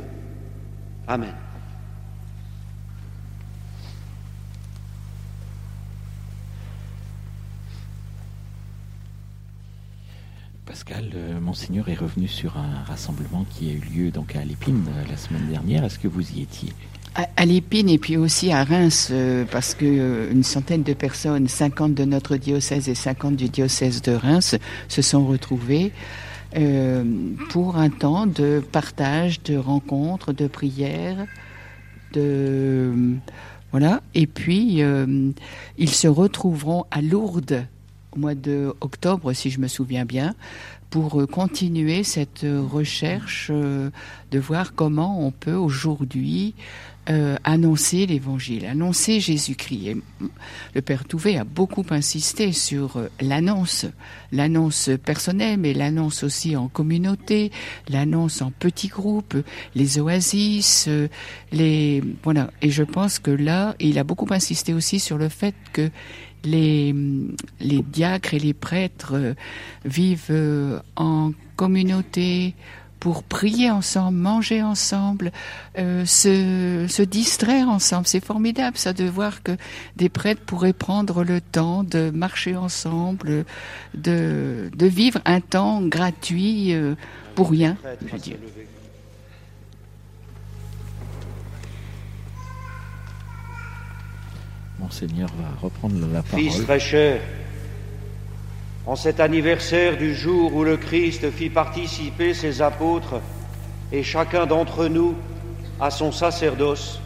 Amen. 1.08 1.34
Pascal, 10.76 11.09
euh, 11.15 11.39
Monseigneur 11.39 11.88
est 11.88 11.95
revenu 11.95 12.28
sur 12.28 12.57
un 12.57 12.84
rassemblement 12.86 13.45
qui 13.49 13.69
a 13.69 13.71
eu 13.71 13.80
lieu 13.80 14.11
donc 14.11 14.36
à 14.36 14.43
Lépine 14.43 14.84
euh, 14.89 15.09
la 15.09 15.15
semaine 15.15 15.47
dernière. 15.49 15.86
Est-ce 15.86 15.97
que 15.97 16.09
vous 16.09 16.34
y 16.34 16.41
étiez? 16.41 16.67
À, 17.15 17.45
Lépine 17.45 17.88
et 17.88 17.97
puis 17.97 18.17
aussi 18.17 18.51
à 18.51 18.65
Reims, 18.65 19.07
euh, 19.09 19.45
parce 19.49 19.73
que 19.73 20.30
centaine 20.43 20.84
de 20.84 20.91
personnes, 20.91 21.47
50 21.47 21.93
de 21.93 22.03
notre 22.03 22.36
diocèse 22.36 22.89
et 22.89 22.93
50 22.93 23.38
du 23.38 23.47
diocèse 23.47 24.01
de 24.01 24.11
Reims, 24.11 24.57
se 24.89 25.01
sont 25.01 25.26
retrouvées 25.26 25.93
pour 27.51 27.78
un 27.78 27.89
temps 27.89 28.28
de 28.28 28.61
partage, 28.73 29.41
de 29.43 29.55
rencontres, 29.55 30.34
de 30.34 30.47
prières, 30.47 31.26
de 32.11 33.15
voilà. 33.71 34.01
Et 34.13 34.28
puis 34.28 34.82
ils 35.78 35.89
se 35.89 36.09
retrouveront 36.09 36.84
à 36.91 37.01
Lourdes 37.01 37.65
mois 38.18 38.36
de 38.36 38.74
octobre, 38.82 39.34
si 39.34 39.49
je 39.49 39.59
me 39.59 39.68
souviens 39.68 40.05
bien, 40.05 40.36
pour 40.95 41.20
euh, 41.20 41.26
continuer 41.26 42.03
cette 42.03 42.45
euh, 42.45 42.61
recherche 42.61 43.49
euh, 43.51 43.89
de 44.32 44.39
voir 44.39 44.76
comment 44.76 45.26
on 45.26 45.32
peut 45.32 45.55
aujourd'hui 45.55 46.55
annoncer 47.43 48.07
l'Évangile, 48.07 48.66
annoncer 48.66 49.20
Jésus-Christ. 49.20 49.97
Le 50.74 50.82
Père 50.82 51.05
Touvet 51.05 51.38
a 51.38 51.43
beaucoup 51.43 51.86
insisté 51.91 52.51
sur 52.51 52.99
l'annonce, 53.22 53.86
l'annonce 54.32 54.89
personnelle, 55.05 55.59
mais 55.59 55.76
l'annonce 55.76 56.24
aussi 56.24 56.55
en 56.55 56.68
communauté, 56.68 57.51
l'annonce 57.89 58.41
en 58.41 58.49
petits 58.49 58.88
groupes, 58.88 59.38
les 59.76 59.99
oasis, 59.99 60.89
les 61.51 62.03
voilà. 62.24 62.49
Et 62.63 62.72
je 62.72 62.82
pense 62.82 63.20
que 63.20 63.30
là, 63.30 63.76
il 63.80 63.99
a 63.99 64.03
beaucoup 64.03 64.28
insisté 64.32 64.74
aussi 64.74 64.99
sur 64.99 65.20
le 65.20 65.30
fait 65.30 65.53
que 65.74 65.91
les, 66.46 66.93
diacres 67.60 68.34
et 68.34 68.39
les 68.39 68.54
prêtres 68.54 69.14
euh, 69.16 69.34
vivent 69.84 70.28
euh, 70.30 70.80
en 70.96 71.32
communauté 71.56 72.56
pour 73.00 73.24
prier 73.24 73.70
ensemble, 73.70 74.18
manger 74.18 74.64
ensemble, 74.64 75.32
euh, 75.78 76.06
se, 76.06 77.04
distraire 77.04 77.70
ensemble. 77.70 78.08
C'est 78.08 78.24
formidable 78.24 78.78
ça 78.78 78.93
de 78.93 79.04
voir 79.04 79.43
que 79.43 79.52
des 79.96 80.10
prêtres 80.10 80.41
pourraient 80.41 80.74
prendre 80.74 81.24
le 81.24 81.39
temps 81.39 81.84
de 81.84 82.10
marcher 82.10 82.56
ensemble, 82.56 83.46
de, 83.93 84.72
de 84.76 84.86
vivre 84.88 85.20
un 85.26 85.39
temps 85.39 85.82
gratuit 85.84 86.74
pour 87.36 87.52
rien. 87.52 87.78
Monseigneur 94.86 95.30
va 95.30 95.50
reprendre 95.64 95.96
la 96.14 96.22
Fils 96.22 96.50
parole. 96.50 96.64
très 96.66 96.80
cher, 96.80 97.20
en 98.86 98.96
cet 98.96 99.20
anniversaire 99.20 99.98
du 99.98 100.14
jour 100.14 100.54
où 100.54 100.64
le 100.64 100.78
Christ 100.78 101.32
fit 101.32 101.50
participer 101.50 102.36
ses 102.36 102.62
apôtres 102.62 103.20
et 103.92 104.04
chacun 104.04 104.46
d'entre 104.46 104.86
nous 104.86 105.16
à 105.80 105.90
son 105.90 106.12
sacerdoce, 106.12 107.00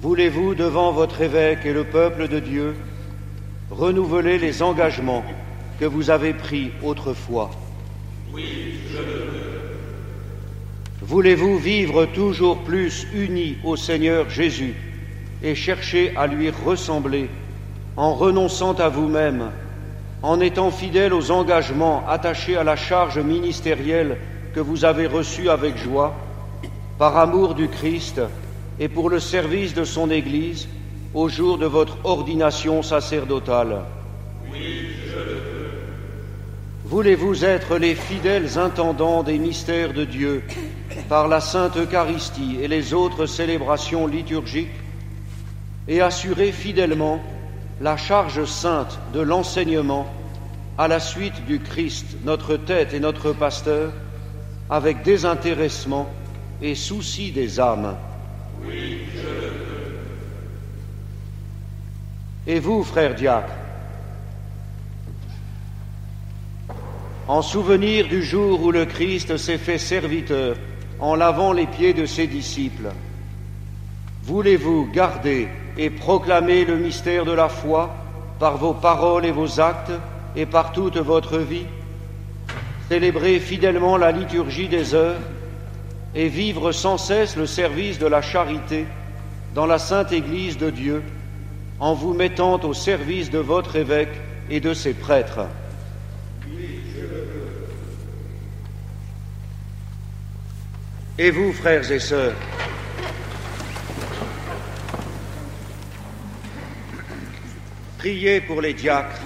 voulez-vous, 0.00 0.54
devant 0.54 0.92
votre 0.92 1.20
évêque 1.20 1.66
et 1.66 1.72
le 1.72 1.82
peuple 1.82 2.28
de 2.28 2.38
Dieu, 2.38 2.76
renouveler 3.72 4.38
les 4.38 4.62
engagements 4.62 5.24
que 5.80 5.84
vous 5.84 6.10
avez 6.10 6.32
pris 6.32 6.70
autrefois? 6.80 7.50
Voulez-vous 11.02 11.58
vivre 11.58 12.06
toujours 12.06 12.58
plus 12.58 13.08
unis 13.12 13.56
au 13.64 13.74
Seigneur 13.74 14.30
Jésus? 14.30 14.76
Et 15.42 15.54
chercher 15.54 16.12
à 16.16 16.26
lui 16.26 16.50
ressembler 16.50 17.28
en 17.96 18.14
renonçant 18.14 18.74
à 18.74 18.88
vous-même, 18.88 19.50
en 20.22 20.40
étant 20.40 20.70
fidèle 20.70 21.12
aux 21.12 21.30
engagements 21.30 22.04
attachés 22.08 22.56
à 22.56 22.64
la 22.64 22.76
charge 22.76 23.18
ministérielle 23.18 24.18
que 24.54 24.60
vous 24.60 24.84
avez 24.84 25.06
reçue 25.06 25.50
avec 25.50 25.76
joie, 25.76 26.14
par 26.98 27.16
amour 27.18 27.54
du 27.54 27.68
Christ 27.68 28.20
et 28.80 28.88
pour 28.88 29.10
le 29.10 29.20
service 29.20 29.74
de 29.74 29.84
son 29.84 30.10
Église 30.10 30.68
au 31.14 31.28
jour 31.28 31.58
de 31.58 31.66
votre 31.66 31.98
ordination 32.04 32.82
sacerdotale. 32.82 33.80
Voulez-vous 36.84 37.44
être 37.44 37.78
les 37.78 37.94
fidèles 37.94 38.58
intendants 38.58 39.22
des 39.22 39.38
mystères 39.38 39.92
de 39.92 40.04
Dieu 40.04 40.42
par 41.08 41.28
la 41.28 41.40
Sainte 41.40 41.76
Eucharistie 41.76 42.58
et 42.62 42.68
les 42.68 42.94
autres 42.94 43.26
célébrations 43.26 44.06
liturgiques 44.06 44.68
et 45.88 46.00
assurer 46.00 46.52
fidèlement 46.52 47.20
la 47.80 47.96
charge 47.96 48.44
sainte 48.44 48.98
de 49.12 49.20
l'enseignement 49.20 50.06
à 50.78 50.88
la 50.88 51.00
suite 51.00 51.44
du 51.46 51.60
Christ, 51.60 52.16
notre 52.24 52.56
tête 52.56 52.92
et 52.92 53.00
notre 53.00 53.32
pasteur, 53.32 53.92
avec 54.68 55.02
désintéressement 55.02 56.08
et 56.60 56.74
souci 56.74 57.30
des 57.30 57.60
âmes. 57.60 57.96
Et 62.46 62.58
vous, 62.58 62.82
frères 62.84 63.14
diacres, 63.14 63.52
en 67.28 67.42
souvenir 67.42 68.06
du 68.06 68.22
jour 68.22 68.62
où 68.62 68.70
le 68.70 68.84
Christ 68.84 69.36
s'est 69.36 69.58
fait 69.58 69.78
serviteur 69.78 70.56
en 71.00 71.16
lavant 71.16 71.52
les 71.52 71.66
pieds 71.66 71.92
de 71.92 72.06
ses 72.06 72.26
disciples, 72.26 72.90
voulez-vous 74.22 74.88
garder 74.92 75.48
et 75.78 75.90
proclamer 75.90 76.64
le 76.64 76.76
mystère 76.76 77.24
de 77.24 77.32
la 77.32 77.48
foi 77.48 77.94
par 78.38 78.56
vos 78.56 78.74
paroles 78.74 79.26
et 79.26 79.30
vos 79.30 79.60
actes 79.60 79.92
et 80.34 80.46
par 80.46 80.72
toute 80.72 80.96
votre 80.96 81.38
vie, 81.38 81.66
célébrer 82.88 83.38
fidèlement 83.40 83.96
la 83.96 84.12
liturgie 84.12 84.68
des 84.68 84.94
heures 84.94 85.20
et 86.14 86.28
vivre 86.28 86.72
sans 86.72 86.98
cesse 86.98 87.36
le 87.36 87.46
service 87.46 87.98
de 87.98 88.06
la 88.06 88.22
charité 88.22 88.86
dans 89.54 89.66
la 89.66 89.78
sainte 89.78 90.12
Église 90.12 90.58
de 90.58 90.70
Dieu 90.70 91.02
en 91.78 91.94
vous 91.94 92.14
mettant 92.14 92.60
au 92.60 92.74
service 92.74 93.30
de 93.30 93.38
votre 93.38 93.76
évêque 93.76 94.20
et 94.50 94.60
de 94.60 94.72
ses 94.72 94.94
prêtres. 94.94 95.46
Et 101.18 101.30
vous, 101.30 101.52
frères 101.52 101.90
et 101.90 101.98
sœurs, 101.98 102.34
priez 108.06 108.40
pour 108.40 108.60
les 108.60 108.72
diacres, 108.72 109.20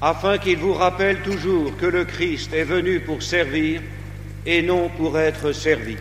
afin 0.00 0.38
qu'ils 0.38 0.58
vous 0.58 0.74
rappellent 0.74 1.22
toujours 1.22 1.76
que 1.76 1.86
le 1.86 2.04
Christ 2.04 2.52
est 2.52 2.64
venu 2.64 2.98
pour 2.98 3.22
servir 3.22 3.80
et 4.44 4.60
non 4.60 4.88
pour 4.88 5.16
être 5.16 5.52
servi. 5.52 5.96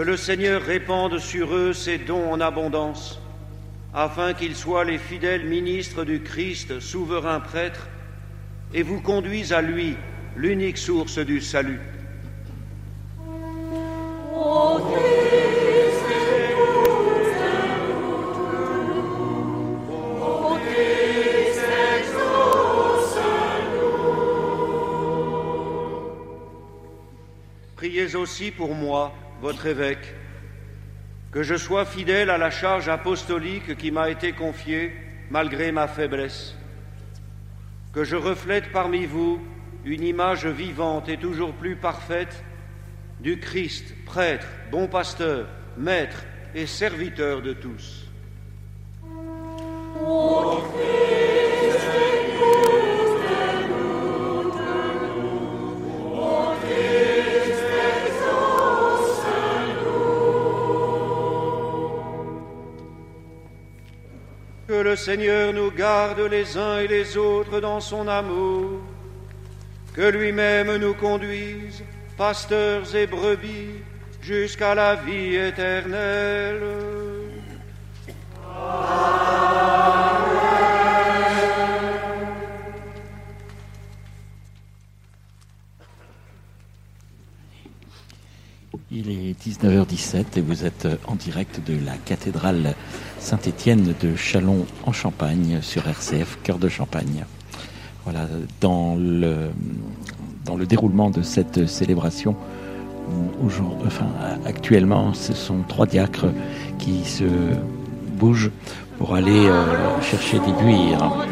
Que 0.00 0.04
le 0.06 0.16
Seigneur 0.16 0.62
répande 0.62 1.18
sur 1.18 1.54
eux 1.54 1.74
ses 1.74 1.98
dons 1.98 2.32
en 2.32 2.40
abondance, 2.40 3.20
afin 3.92 4.32
qu'ils 4.32 4.56
soient 4.56 4.86
les 4.86 4.96
fidèles 4.96 5.44
ministres 5.44 6.04
du 6.04 6.22
Christ, 6.22 6.80
souverain 6.80 7.38
prêtre, 7.38 7.86
et 8.72 8.82
vous 8.82 9.02
conduisent 9.02 9.52
à 9.52 9.60
lui, 9.60 9.96
l'unique 10.36 10.78
source 10.78 11.18
du 11.18 11.42
salut. 11.42 11.82
Priez 27.76 28.16
aussi 28.16 28.50
pour 28.50 28.74
moi, 28.74 29.12
votre 29.40 29.66
évêque, 29.66 30.14
que 31.32 31.42
je 31.42 31.56
sois 31.56 31.84
fidèle 31.84 32.30
à 32.30 32.38
la 32.38 32.50
charge 32.50 32.88
apostolique 32.88 33.76
qui 33.76 33.90
m'a 33.90 34.10
été 34.10 34.32
confiée 34.32 34.92
malgré 35.30 35.72
ma 35.72 35.88
faiblesse, 35.88 36.56
que 37.92 38.04
je 38.04 38.16
reflète 38.16 38.72
parmi 38.72 39.06
vous 39.06 39.40
une 39.84 40.02
image 40.02 40.46
vivante 40.46 41.08
et 41.08 41.16
toujours 41.16 41.52
plus 41.54 41.76
parfaite 41.76 42.44
du 43.20 43.38
Christ, 43.38 43.94
prêtre, 44.04 44.46
bon 44.70 44.88
pasteur, 44.88 45.46
maître 45.76 46.24
et 46.54 46.66
serviteur 46.66 47.42
de 47.42 47.52
tous. 47.52 48.06
Seigneur 64.96 65.52
nous 65.52 65.70
garde 65.70 66.20
les 66.20 66.56
uns 66.56 66.78
et 66.78 66.88
les 66.88 67.16
autres 67.16 67.60
dans 67.60 67.80
son 67.80 68.08
amour, 68.08 68.80
que 69.94 70.02
lui-même 70.02 70.76
nous 70.76 70.94
conduise, 70.94 71.82
pasteurs 72.16 72.94
et 72.94 73.06
brebis, 73.06 73.82
jusqu'à 74.22 74.74
la 74.74 74.96
vie 74.96 75.36
éternelle. 75.36 76.62
19h17 89.46 90.24
et 90.36 90.40
vous 90.42 90.66
êtes 90.66 90.86
en 91.06 91.14
direct 91.14 91.60
de 91.66 91.74
la 91.84 91.96
cathédrale 92.04 92.74
Saint-Étienne 93.18 93.94
de 94.00 94.14
Chalon 94.14 94.66
en 94.84 94.92
Champagne 94.92 95.60
sur 95.62 95.88
RCF 95.88 96.38
Cœur 96.42 96.58
de 96.58 96.68
Champagne. 96.68 97.24
Voilà, 98.04 98.28
dans 98.60 98.96
le, 98.96 99.50
dans 100.44 100.56
le 100.56 100.66
déroulement 100.66 101.08
de 101.08 101.22
cette 101.22 101.66
célébration, 101.66 102.36
enfin, 103.86 104.08
actuellement, 104.44 105.14
ce 105.14 105.32
sont 105.32 105.62
trois 105.66 105.86
diacres 105.86 106.26
qui 106.78 107.02
se 107.04 107.24
bougent 108.18 108.50
pour 108.98 109.14
aller 109.14 109.46
euh, 109.46 110.00
chercher 110.02 110.38
des 110.40 110.52
buires. 110.52 111.26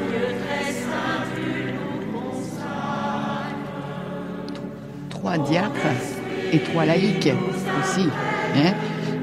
Trois 5.11 5.36
diacres 5.36 6.18
et 6.53 6.59
trois 6.61 6.84
laïcs 6.84 7.32
aussi. 7.80 8.09
hein, 8.57 8.72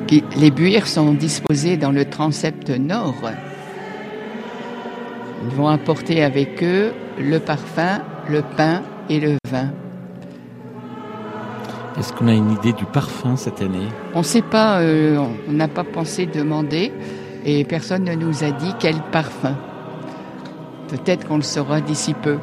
qui- 0.08 0.24
les 0.38 0.52
buires 0.52 0.88
sont 0.88 1.14
disposés 1.14 1.78
dans 1.78 1.92
le 1.92 2.06
transept 2.06 2.70
nord. 2.70 3.16
Ils 5.44 5.56
vont 5.56 5.68
apporter 5.68 6.24
avec 6.24 6.64
eux 6.64 6.94
le 7.20 7.40
parfum, 7.40 8.00
le 8.30 8.42
pain 8.58 8.82
et 9.10 9.20
le 9.20 9.38
vin. 9.50 9.70
Est-ce 11.98 12.12
qu'on 12.14 12.28
a 12.28 12.34
une 12.34 12.52
idée 12.52 12.74
du 12.74 12.86
parfum 12.86 13.36
cette 13.36 13.62
année? 13.62 13.88
On 14.14 14.20
ne 14.20 14.24
sait 14.24 14.42
pas, 14.42 14.80
euh, 14.80 15.18
on 15.48 15.52
n'a 15.54 15.68
pas 15.68 15.84
pensé 15.84 16.26
demander 16.26 16.92
et 17.46 17.64
personne 17.64 18.04
ne 18.04 18.16
nous 18.16 18.44
a 18.44 18.52
dit 18.52 18.74
quel 18.80 18.96
parfum. 19.12 19.56
Peut-être 20.90 21.28
qu'on 21.28 21.38
le 21.38 21.42
saura 21.44 21.82
d'ici 21.82 22.14
peu. 22.14 22.38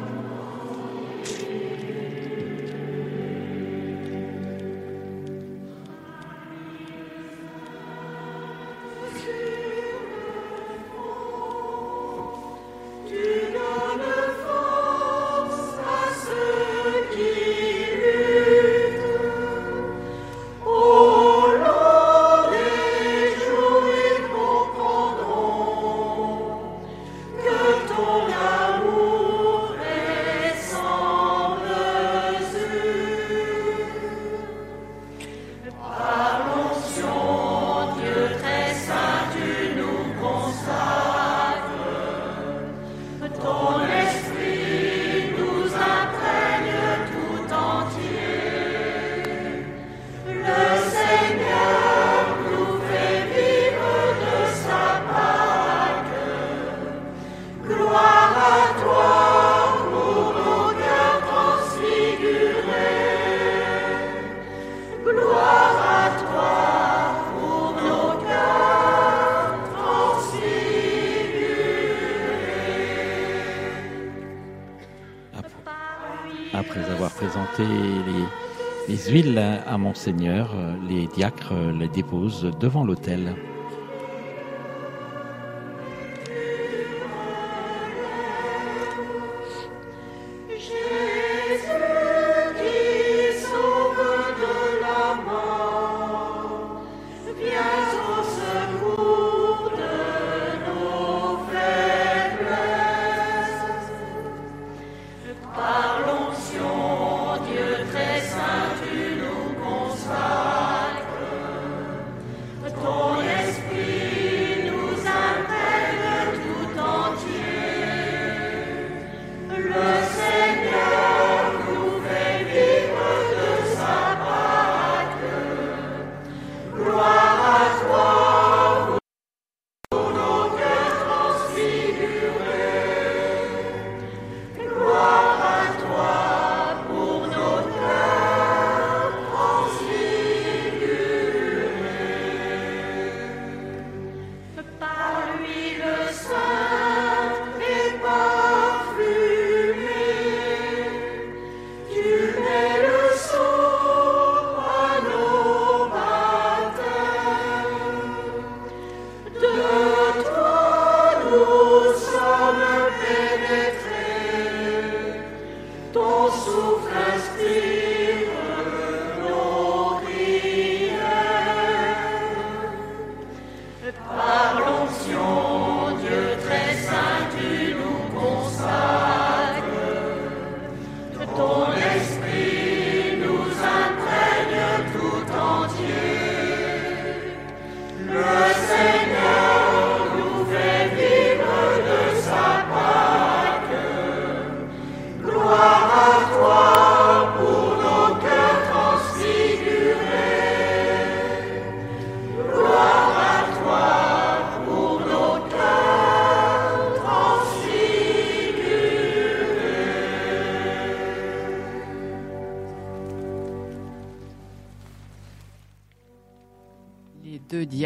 Huiles 79.07 79.37
à 79.37 79.77
Monseigneur, 79.77 80.55
les 80.87 81.07
diacres 81.07 81.53
les 81.77 81.87
déposent 81.87 82.51
devant 82.59 82.83
l'autel. 82.83 83.35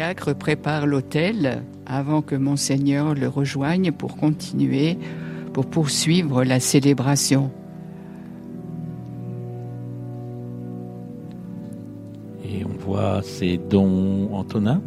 Deux 0.08 0.14
diacres 0.14 0.34
préparent 0.34 0.86
l'autel 0.86 1.62
avant 1.86 2.22
que 2.22 2.34
Monseigneur 2.34 3.14
le 3.14 3.28
rejoigne 3.28 3.92
pour 3.92 4.16
continuer, 4.16 4.96
pour 5.52 5.66
poursuivre 5.66 6.44
la 6.44 6.60
célébration. 6.60 7.50
Et 12.44 12.64
on 12.64 12.76
voit 12.78 13.20
ces 13.22 13.58
dons 13.58 14.30
Antonin 14.32 14.80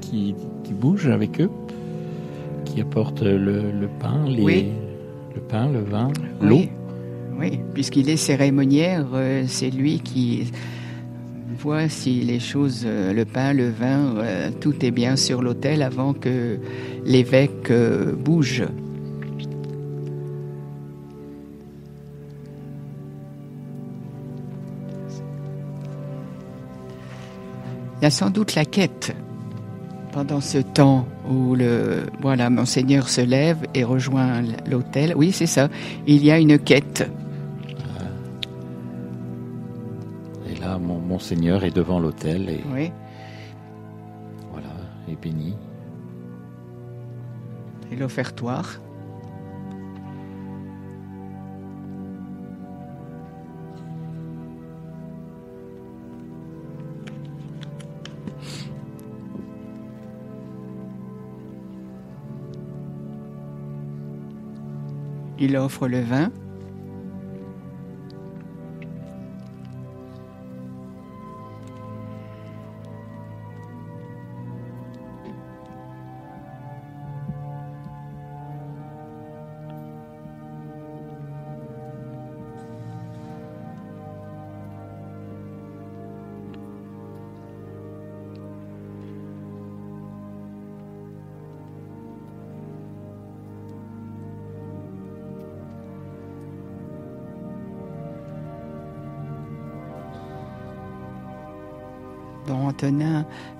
qui, 0.00 0.34
qui 0.64 0.72
bougent 0.72 1.08
avec 1.08 1.40
eux, 1.40 1.50
qui 2.64 2.80
apportent 2.80 3.22
le, 3.22 3.70
le 3.70 3.88
pain, 4.00 4.24
les, 4.26 4.42
Oui. 4.42 4.66
le 5.34 5.40
pain, 5.42 5.68
le 5.70 5.80
vin, 5.80 6.08
l'eau. 6.40 6.56
Oui, 6.56 6.70
oui, 7.38 7.60
puisqu'il 7.74 8.08
est 8.08 8.16
cérémoniaire, 8.16 9.06
euh, 9.12 9.44
c'est 9.46 9.70
lui 9.70 10.00
qui 10.00 10.50
voit 11.58 11.88
si 11.88 12.20
les 12.20 12.38
choses, 12.38 12.84
euh, 12.86 13.12
le 13.12 13.24
pain, 13.24 13.52
le 13.52 13.68
vin, 13.68 14.16
euh, 14.18 14.50
tout 14.60 14.84
est 14.84 14.92
bien 14.92 15.16
sur 15.16 15.42
l'autel 15.42 15.82
avant 15.82 16.14
que 16.14 16.58
l'évêque 17.04 17.70
euh, 17.70 18.12
bouge. 18.14 18.62
Il 28.00 28.04
y 28.04 28.06
a 28.06 28.10
sans 28.10 28.30
doute 28.30 28.54
la 28.54 28.64
quête 28.64 29.12
pendant 30.12 30.40
ce 30.40 30.58
temps 30.58 31.08
où 31.28 31.56
le 31.56 32.04
voilà 32.20 32.48
monseigneur 32.50 33.08
se 33.08 33.20
lève 33.20 33.58
et 33.74 33.82
rejoint 33.82 34.42
l'autel. 34.70 35.14
Oui, 35.16 35.32
c'est 35.32 35.46
ça. 35.46 35.68
Il 36.06 36.24
y 36.24 36.30
a 36.30 36.38
une 36.38 36.60
quête. 36.60 37.10
Monseigneur 41.18 41.64
est 41.64 41.72
devant 41.72 41.98
l'autel 41.98 42.48
et 42.48 42.62
Oui. 42.72 42.92
voilà, 44.52 44.68
est 45.08 45.20
béni. 45.20 45.56
Et 47.90 47.96
l'offertoire. 47.96 48.78
Il 65.38 65.56
offre 65.56 65.88
le 65.88 66.00
vin. 66.00 66.30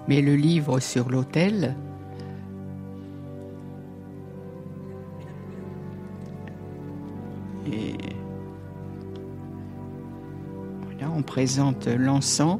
Met 0.08 0.22
le 0.22 0.36
livre 0.36 0.80
sur 0.80 1.10
l'autel. 1.10 1.76
Et 7.70 7.94
voilà, 10.86 11.12
on 11.14 11.22
présente 11.22 11.86
l'encens 11.86 12.58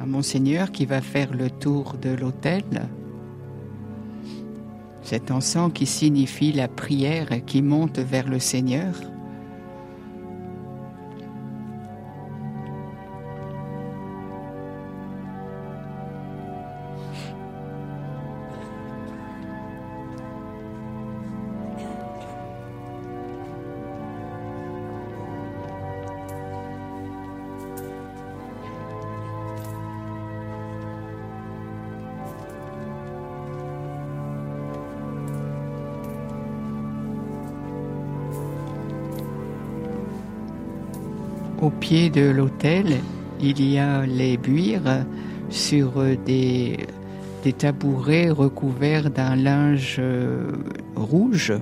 à 0.00 0.06
Monseigneur 0.06 0.72
qui 0.72 0.86
va 0.86 1.02
faire 1.02 1.34
le 1.34 1.50
tour 1.50 1.96
de 2.00 2.10
l'autel. 2.10 2.64
Cet 5.02 5.30
encens 5.30 5.70
qui 5.74 5.84
signifie 5.84 6.52
la 6.52 6.68
prière 6.68 7.28
qui 7.44 7.60
monte 7.60 7.98
vers 7.98 8.26
le 8.26 8.38
Seigneur. 8.38 8.94
Pied 41.88 42.10
de 42.10 42.28
l'autel, 42.28 42.98
il 43.40 43.64
y 43.66 43.78
a 43.78 44.04
les 44.04 44.36
buires 44.36 45.06
sur 45.48 46.04
des, 46.26 46.76
des 47.42 47.52
tabourets 47.54 48.28
recouverts 48.28 49.10
d'un 49.10 49.36
linge 49.36 49.96
euh, 49.98 50.52
rouge. 50.96 51.54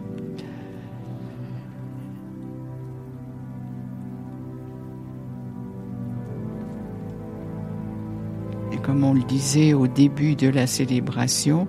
Et 8.72 8.78
comme 8.78 9.04
on 9.04 9.14
le 9.14 9.22
disait 9.22 9.74
au 9.74 9.86
début 9.86 10.34
de 10.34 10.48
la 10.48 10.66
célébration, 10.66 11.68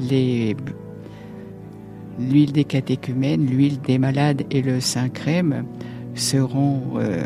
les 0.00 0.56
l'huile 2.18 2.50
des 2.50 2.64
catéchumènes, 2.64 3.46
l'huile 3.46 3.80
des 3.80 3.98
malades 3.98 4.42
et 4.50 4.60
le 4.60 4.80
saint 4.80 5.08
crème 5.08 5.64
seront 6.14 6.82
euh, 6.96 7.22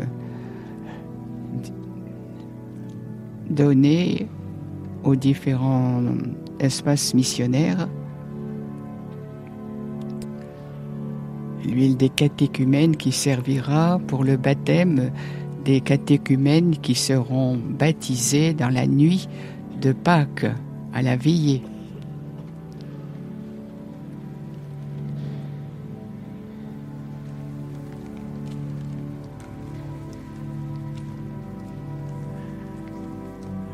donnés 3.57 4.27
aux 5.03 5.15
différents 5.15 6.03
espaces 6.59 7.13
missionnaires. 7.13 7.89
L'huile 11.65 11.97
des 11.97 12.09
catéchumènes 12.09 12.95
qui 12.95 13.11
servira 13.11 13.99
pour 14.07 14.23
le 14.23 14.37
baptême 14.37 15.11
des 15.65 15.81
catéchumènes 15.81 16.77
qui 16.77 16.95
seront 16.95 17.57
baptisés 17.57 18.53
dans 18.53 18.69
la 18.69 18.87
nuit 18.87 19.27
de 19.81 19.91
Pâques 19.91 20.45
à 20.93 21.01
la 21.01 21.17
veillée. 21.17 21.61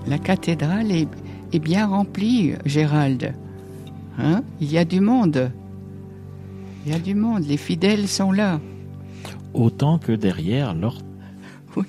La 0.08 0.18
cathédrale 0.18 0.92
est, 0.92 1.08
est 1.54 1.60
bien 1.60 1.88
remplie, 1.88 2.56
Gérald. 2.66 3.34
Hein? 4.20 4.44
Il 4.60 4.72
y 4.72 4.78
a 4.78 4.86
du 4.86 5.00
monde. 5.00 5.52
Il 6.86 6.92
y 6.92 6.96
a 6.96 7.00
du 7.00 7.16
monde. 7.16 7.44
Les 7.46 7.58
fidèles 7.58 8.08
sont 8.08 8.32
là. 8.32 8.60
Autant 9.54 9.98
que 10.00 10.12
derrière 10.12 10.74
leur, 10.74 10.98
Oui. 11.76 11.86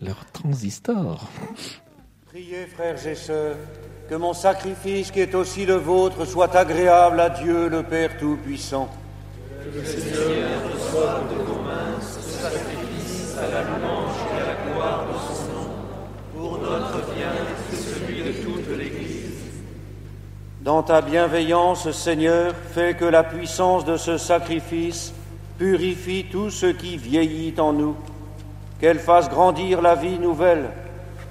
leur 0.00 0.24
transistor. 0.32 1.28
Priez, 2.26 2.66
frères 2.66 3.06
et 3.06 3.14
sœurs, 3.14 3.56
que 4.08 4.14
mon 4.14 4.32
sacrifice, 4.32 5.10
qui 5.10 5.20
est 5.20 5.34
aussi 5.34 5.66
le 5.66 5.74
vôtre, 5.74 6.24
soit 6.24 6.54
agréable 6.56 7.20
à 7.20 7.30
Dieu, 7.30 7.68
le 7.68 7.82
Père 7.82 8.16
Tout-Puissant. 8.18 8.88
Dans 20.66 20.82
ta 20.82 21.00
bienveillance, 21.00 21.92
Seigneur, 21.92 22.52
fais 22.72 22.94
que 22.94 23.04
la 23.04 23.22
puissance 23.22 23.84
de 23.84 23.96
ce 23.96 24.18
sacrifice 24.18 25.14
purifie 25.58 26.26
tout 26.28 26.50
ce 26.50 26.66
qui 26.66 26.96
vieillit 26.96 27.54
en 27.58 27.72
nous, 27.72 27.94
qu'elle 28.80 28.98
fasse 28.98 29.28
grandir 29.28 29.80
la 29.80 29.94
vie 29.94 30.18
nouvelle 30.18 30.70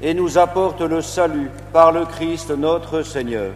et 0.02 0.14
nous 0.14 0.38
apporte 0.38 0.80
le 0.80 1.02
salut 1.02 1.52
par 1.74 1.92
le 1.92 2.06
Christ 2.06 2.50
notre 2.52 3.02
Seigneur. 3.02 3.52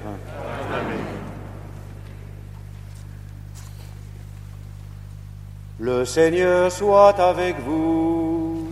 Le 5.79 6.03
Seigneur 6.03 6.69
soit 6.73 7.17
avec 7.21 7.57
vous. 7.61 8.67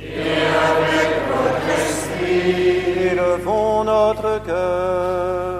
Et 0.00 0.20
avec 0.20 1.10
votre 1.26 1.80
esprit. 1.80 3.08
Élevons 3.10 3.82
notre 3.82 4.44
cœur. 4.46 5.51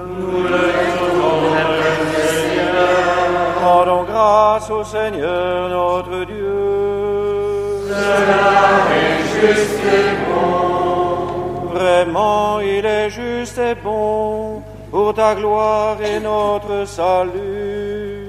Seigneur 4.84 5.68
notre 5.68 6.24
Dieu. 6.24 7.86
Cela 7.88 8.82
est 9.00 9.22
juste 9.40 9.84
et 9.84 10.12
bon. 10.26 11.74
Vraiment, 11.74 12.60
il 12.60 12.84
est 12.84 13.10
juste 13.10 13.58
et 13.58 13.74
bon 13.74 14.62
pour 14.90 15.14
ta 15.14 15.34
gloire 15.34 15.96
et 16.02 16.20
notre 16.20 16.86
salut, 16.86 18.28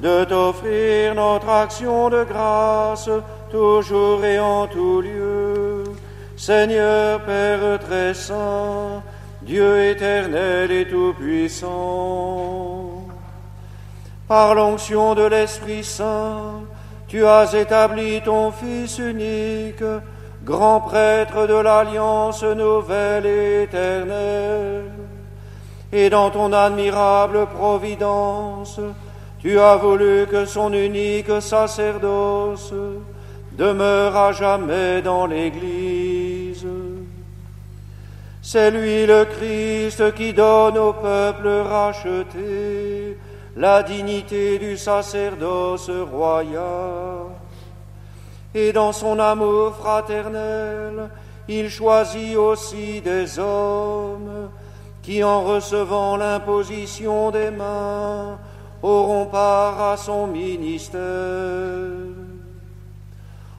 de 0.00 0.24
t'offrir 0.24 1.14
notre 1.14 1.48
action 1.48 2.10
de 2.10 2.24
grâce 2.24 3.08
toujours 3.50 4.22
et 4.24 4.38
en 4.38 4.66
tout 4.66 5.00
lieu. 5.00 5.84
Seigneur 6.36 7.20
Père 7.20 7.78
très 7.78 8.12
saint, 8.12 9.02
Dieu 9.40 9.82
éternel 9.82 10.70
et 10.70 10.86
tout-puissant, 10.86 12.83
par 14.28 14.54
l'onction 14.54 15.14
de 15.14 15.22
l'Esprit 15.22 15.84
Saint, 15.84 16.62
tu 17.08 17.26
as 17.26 17.52
établi 17.54 18.20
ton 18.22 18.50
Fils 18.50 18.98
unique, 18.98 19.84
grand 20.44 20.80
prêtre 20.80 21.46
de 21.46 21.54
l'alliance 21.54 22.42
nouvelle 22.42 23.26
et 23.26 23.62
éternelle. 23.64 24.90
Et 25.92 26.10
dans 26.10 26.30
ton 26.30 26.52
admirable 26.52 27.46
providence, 27.46 28.80
tu 29.38 29.58
as 29.60 29.76
voulu 29.76 30.26
que 30.26 30.46
son 30.46 30.72
unique 30.72 31.40
sacerdoce 31.40 32.72
demeure 33.52 34.16
à 34.16 34.32
jamais 34.32 35.02
dans 35.02 35.26
l'Église. 35.26 36.66
C'est 38.42 38.70
lui 38.70 39.06
le 39.06 39.24
Christ 39.24 40.14
qui 40.14 40.32
donne 40.32 40.78
au 40.78 40.92
peuple 40.92 41.48
racheté 41.48 43.16
la 43.56 43.82
dignité 43.82 44.58
du 44.58 44.76
sacerdoce 44.76 45.90
royal. 45.90 47.28
Et 48.54 48.72
dans 48.72 48.92
son 48.92 49.18
amour 49.18 49.74
fraternel, 49.76 51.10
il 51.48 51.68
choisit 51.68 52.36
aussi 52.36 53.00
des 53.00 53.38
hommes 53.38 54.50
qui, 55.02 55.22
en 55.22 55.42
recevant 55.42 56.16
l'imposition 56.16 57.30
des 57.30 57.50
mains, 57.50 58.38
auront 58.82 59.26
part 59.26 59.80
à 59.80 59.96
son 59.96 60.26
ministère. 60.26 61.00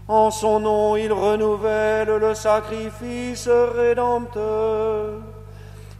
En 0.08 0.30
son 0.30 0.60
nom, 0.60 0.96
il 0.96 1.12
renouvelle 1.12 2.18
le 2.18 2.34
sacrifice 2.36 3.48
rédempteur. 3.48 5.14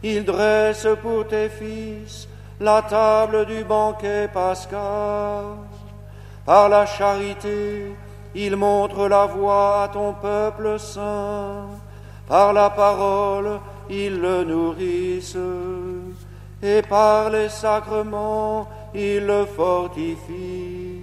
Il 0.02 0.24
dresse 0.24 0.86
pour 1.02 1.26
tes 1.26 1.48
fils 1.48 2.28
la 2.60 2.82
table 2.82 3.46
du 3.46 3.64
banquet 3.64 4.28
pascal. 4.32 5.44
Par 6.44 6.68
la 6.68 6.86
charité, 6.86 7.92
il 8.34 8.56
montre 8.56 9.08
la 9.08 9.26
voie 9.26 9.82
à 9.84 9.88
ton 9.88 10.12
peuple 10.14 10.78
saint. 10.78 11.66
Par 12.28 12.52
la 12.52 12.70
parole, 12.70 13.60
il 13.90 14.20
le 14.20 14.44
nourrisse. 14.44 15.36
Et 16.62 16.82
par 16.82 17.30
les 17.30 17.48
sacrements, 17.48 18.68
il 18.94 19.26
le 19.26 19.44
fortifie. 19.44 21.00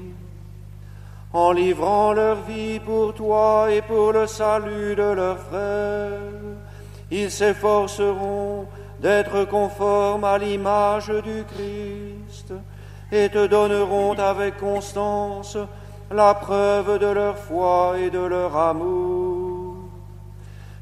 En 1.33 1.51
livrant 1.51 2.13
leur 2.13 2.37
vie 2.43 2.79
pour 2.79 3.13
toi 3.13 3.67
et 3.71 3.81
pour 3.81 4.13
le 4.13 4.27
salut 4.27 4.95
de 4.95 5.01
leurs 5.01 5.39
frères, 5.39 6.19
ils 7.09 7.31
s'efforceront 7.31 8.67
d'être 9.03 9.43
conformes 9.43 10.23
à 10.23 10.37
l'image 10.37 11.09
du 11.09 11.43
Christ 11.53 12.53
et 13.11 13.27
te 13.27 13.47
donneront 13.47 14.13
avec 14.13 14.57
constance 14.57 15.57
la 16.09 16.33
preuve 16.33 16.99
de 16.99 17.07
leur 17.07 17.37
foi 17.37 17.95
et 17.99 18.09
de 18.09 18.19
leur 18.19 18.55
amour. 18.55 19.75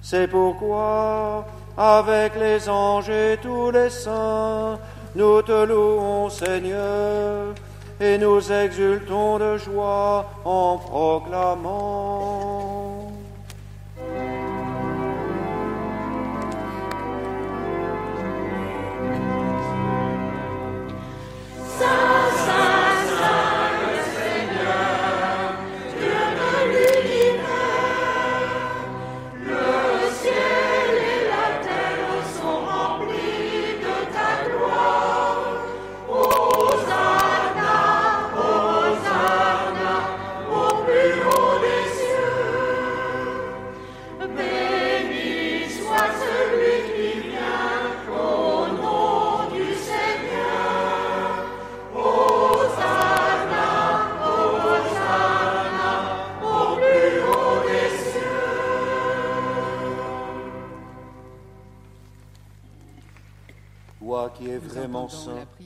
C'est 0.03 0.27
pourquoi, 0.27 1.47
avec 1.75 2.35
les 2.35 2.69
anges 2.69 3.09
et 3.09 3.39
tous 3.41 3.71
les 3.71 3.89
saints, 3.89 4.77
nous 5.15 5.41
te 5.41 5.65
louons, 5.65 6.29
Seigneur, 6.29 7.55
et 7.99 8.19
nous 8.19 8.51
exultons 8.51 9.39
de 9.39 9.57
joie 9.57 10.29
en 10.45 10.77
proclamant. 10.77 12.80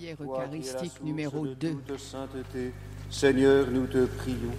Prière 0.05 0.17
eucharistique 0.21 1.03
numéro 1.03 1.47
de 1.47 1.53
2. 1.53 1.69
toute 1.87 1.99
sainteté, 1.99 2.73
Seigneur, 3.09 3.65
nous 3.71 3.87
te 3.87 4.05
prions. 4.05 4.53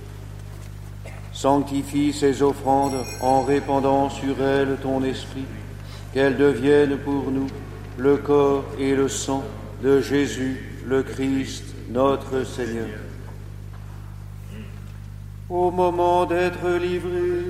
Sanctifie 1.32 2.12
ces 2.12 2.42
offrandes 2.42 3.04
en 3.20 3.42
répandant 3.42 4.10
sur 4.10 4.42
elles 4.42 4.76
ton 4.82 5.04
esprit, 5.04 5.44
qu'elles 6.12 6.36
deviennent 6.36 6.98
pour 6.98 7.30
nous 7.30 7.46
le 7.96 8.16
corps 8.16 8.64
et 8.78 8.94
le 8.94 9.08
sang 9.08 9.44
de 9.82 10.00
Jésus, 10.00 10.82
le 10.84 11.02
Christ, 11.02 11.64
notre 11.90 12.44
Seigneur. 12.44 12.88
Au 15.48 15.70
moment 15.70 16.24
d'être 16.24 16.68
livré 16.70 17.44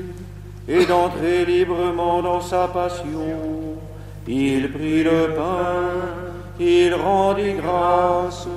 et 0.69 0.85
d'entrer 0.85 1.47
librement 1.47 2.21
dans 2.21 2.41
sa 2.43 2.69
passion, 2.69 3.79
il 4.27 4.71
prit 4.71 5.03
le 5.03 5.35
pain, 5.35 6.36
il 6.59 6.95
rendit 6.95 7.55
grâce, 7.55 8.49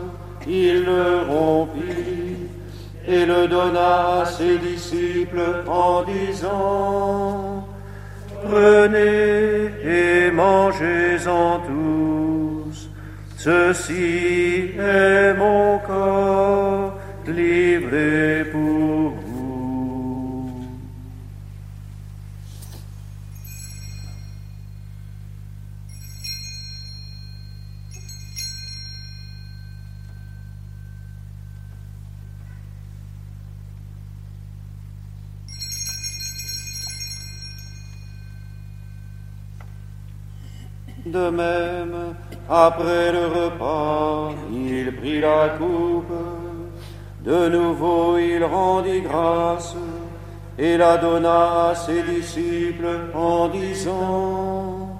il 0.48 0.86
le 0.86 1.22
rompit 1.30 2.50
et 3.08 3.26
le 3.26 3.48
donna 3.48 4.22
à 4.22 4.26
ses 4.26 4.58
disciples 4.58 5.64
en 5.68 6.04
disant, 6.04 7.68
Prenez 8.44 9.72
et 9.84 10.32
mangez-en 10.32 11.60
tous, 11.60 12.90
ceci 13.38 14.72
est 14.80 15.34
mon 15.34 15.80
corps 15.80 16.94
livré 17.28 18.46
pour 18.52 18.99
De 41.12 41.30
même, 41.30 42.16
après 42.48 43.12
le 43.12 43.26
repas, 43.28 44.32
il 44.52 44.96
prit 44.96 45.22
la 45.22 45.50
coupe. 45.58 46.14
De 47.24 47.50
nouveau, 47.50 48.18
il 48.20 48.44
rendit 48.44 49.02
grâce 49.02 49.76
et 50.60 50.78
la 50.78 50.98
donna 50.98 51.70
à 51.70 51.76
ses 51.76 52.04
disciples 52.04 53.00
en 53.16 53.48
disant, 53.48 55.00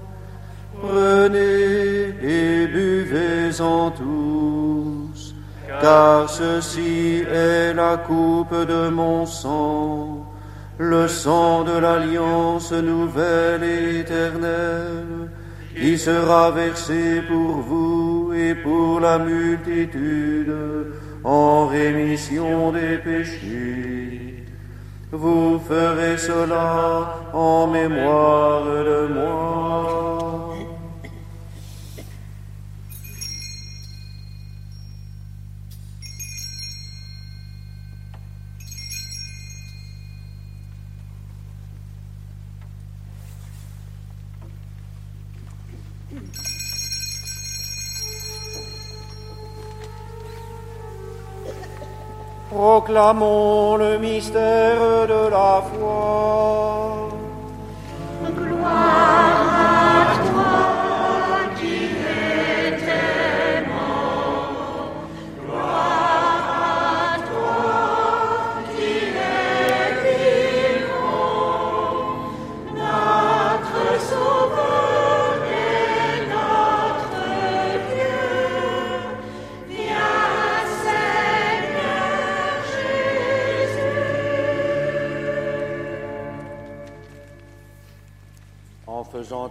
Prenez 0.82 2.16
et 2.24 2.68
buvez-en 2.68 3.92
tous, 3.92 5.36
car 5.82 6.30
ceci 6.30 7.24
est 7.32 7.74
la 7.74 7.98
coupe 7.98 8.56
de 8.56 8.90
mon 8.90 9.26
sang, 9.26 10.26
le 10.78 11.08
sang 11.08 11.64
de 11.64 11.78
l'alliance 11.78 12.72
nouvelle 12.72 13.64
et 13.64 14.00
éternelle, 14.00 15.30
qui 15.76 15.98
sera 15.98 16.52
versé 16.52 17.22
pour 17.28 17.58
vous 17.58 18.34
et 18.34 18.56
pour 18.56 19.00
la 19.00 19.20
multitude 19.20 20.54
en 21.24 21.68
rémission 21.68 22.72
des 22.72 22.98
péchés. 22.98 24.44
Vous 25.12 25.60
ferez 25.68 26.18
cela 26.18 27.30
en 27.34 27.68
mémoire 27.68 28.64
de 28.64 28.99
Proclamons 52.90 53.78
le 53.78 54.00
mystère 54.00 55.06
de 55.08 55.30
la 55.30 55.62
foi. 55.62 56.59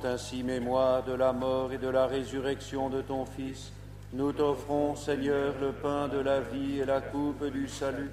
Ainsi 0.09 0.43
mémoire 0.43 1.03
de 1.03 1.13
la 1.13 1.33
mort 1.33 1.71
et 1.73 1.79
de 1.79 1.89
la 1.89 2.07
résurrection 2.07 2.89
de 2.89 3.03
ton 3.03 3.25
Fils, 3.27 3.73
nous 4.13 4.33
t'offrons, 4.33 4.97
Seigneur, 4.97 5.55
le 5.61 5.73
pain 5.73 6.09
de 6.09 6.19
la 6.19 6.41
vie 6.41 6.81
et 6.81 6.87
la 6.87 7.01
coupe 7.01 7.45
du 7.53 7.69
salut, 7.69 8.11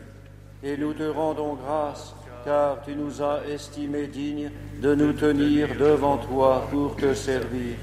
et 0.62 0.78
nous 0.78 0.94
te 0.94 1.04
rendons 1.04 1.54
grâce, 1.54 2.14
car 2.44 2.82
tu 2.84 2.96
nous 2.96 3.22
as 3.22 3.48
estimés 3.48 4.08
dignes 4.08 4.52
de 4.82 4.94
nous 4.94 5.14
tenir 5.14 5.70
devant 5.80 6.18
toi 6.18 6.68
pour 6.70 6.96
te 6.98 7.14
servir. 7.14 7.76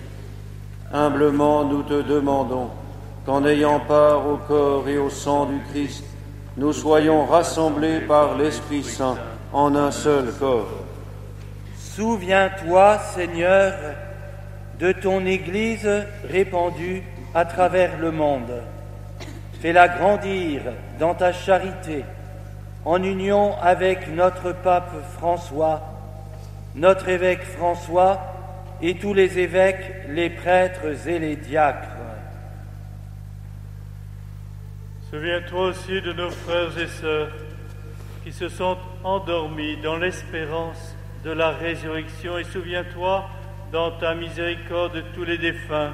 Humblement, 0.93 1.65
nous 1.65 1.83
te 1.83 2.03
demandons 2.03 2.69
qu'en 3.25 3.45
ayant 3.47 3.81
part 3.81 4.29
au 4.29 4.37
corps 4.37 4.87
et 4.89 4.99
au 4.99 5.09
sang 5.09 5.47
du 5.47 5.59
Christ, 5.71 6.05
nous 6.59 6.75
soyons 6.75 7.25
rassemblés 7.25 8.01
par 8.01 8.37
l'Esprit 8.37 8.85
Saint 8.85 9.17
en 9.55 9.75
un 9.75 9.91
seul 9.91 10.33
corps. 10.39 10.82
Souviens-toi, 11.95 12.99
Seigneur, 13.15 13.75
de 14.79 14.93
ton 14.93 15.27
Église 15.27 15.91
répandue 16.25 17.03
à 17.35 17.45
travers 17.45 17.99
le 17.99 18.11
monde. 18.11 18.63
Fais-la 19.61 19.89
grandir 19.89 20.63
dans 20.99 21.15
ta 21.15 21.35
charité, 21.35 22.03
en 22.87 23.03
union 23.03 23.55
avec 23.61 24.09
notre 24.09 24.53
pape 24.53 24.91
François, 25.19 25.83
notre 26.75 27.11
évêque 27.11 27.45
François 27.45 28.21
et 28.81 28.95
tous 28.95 29.13
les 29.13 29.39
évêques, 29.39 30.07
les 30.09 30.31
prêtres 30.31 31.07
et 31.07 31.19
les 31.19 31.37
diacres. 31.37 31.89
Souviens-toi 35.11 35.67
aussi 35.67 36.01
de 36.01 36.15
nos 36.15 36.31
frères 36.31 36.79
et 36.79 36.89
sœurs 36.89 37.33
qui 38.25 38.33
se 38.33 38.49
sont 38.49 38.79
endormis 39.05 39.77
dans 39.83 39.99
l'espérance 39.99 40.97
de 41.25 41.31
la 41.31 41.51
résurrection 41.51 42.37
et 42.39 42.45
souviens-toi 42.45 43.29
dans 43.71 43.93
ta 43.93 44.15
miséricorde 44.15 44.97
de 44.97 45.01
tous 45.15 45.25
les 45.25 45.39
défunts. 45.39 45.93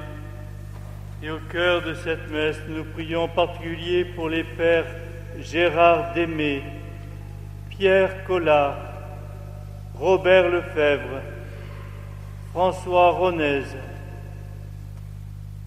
Et 1.21 1.29
au 1.29 1.39
cœur 1.51 1.81
de 1.81 1.93
cette 1.93 2.29
messe, 2.31 2.59
nous 2.67 2.83
prions 2.83 3.23
en 3.23 3.27
particulier 3.27 4.05
pour 4.05 4.29
les 4.29 4.43
pères 4.43 4.87
Gérard 5.39 6.13
Démé, 6.13 6.63
Pierre 7.69 8.23
Collard, 8.25 8.77
Robert 9.95 10.49
Lefebvre, 10.49 11.21
François 12.51 13.11
Ronez. 13.11 13.63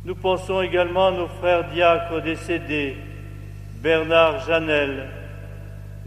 Nous 0.04 0.16
pensons 0.16 0.60
également 0.60 1.08
à 1.08 1.12
nos 1.12 1.28
frères 1.28 1.70
diacres 1.70 2.20
décédés, 2.22 2.96
Bernard 3.80 4.44
Janel, 4.46 5.08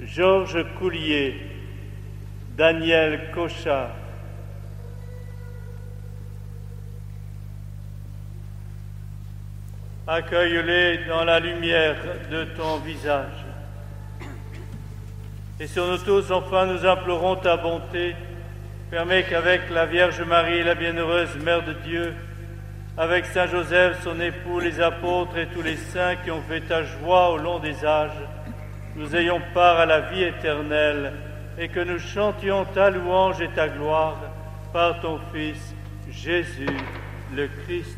Georges 0.01 0.65
Coulier, 0.77 1.54
Daniel 2.57 3.31
Cochat. 3.33 3.89
Accueille-les 10.07 11.05
dans 11.05 11.25
la 11.25 11.41
lumière 11.41 11.97
de 12.31 12.45
ton 12.55 12.77
visage. 12.77 13.43
Et 15.59 15.67
sur 15.67 15.85
nous 15.87 15.97
tous, 15.97 16.31
enfin, 16.31 16.65
nous 16.67 16.85
implorons 16.85 17.35
ta 17.35 17.57
bonté. 17.57 18.15
Permets 18.89 19.23
qu'avec 19.23 19.69
la 19.69 19.85
Vierge 19.85 20.21
Marie, 20.21 20.63
la 20.63 20.75
bienheureuse 20.75 21.35
Mère 21.43 21.63
de 21.65 21.73
Dieu, 21.73 22.13
avec 22.97 23.25
Saint 23.25 23.47
Joseph, 23.47 24.01
son 24.01 24.17
époux, 24.21 24.61
les 24.61 24.79
apôtres 24.79 25.37
et 25.37 25.47
tous 25.47 25.61
les 25.61 25.75
saints 25.75 26.15
qui 26.23 26.31
ont 26.31 26.41
fait 26.43 26.61
ta 26.61 26.83
joie 26.83 27.31
au 27.31 27.37
long 27.37 27.59
des 27.59 27.85
âges, 27.85 28.21
nous 28.95 29.13
ayons 29.13 29.41
part 29.53 29.79
à 29.79 29.85
la 29.85 29.99
vie 30.01 30.23
éternelle 30.23 31.11
et 31.57 31.69
que 31.69 31.79
nous 31.79 31.99
chantions 31.99 32.65
ta 32.73 32.89
louange 32.89 33.41
et 33.41 33.49
ta 33.49 33.69
gloire 33.69 34.17
par 34.73 34.99
ton 34.99 35.19
Fils 35.33 35.73
Jésus 36.09 36.67
le 37.33 37.47
Christ. 37.63 37.97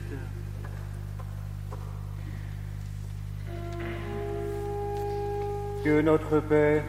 Dieu 5.84 6.02
notre 6.02 6.40
Père, 6.40 6.84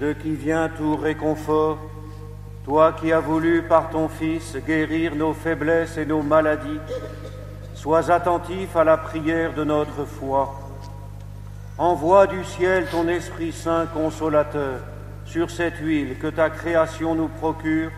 de 0.00 0.12
qui 0.12 0.34
vient 0.34 0.68
tout 0.68 0.96
réconfort, 0.96 1.78
toi 2.64 2.92
qui 2.92 3.12
as 3.12 3.20
voulu 3.20 3.62
par 3.62 3.90
ton 3.90 4.08
Fils 4.08 4.56
guérir 4.66 5.14
nos 5.14 5.32
faiblesses 5.32 5.96
et 5.96 6.06
nos 6.06 6.22
maladies, 6.22 6.80
sois 7.74 8.10
attentif 8.10 8.76
à 8.76 8.84
la 8.84 8.96
prière 8.96 9.54
de 9.54 9.64
notre 9.64 10.04
foi. 10.04 10.54
Envoie 11.78 12.26
du 12.26 12.44
ciel 12.44 12.86
ton 12.90 13.08
Esprit 13.08 13.52
Saint 13.52 13.86
consolateur 13.86 14.80
sur 15.30 15.48
cette 15.48 15.78
huile 15.78 16.18
que 16.18 16.26
ta 16.26 16.50
création 16.50 17.14
nous 17.14 17.28
procure 17.28 17.92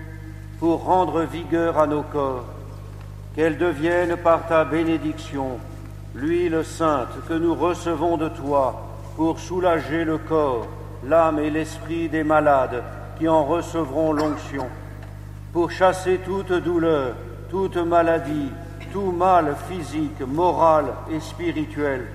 pour 0.61 0.85
rendre 0.85 1.23
vigueur 1.23 1.79
à 1.79 1.87
nos 1.87 2.03
corps, 2.03 2.45
qu'elle 3.35 3.57
devienne 3.57 4.17
par 4.17 4.47
ta 4.47 4.67
bénédiction 4.67 5.59
l'huile 6.15 6.63
sainte 6.63 7.27
que 7.27 7.33
nous 7.33 7.55
recevons 7.55 8.19
de 8.19 8.29
toi 8.29 8.87
pour 9.17 9.41
soulager 9.41 10.05
le 10.05 10.19
corps, 10.19 10.69
l'âme 11.07 11.39
et 11.39 11.49
l'esprit 11.49 12.11
des 12.11 12.23
malades 12.23 12.83
qui 13.19 13.27
en 13.27 13.47
recevront 13.47 14.13
l'onction, 14.13 14.67
pour 15.55 15.71
chasser 15.71 16.21
toute 16.23 16.53
douleur, 16.53 17.15
toute 17.51 17.79
maladie, 17.79 18.51
tout 18.93 19.11
mal 19.11 19.57
physique, 19.71 20.21
moral 20.21 20.85
et 21.11 21.21
spirituel. 21.21 22.09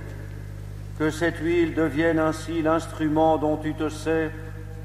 Que 1.00 1.10
cette 1.10 1.38
huile 1.38 1.74
devienne 1.74 2.20
ainsi 2.20 2.62
l'instrument 2.62 3.38
dont 3.38 3.58
tu 3.58 3.74
te 3.74 3.90
sers 3.90 4.32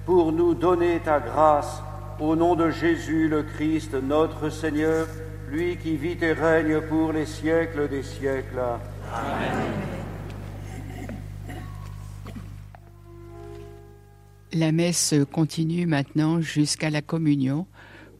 pour 0.07 0.33
nous 0.33 0.55
donner 0.55 1.01
ta 1.01 1.21
grâce 1.21 1.83
au 2.21 2.37
nom 2.37 2.55
de 2.55 2.71
Jésus 2.71 3.29
le 3.29 3.43
Christ, 3.43 3.95
notre 3.95 4.49
Seigneur, 4.51 5.07
lui 5.51 5.77
qui 5.77 5.97
vit 5.97 6.19
et 6.23 6.33
règne 6.33 6.81
pour 6.81 7.13
les 7.13 7.27
siècles 7.27 7.89
des 7.89 8.03
siècles. 8.03 8.61
La 14.55 14.71
messe 14.73 15.15
continue 15.33 15.87
maintenant 15.87 16.41
jusqu'à 16.41 16.91
la 16.91 17.01
communion 17.01 17.67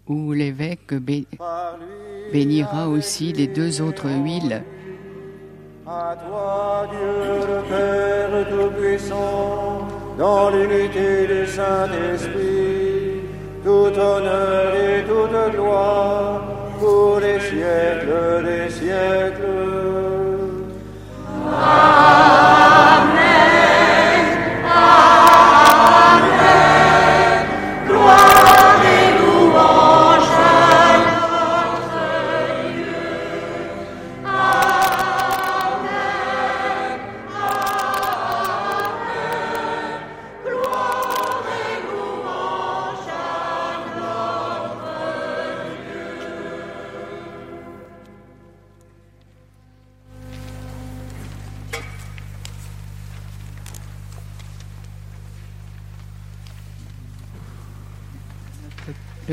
où 0.09 0.33
l'évêque 0.33 0.95
bé- 0.95 1.27
bénira 2.33 2.89
aussi 2.89 3.33
les 3.33 3.47
deux 3.47 3.83
autres 3.83 4.09
huiles. 4.11 4.63
À 5.87 6.17
toi, 6.27 6.89
Dieu 6.91 7.47
le 7.47 7.69
Père 7.69 8.49
Tout-Puissant, 8.49 9.89
dans 10.19 10.51
l'unité 10.51 11.27
du 11.27 11.47
Saint-Esprit, 11.47 13.23
tout 13.65 13.99
honneur 13.99 14.75
et 14.75 15.03
toute 15.05 15.55
gloire 15.55 16.43
pour 16.79 17.21
les 17.21 17.41
siècles 17.41 18.45
des 18.45 18.71
siècles. 18.71 19.63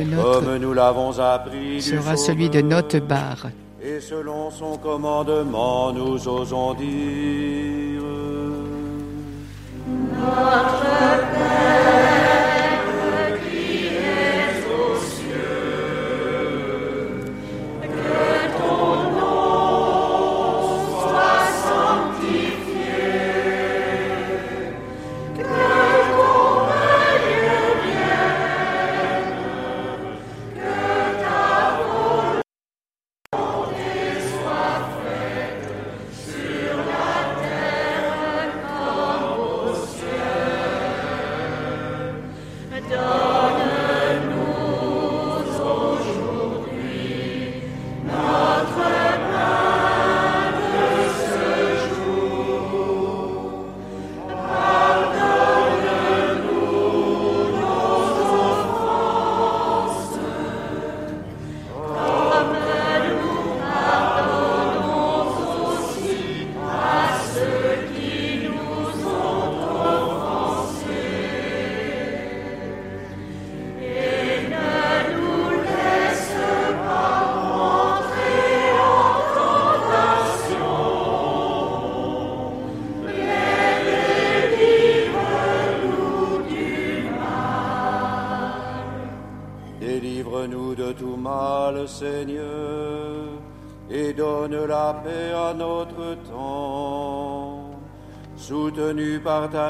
Notre 0.03 0.41
comme 0.41 0.57
nous 0.57 0.73
l'avons 0.73 1.19
appris 1.19 1.75
du 1.75 1.81
sera 1.81 2.17
celui 2.17 2.49
de 2.49 2.61
notre 2.61 2.99
barre. 2.99 3.47
Et 3.81 3.99
selon 3.99 4.51
son 4.51 4.77
commandement, 4.77 5.93
nous 5.93 6.27
osons 6.27 6.73
dire. 6.73 8.09
Délivre-nous 10.19 12.18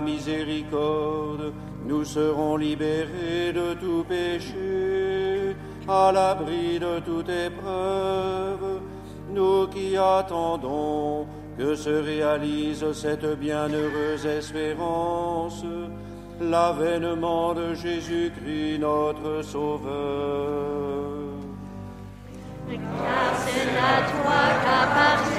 miséricorde, 0.01 1.53
nous 1.85 2.03
serons 2.03 2.57
libérés 2.57 3.53
de 3.53 3.73
tout 3.73 4.03
péché, 4.07 5.55
à 5.87 6.11
l'abri 6.11 6.79
de 6.79 6.99
toute 6.99 7.29
épreuve, 7.29 8.81
nous 9.31 9.67
qui 9.67 9.97
attendons 9.97 11.27
que 11.57 11.75
se 11.75 11.89
réalise 11.89 12.91
cette 12.93 13.39
bienheureuse 13.39 14.25
espérance, 14.25 15.63
l'avènement 16.39 17.53
de 17.53 17.73
Jésus-Christ 17.73 18.79
notre 18.79 19.43
Sauveur. 19.43 20.69
Car 22.69 23.35
c'est 23.45 23.77
à 23.77 24.01
toi 24.11 25.38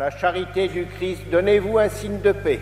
La 0.00 0.10
charité 0.10 0.66
du 0.66 0.86
Christ, 0.86 1.20
donnez-vous 1.30 1.76
un 1.76 1.90
signe 1.90 2.22
de 2.22 2.32
paix. 2.32 2.58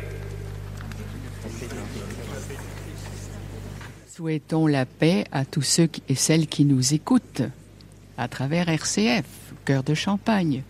Souhaitons 4.08 4.66
la 4.66 4.84
paix 4.84 5.24
à 5.30 5.44
tous 5.44 5.62
ceux 5.62 5.88
et 6.08 6.16
celles 6.16 6.48
qui 6.48 6.64
nous 6.64 6.94
écoutent 6.94 7.42
à 8.16 8.26
travers 8.26 8.68
RCF, 8.68 9.24
Cœur 9.64 9.84
de 9.84 9.94
Champagne. 9.94 10.64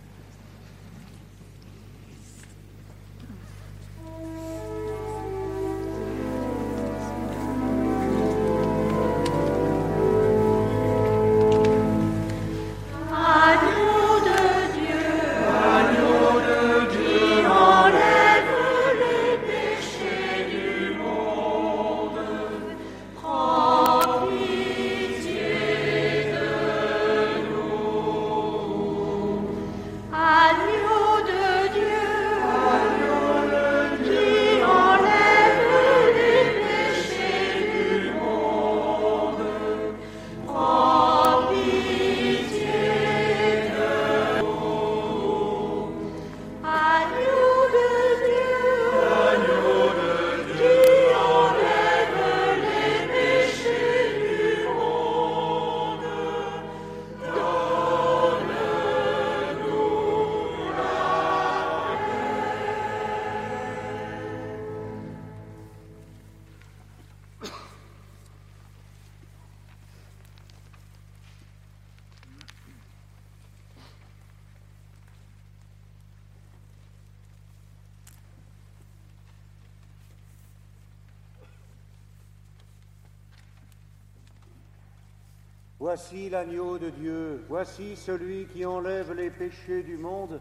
Voici 85.90 86.28
l'agneau 86.28 86.76
de 86.76 86.90
Dieu, 86.90 87.42
voici 87.48 87.96
celui 87.96 88.44
qui 88.44 88.66
enlève 88.66 89.14
les 89.14 89.30
péchés 89.30 89.82
du 89.82 89.96
monde. 89.96 90.38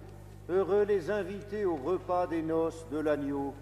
Heureux 0.49 0.83
les 0.83 1.09
invités 1.09 1.63
au 1.63 1.77
repas 1.77 2.27
des 2.27 2.41
noces 2.41 2.85
de 2.91 2.99
l'agneau. 2.99 3.53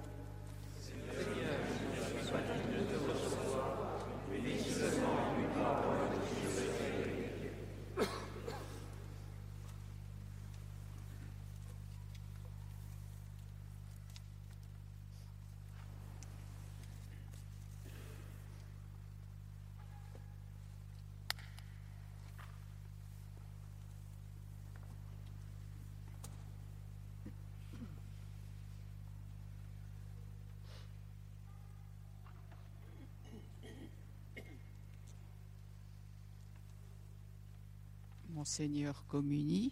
Monseigneur 38.45 39.07
communie, 39.07 39.72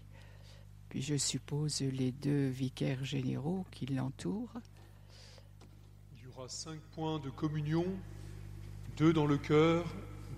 puis 0.89 1.03
je 1.03 1.15
suppose 1.15 1.81
les 1.81 2.11
deux 2.11 2.47
vicaires 2.47 3.05
généraux 3.05 3.67
qui 3.69 3.85
l'entourent. 3.85 4.59
Il 6.17 6.23
y 6.23 6.27
aura 6.27 6.49
cinq 6.49 6.79
points 6.95 7.19
de 7.19 7.29
communion, 7.29 7.85
deux 8.97 9.13
dans 9.13 9.27
le 9.27 9.37
cœur, 9.37 9.85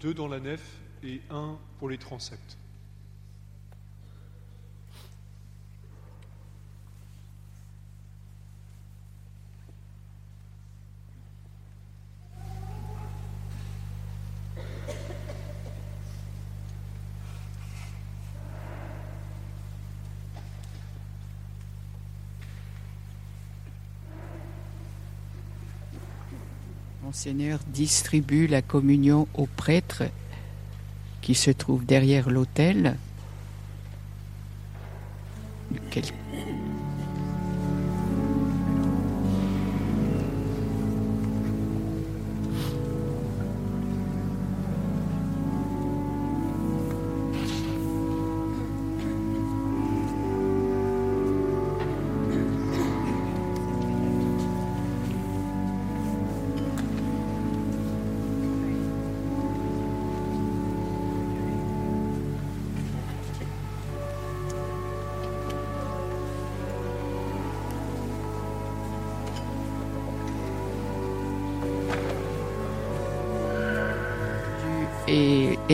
deux 0.01 0.13
dans 0.13 0.27
la 0.27 0.41
nef 0.41 0.81
et 1.01 1.21
un 1.29 1.57
pour 1.79 1.87
les 1.87 1.97
transepts. 1.97 2.57
Monseigneur 27.15 27.59
distribue 27.67 28.45
la 28.45 28.61
communion 28.61 29.25
aux 29.35 29.45
prêtres 29.45 30.03
qui 31.21 31.33
se 31.33 31.49
trouvent 31.49 31.85
derrière 31.85 32.29
l'autel. 32.29 32.97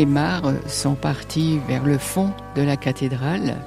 Et 0.01 0.03
Aymar 0.03 0.41
sont 0.67 0.95
partis 0.95 1.59
vers 1.67 1.83
le 1.83 1.99
fond 1.99 2.31
de 2.55 2.63
la 2.63 2.75
cathédrale, 2.75 3.57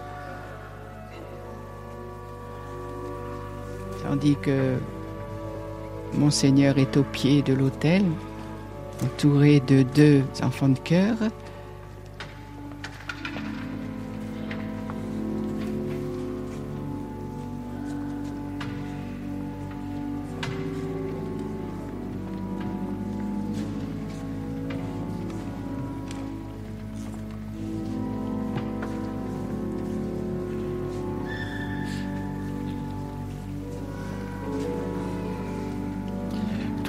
tandis 4.02 4.36
que 4.42 4.74
Monseigneur 6.14 6.78
est 6.78 6.96
au 6.96 7.04
pied 7.04 7.42
de 7.42 7.54
l'autel, 7.54 8.04
entouré 9.04 9.60
de 9.60 9.82
deux 9.82 10.22
enfants 10.42 10.68
de 10.68 10.78
chœur. 10.78 11.16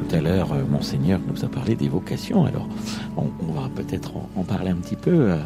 Tout 0.09 0.15
à 0.15 0.21
l'heure, 0.21 0.53
euh, 0.53 0.63
Monseigneur 0.69 1.19
nous 1.27 1.43
a 1.43 1.47
parlé 1.47 1.75
des 1.75 1.89
vocations. 1.89 2.45
Alors, 2.45 2.67
on, 3.17 3.25
on 3.47 3.51
va 3.53 3.69
peut-être 3.75 4.15
en, 4.15 4.29
en 4.37 4.43
parler 4.43 4.69
un 4.71 4.75
petit 4.75 4.95
peu. 4.95 5.31
euh. 5.31 5.37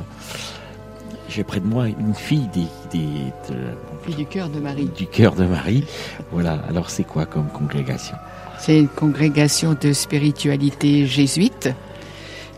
J'ai 1.30 1.44
près 1.44 1.60
de 1.60 1.66
moi 1.68 1.88
une 1.88 2.16
fille 2.16 2.48
des, 2.54 2.66
des- 2.92 3.32
de- 3.50 3.76
Puis 4.04 4.16
du 4.16 4.26
cœur 4.26 4.50
de 4.50 4.60
Marie. 4.60 4.90
du 4.98 5.06
cœur 5.06 5.36
de 5.36 5.46
Marie. 5.46 5.86
Voilà. 6.32 6.60
Alors, 6.68 6.90
c'est 6.90 7.04
quoi 7.04 7.26
comme 7.28 7.48
congrégation? 7.50 8.16
C'est 8.58 8.80
une 8.80 8.88
congrégation 8.90 9.76
de 9.80 9.94
spiritualité 9.94 11.06
jésuite 11.06 11.70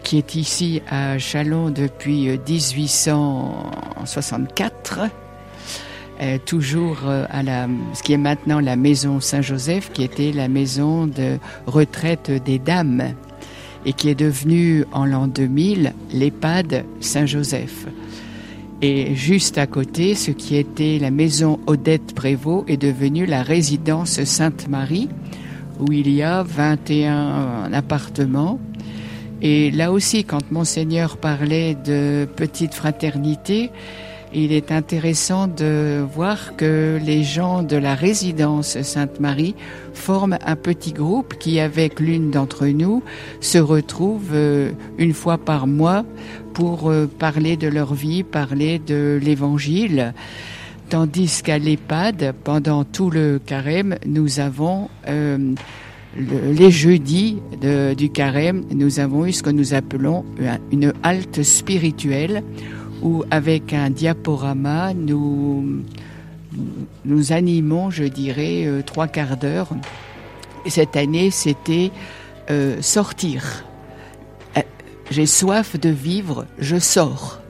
qui 0.03 0.17
est 0.17 0.33
ici 0.35 0.81
à 0.89 1.19
Chalon 1.19 1.69
depuis 1.69 2.29
euh, 2.29 2.37
1864. 2.47 5.01
Toujours 6.45 6.99
euh, 7.07 7.25
à 7.29 7.41
la, 7.41 7.67
ce 7.93 8.03
qui 8.03 8.13
est 8.13 8.17
maintenant 8.17 8.59
la 8.59 8.75
maison 8.75 9.19
Saint-Joseph, 9.19 9.91
qui 9.91 10.03
était 10.03 10.31
la 10.31 10.47
maison 10.47 11.07
de 11.07 11.37
retraite 11.65 12.31
des 12.45 12.59
dames 12.59 13.13
et 13.85 13.93
qui 13.93 14.09
est 14.09 14.15
devenue 14.15 14.85
en 14.91 15.05
l'an 15.05 15.27
2000 15.27 15.93
l'EHPAD 16.13 16.85
Saint-Joseph. 16.99 17.87
Et 18.83 19.15
juste 19.15 19.57
à 19.57 19.67
côté, 19.67 20.15
ce 20.15 20.31
qui 20.31 20.55
était 20.55 20.97
la 20.99 21.11
maison 21.11 21.59
Odette 21.67 22.15
Prévost 22.15 22.69
est 22.69 22.77
devenu 22.77 23.25
la 23.25 23.43
résidence 23.43 24.23
Sainte-Marie, 24.23 25.09
où 25.79 25.91
il 25.91 26.09
y 26.09 26.23
a 26.23 26.43
21 26.43 27.71
appartements. 27.73 28.59
Et 29.41 29.71
là 29.71 29.91
aussi, 29.91 30.23
quand 30.23 30.51
Monseigneur 30.51 31.17
parlait 31.17 31.75
de 31.75 32.27
petite 32.35 32.73
fraternité, 32.73 33.71
il 34.33 34.51
est 34.53 34.71
intéressant 34.71 35.47
de 35.47 36.05
voir 36.15 36.55
que 36.55 36.97
les 37.03 37.23
gens 37.23 37.63
de 37.63 37.75
la 37.75 37.95
résidence 37.95 38.81
Sainte-Marie 38.81 39.55
forment 39.93 40.37
un 40.45 40.55
petit 40.55 40.93
groupe 40.93 41.35
qui, 41.37 41.59
avec 41.59 41.99
l'une 41.99 42.31
d'entre 42.31 42.65
nous, 42.67 43.03
se 43.41 43.57
retrouve 43.57 44.29
euh, 44.33 44.71
une 44.97 45.13
fois 45.13 45.37
par 45.37 45.67
mois 45.67 46.05
pour 46.53 46.89
euh, 46.89 47.07
parler 47.07 47.57
de 47.57 47.67
leur 47.67 47.93
vie, 47.93 48.23
parler 48.23 48.79
de 48.79 49.19
l'évangile. 49.21 50.13
Tandis 50.89 51.41
qu'à 51.43 51.57
l'EHPAD, 51.57 52.33
pendant 52.43 52.83
tout 52.83 53.09
le 53.09 53.39
carême, 53.45 53.97
nous 54.05 54.39
avons 54.39 54.89
euh, 55.07 55.37
le- 56.17 56.51
les 56.53 56.71
jeudis 56.71 57.37
du 57.97 58.09
carême, 58.09 58.63
nous 58.73 58.99
avons 58.99 59.25
eu 59.25 59.31
ce 59.31 59.43
que 59.43 59.49
nous 59.49 59.73
appelons 59.73 60.25
un- 60.41 60.57
une 60.71 60.91
halte 61.03 61.43
spirituelle 61.43 62.43
où 63.01 63.23
avec 63.31 63.73
un 63.73 63.89
diaporama, 63.89 64.93
nous, 64.93 65.83
nous 67.05 67.31
animons, 67.31 67.89
je 67.89 68.03
dirais, 68.03 68.65
euh, 68.65 68.81
trois 68.81 69.07
quarts 69.07 69.37
d'heure. 69.37 69.69
Et 70.65 70.69
cette 70.69 70.95
année, 70.95 71.31
c'était 71.31 71.91
euh, 72.49 72.81
sortir. 72.81 73.65
Euh, 74.57 74.61
J'ai 75.09 75.25
soif 75.25 75.79
de 75.79 75.89
vivre, 75.89 76.45
je 76.59 76.77
sors. 76.77 77.41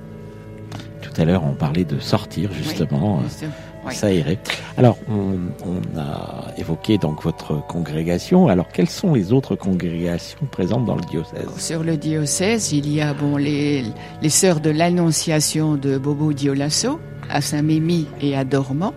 Tout 1.02 1.22
à 1.22 1.26
l'heure, 1.26 1.44
on 1.44 1.54
parlait 1.54 1.86
de 1.86 2.00
sortir 2.00 2.52
justement. 2.54 3.22
Oui, 3.42 3.48
oui. 3.86 3.96
s'aérer. 3.96 4.40
Alors, 4.78 4.98
on, 5.10 5.38
on 5.66 6.00
a 6.00 6.48
évoqué 6.58 6.98
donc 6.98 7.24
votre 7.24 7.66
congrégation. 7.68 8.48
Alors, 8.48 8.68
quelles 8.70 8.90
sont 8.90 9.14
les 9.14 9.34
autres 9.34 9.56
congrégations 9.56 10.46
présentes 10.52 10.86
dans 10.86 10.96
le 10.96 11.06
diocèse? 11.10 11.50
Sur 11.58 11.84
le 11.84 11.98
diocèse, 11.98 12.72
il 12.72 12.92
y 12.92 13.02
a 13.02 13.14
bon 13.14 13.38
les, 13.38 13.84
les 14.22 14.30
sœurs 14.30 14.60
de 14.60 14.70
l'Annonciation 14.70 15.76
de 15.76 15.98
Bobo 15.98 16.34
Dioulasso 16.34 17.00
à 17.30 17.42
Saint-Mémy 17.42 18.08
et 18.22 18.36
à 18.36 18.44
Dormant. 18.44 18.94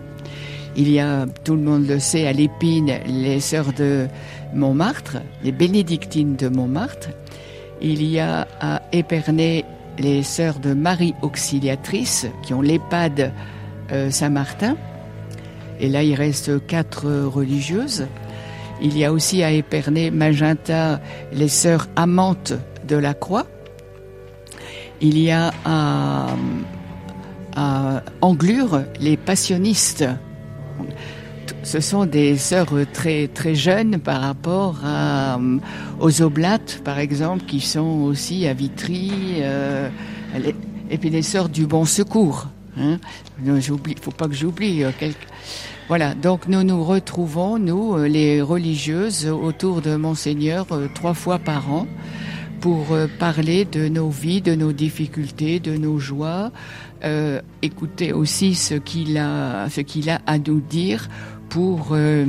Il 0.77 0.91
y 0.91 0.99
a, 0.99 1.25
tout 1.45 1.55
le 1.55 1.61
monde 1.61 1.87
le 1.87 1.99
sait, 1.99 2.27
à 2.27 2.33
l'Épine, 2.33 2.99
les 3.07 3.39
sœurs 3.39 3.71
de 3.71 4.07
Montmartre, 4.53 5.17
les 5.43 5.53
bénédictines 5.53 6.35
de 6.35 6.49
Montmartre. 6.49 7.09
Il 7.81 8.03
y 8.03 8.19
a 8.19 8.47
à 8.59 8.81
Épernay 8.91 9.63
les 9.97 10.23
sœurs 10.23 10.59
de 10.59 10.73
Marie 10.73 11.13
Auxiliatrice 11.21 12.27
qui 12.43 12.53
ont 12.53 12.61
l'EHPAD 12.61 13.31
Saint-Martin. 14.09 14.75
Et 15.79 15.89
là, 15.89 16.03
il 16.03 16.15
reste 16.15 16.65
quatre 16.67 17.07
euh, 17.07 17.27
religieuses. 17.27 18.07
Il 18.81 18.97
y 18.97 19.05
a 19.05 19.11
aussi 19.11 19.43
à 19.43 19.51
Épernay, 19.51 20.11
Magenta, 20.11 20.99
les 21.31 21.47
sœurs 21.47 21.87
amantes 21.95 22.53
de 22.87 22.95
la 22.95 23.13
Croix. 23.13 23.47
Il 25.01 25.17
y 25.17 25.31
a 25.31 25.53
à, 25.65 26.27
Anglure, 28.21 28.83
les 28.99 29.15
passionnistes. 29.15 30.05
Ce 31.63 31.79
sont 31.79 32.05
des 32.05 32.37
sœurs 32.37 32.73
très, 32.91 33.27
très 33.27 33.55
jeunes 33.55 33.99
par 33.99 34.21
rapport 34.21 34.81
euh, 34.83 35.57
aux 35.99 36.21
oblates, 36.21 36.81
par 36.83 36.99
exemple, 36.99 37.45
qui 37.45 37.61
sont 37.61 38.03
aussi 38.03 38.45
à 38.45 38.53
Vitry, 38.53 39.11
euh, 39.39 39.89
et 40.89 40.97
puis 40.97 41.09
les 41.09 41.21
sœurs 41.21 41.49
du 41.49 41.65
Bon 41.65 41.85
Secours. 41.85 42.47
Hein. 42.77 42.97
J'oublie, 43.59 43.95
faut 44.01 44.11
pas 44.11 44.27
que 44.27 44.33
j'oublie. 44.33 44.83
euh, 44.83 44.91
Voilà, 45.87 46.13
donc 46.15 46.47
nous 46.47 46.63
nous 46.63 46.83
retrouvons, 46.83 47.57
nous, 47.59 47.95
euh, 47.95 48.07
les 48.07 48.41
religieuses, 48.41 49.27
autour 49.27 49.81
de 49.81 49.95
Monseigneur, 49.95 50.65
euh, 50.71 50.87
trois 50.93 51.13
fois 51.13 51.39
par 51.39 51.71
an, 51.71 51.87
pour 52.61 52.91
euh, 52.93 53.07
parler 53.19 53.65
de 53.65 53.87
nos 53.87 54.09
vies, 54.09 54.41
de 54.41 54.55
nos 54.55 54.71
difficultés, 54.71 55.59
de 55.59 55.77
nos 55.77 55.99
joies, 55.99 56.51
euh, 57.03 57.41
écouter 57.61 58.13
aussi 58.13 58.55
ce 58.55 58.73
qu'il 58.73 59.17
a, 59.17 59.69
ce 59.69 59.81
qu'il 59.81 60.09
a 60.09 60.21
à 60.25 60.37
nous 60.39 60.59
dire 60.61 61.07
pour 61.49 61.89
euh, 61.91 62.25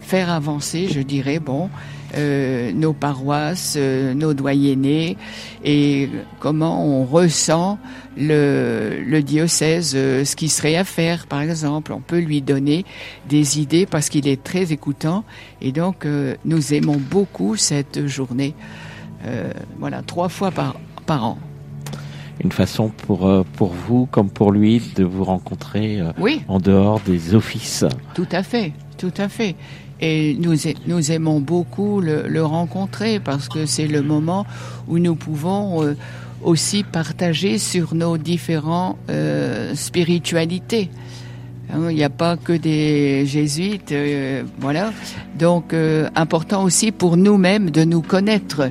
faire 0.00 0.30
avancer, 0.30 0.88
je 0.90 1.00
dirais, 1.00 1.38
bon, 1.38 1.68
euh, 2.16 2.72
nos 2.72 2.92
paroisses, 2.92 3.74
euh, 3.76 4.14
nos 4.14 4.34
doyennés 4.34 5.16
et 5.64 6.08
comment 6.40 6.84
on 6.86 7.04
ressent 7.04 7.78
le, 8.16 9.02
le 9.04 9.22
diocèse, 9.22 9.94
euh, 9.96 10.24
ce 10.24 10.36
qui 10.36 10.48
serait 10.48 10.76
à 10.76 10.84
faire, 10.84 11.26
par 11.26 11.40
exemple. 11.40 11.92
On 11.92 12.00
peut 12.00 12.20
lui 12.20 12.40
donner 12.42 12.84
des 13.28 13.58
idées 13.60 13.86
parce 13.86 14.08
qu'il 14.08 14.28
est 14.28 14.42
très 14.42 14.72
écoutant 14.72 15.24
et 15.60 15.72
donc 15.72 16.06
nous 16.44 16.74
aimons 16.74 16.96
beaucoup 16.98 17.56
cette 17.56 18.06
journée. 18.06 18.54
Voilà, 19.78 20.02
trois 20.02 20.28
fois 20.28 20.50
par, 20.50 20.76
par 21.06 21.24
an. 21.24 21.38
Une 22.42 22.52
façon 22.52 22.88
pour, 22.88 23.44
pour 23.56 23.72
vous, 23.72 24.06
comme 24.06 24.28
pour 24.28 24.52
lui, 24.52 24.82
de 24.96 25.04
vous 25.04 25.24
rencontrer 25.24 26.00
Oui. 26.18 26.42
en 26.48 26.58
dehors 26.58 27.00
des 27.00 27.34
offices. 27.34 27.84
Tout 28.14 28.26
à 28.32 28.42
fait, 28.42 28.72
tout 28.98 29.12
à 29.16 29.28
fait. 29.28 29.54
Et 30.00 30.36
nous, 30.38 30.54
nous 30.86 31.12
aimons 31.12 31.40
beaucoup 31.40 32.00
le, 32.00 32.26
le 32.28 32.44
rencontrer 32.44 33.20
parce 33.20 33.48
que 33.48 33.64
c'est 33.66 33.86
le 33.86 34.02
moment 34.02 34.44
où 34.88 34.98
nous 34.98 35.14
pouvons 35.14 35.82
euh, 35.82 35.96
aussi 36.42 36.82
partager 36.82 37.58
sur 37.58 37.94
nos 37.94 38.18
différentes 38.18 38.96
euh, 39.08 39.74
spiritualités. 39.74 40.90
Hein, 41.72 41.90
Il 41.90 41.96
n'y 41.96 42.04
a 42.04 42.10
pas 42.10 42.36
que 42.36 42.52
des 42.52 43.24
jésuites, 43.26 43.92
euh, 43.92 44.42
voilà. 44.58 44.92
Donc, 45.38 45.72
euh, 45.72 46.08
important 46.14 46.62
aussi 46.62 46.92
pour 46.92 47.16
nous-mêmes 47.16 47.70
de 47.70 47.84
nous 47.84 48.02
connaître, 48.02 48.70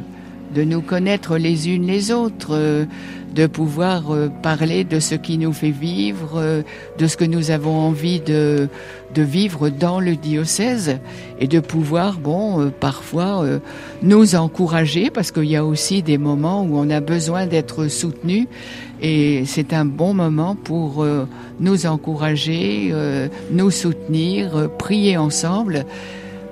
de 0.53 0.63
nous 0.63 0.81
connaître 0.81 1.37
les 1.37 1.69
unes 1.69 1.87
les 1.87 2.11
autres, 2.11 2.51
euh, 2.51 2.85
de 3.34 3.47
pouvoir 3.47 4.14
euh, 4.14 4.30
parler 4.30 4.84
de 4.84 4.99
ce 4.99 5.15
qui 5.15 5.38
nous 5.38 5.53
fait 5.53 5.72
vivre, 5.72 6.34
euh, 6.35 6.61
de 6.97 7.07
ce 7.07 7.18
que 7.18 7.26
nous 7.26 7.51
avons 7.51 7.76
envie 7.76 8.19
de, 8.19 8.69
de 9.14 9.22
vivre 9.23 9.69
dans 9.69 9.99
le 9.99 10.15
diocèse 10.15 10.99
et 11.39 11.47
de 11.47 11.60
pouvoir, 11.60 12.19
bon, 12.19 12.61
euh, 12.61 12.69
parfois 12.69 13.45
nous 14.01 14.35
encourager 14.35 15.10
parce 15.10 15.31
qu'il 15.31 15.45
y 15.45 15.55
a 15.55 15.65
aussi 15.65 16.03
des 16.03 16.18
moments 16.18 16.64
où 16.64 16.77
on 16.77 16.89
a 16.89 16.99
besoin 16.99 17.47
d'être 17.47 17.88
soutenu 17.88 18.47
et 19.01 19.43
c'est 19.45 19.73
un 19.73 19.85
bon 19.85 20.14
moment 20.14 20.55
pour 20.55 21.05
nous 21.60 21.85
encourager, 21.85 22.93
nous 23.51 23.69
soutenir, 23.69 24.69
prier 24.77 25.18
ensemble. 25.18 25.85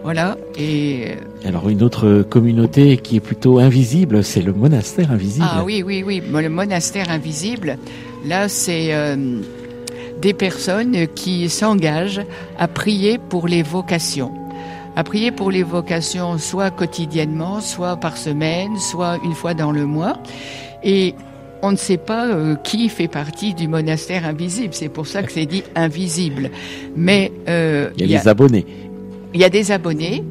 Voilà. 0.04 0.38
Et 0.58 1.16
Alors 1.46 1.70
une 1.70 1.84
autre 1.84 2.24
communauté 2.24 2.98
qui 2.98 3.18
est 3.18 3.22
plutôt 3.22 3.60
invisible, 3.60 4.24
c'est 4.24 4.42
le 4.42 4.54
monastère 4.54 5.12
invisible. 5.12 5.46
Ah 5.48 5.64
oui, 5.64 5.84
oui, 5.86 6.04
oui. 6.06 6.22
Le 6.34 6.50
monastère 6.50 7.10
invisible, 7.10 7.78
là, 8.26 8.50
c'est 8.50 8.94
euh, 8.94 9.16
des 10.22 10.34
personnes 10.34 11.08
qui 11.16 11.50
s'engagent 11.50 12.22
à 12.58 12.68
prier 12.68 13.18
pour 13.18 13.48
les 13.48 13.64
vocations. 13.64 14.32
À 14.96 15.04
prier 15.04 15.32
pour 15.32 15.52
les 15.52 15.64
vocations, 15.64 16.38
soit 16.38 16.70
quotidiennement, 16.70 17.62
soit 17.62 17.96
par 17.96 18.18
semaine, 18.18 18.78
soit 18.78 19.20
une 19.24 19.34
fois 19.34 19.54
dans 19.54 19.72
le 19.72 19.86
mois. 19.86 20.18
Et 20.84 21.16
on 21.62 21.72
ne 21.72 21.78
sait 21.78 21.98
pas 21.98 22.28
euh, 22.28 22.56
qui 22.56 22.90
fait 22.90 23.08
partie 23.08 23.54
du 23.54 23.68
monastère 23.68 24.26
invisible. 24.26 24.74
C'est 24.74 24.90
pour 24.90 25.08
ça 25.08 25.24
que 25.24 25.32
c'est 25.32 25.46
dit 25.46 25.64
invisible. 25.76 26.50
Mais 26.96 27.32
euh, 27.48 27.92
Il 27.98 28.10
y 28.10 28.16
a 28.16 28.20
les 28.20 28.28
abonnés. 28.28 28.66
Il 29.34 29.40
y 29.40 29.44
a 29.44 29.50
des 29.50 29.72
abonnés 29.72 30.24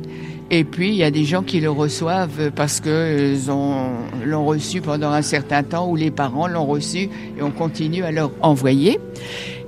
et 0.51 0.65
puis 0.65 0.89
il 0.89 0.97
y 0.97 1.05
a 1.05 1.11
des 1.11 1.25
gens 1.25 1.43
qui 1.43 1.61
le 1.61 1.71
reçoivent 1.71 2.51
parce 2.55 2.81
que 2.81 3.33
ils 3.33 3.51
ont 3.51 3.91
l'ont 4.25 4.45
reçu 4.45 4.81
pendant 4.81 5.11
un 5.11 5.23
certain 5.23 5.63
temps 5.63 5.89
ou 5.89 5.97
les 5.97 6.11
parents 6.11 6.49
l'ont 6.49 6.67
reçu 6.67 7.09
et 7.39 7.43
on 7.43 7.51
continue 7.51 8.03
à 8.03 8.11
leur 8.11 8.33
envoyer. 8.41 8.99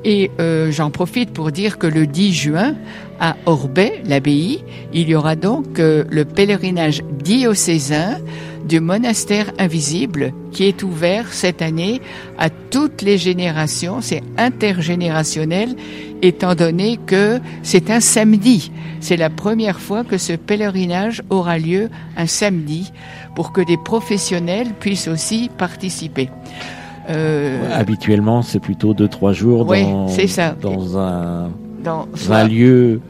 Et 0.05 0.33
euh, 0.41 0.73
j'en 0.73 0.91
profite 0.91 1.33
pour 1.33 1.53
dire 1.53 1.79
que 1.79 1.87
le 1.87 2.09
10 2.09 2.33
juin, 2.33 2.75
à 3.21 3.37
Orbay, 3.47 4.03
l'abbaye, 4.05 4.65
il 4.93 5.09
y 5.09 5.15
aura 5.15 5.37
donc 5.37 5.79
euh, 5.79 6.03
le 6.11 6.25
pèlerinage 6.25 7.03
diocésain 7.23 8.19
du 8.67 8.81
monastère 8.81 9.53
invisible 9.59 10.33
qui 10.51 10.65
est 10.65 10.83
ouvert 10.83 11.33
cette 11.33 11.63
année 11.63 12.01
à 12.39 12.51
toutes 12.51 13.03
les 13.03 13.19
générations. 13.19 14.01
C'est 14.01 14.23
intergénérationnel 14.39 15.75
étant 16.23 16.55
donné 16.55 16.99
que 17.05 17.41
c'est 17.63 17.91
un 17.91 18.01
samedi. 18.01 18.71
C'est 19.01 19.17
la 19.17 19.31
première 19.31 19.81
fois 19.81 20.05
que 20.05 20.19
ce 20.19 20.33
pèlerinage 20.35 21.23
aura 21.31 21.59
lieu 21.59 21.91
un 22.17 22.27
samedi 22.27 22.93
pour 23.35 23.53
que 23.53 23.61
des 23.61 23.77
professionnels 23.77 24.69
puissent 24.79 25.09
aussi 25.09 25.51
participer. 25.59 26.31
Euh, 27.11 27.69
Habituellement, 27.73 28.43
c'est 28.43 28.61
plutôt 28.61 28.95
deux 28.95 29.09
trois 29.09 29.33
jours 29.33 29.65
dans, 29.65 30.07
c'est 30.09 30.29
ça. 30.29 30.55
dans 30.61 30.99
un, 30.99 31.51
dans 31.83 32.07
un 32.31 32.47
lieu 32.47 33.01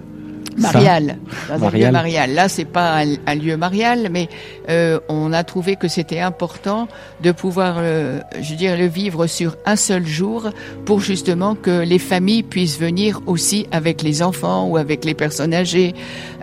marial, 0.58 1.18
un 1.50 1.58
lieu 1.70 1.90
marial. 1.92 2.34
Là, 2.34 2.48
c'est 2.48 2.64
pas 2.64 3.02
un, 3.02 3.14
un 3.26 3.34
lieu 3.34 3.56
marial, 3.56 4.08
mais 4.10 4.28
euh, 4.68 4.98
on 5.08 5.32
a 5.32 5.44
trouvé 5.44 5.76
que 5.76 5.88
c'était 5.88 6.20
important 6.20 6.88
de 7.22 7.32
pouvoir, 7.32 7.76
euh, 7.78 8.20
je 8.40 8.50
veux 8.50 8.56
dire, 8.56 8.76
le 8.76 8.86
vivre 8.86 9.26
sur 9.26 9.56
un 9.66 9.76
seul 9.76 10.06
jour 10.06 10.50
pour 10.84 11.00
justement 11.00 11.54
que 11.54 11.82
les 11.82 11.98
familles 11.98 12.42
puissent 12.42 12.78
venir 12.78 13.20
aussi 13.26 13.66
avec 13.72 14.02
les 14.02 14.22
enfants 14.22 14.66
ou 14.68 14.76
avec 14.76 15.04
les 15.04 15.14
personnes 15.14 15.54
âgées. 15.54 15.94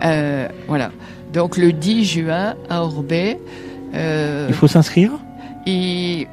Euh, 0.04 0.48
voilà. 0.68 0.90
Donc 1.32 1.56
le 1.56 1.72
10 1.72 2.04
juin 2.04 2.54
à 2.68 2.82
Orbay. 2.82 3.38
Euh, 3.94 4.46
Il 4.48 4.54
faut 4.54 4.66
s'inscrire? 4.68 5.12
il- 5.66 6.26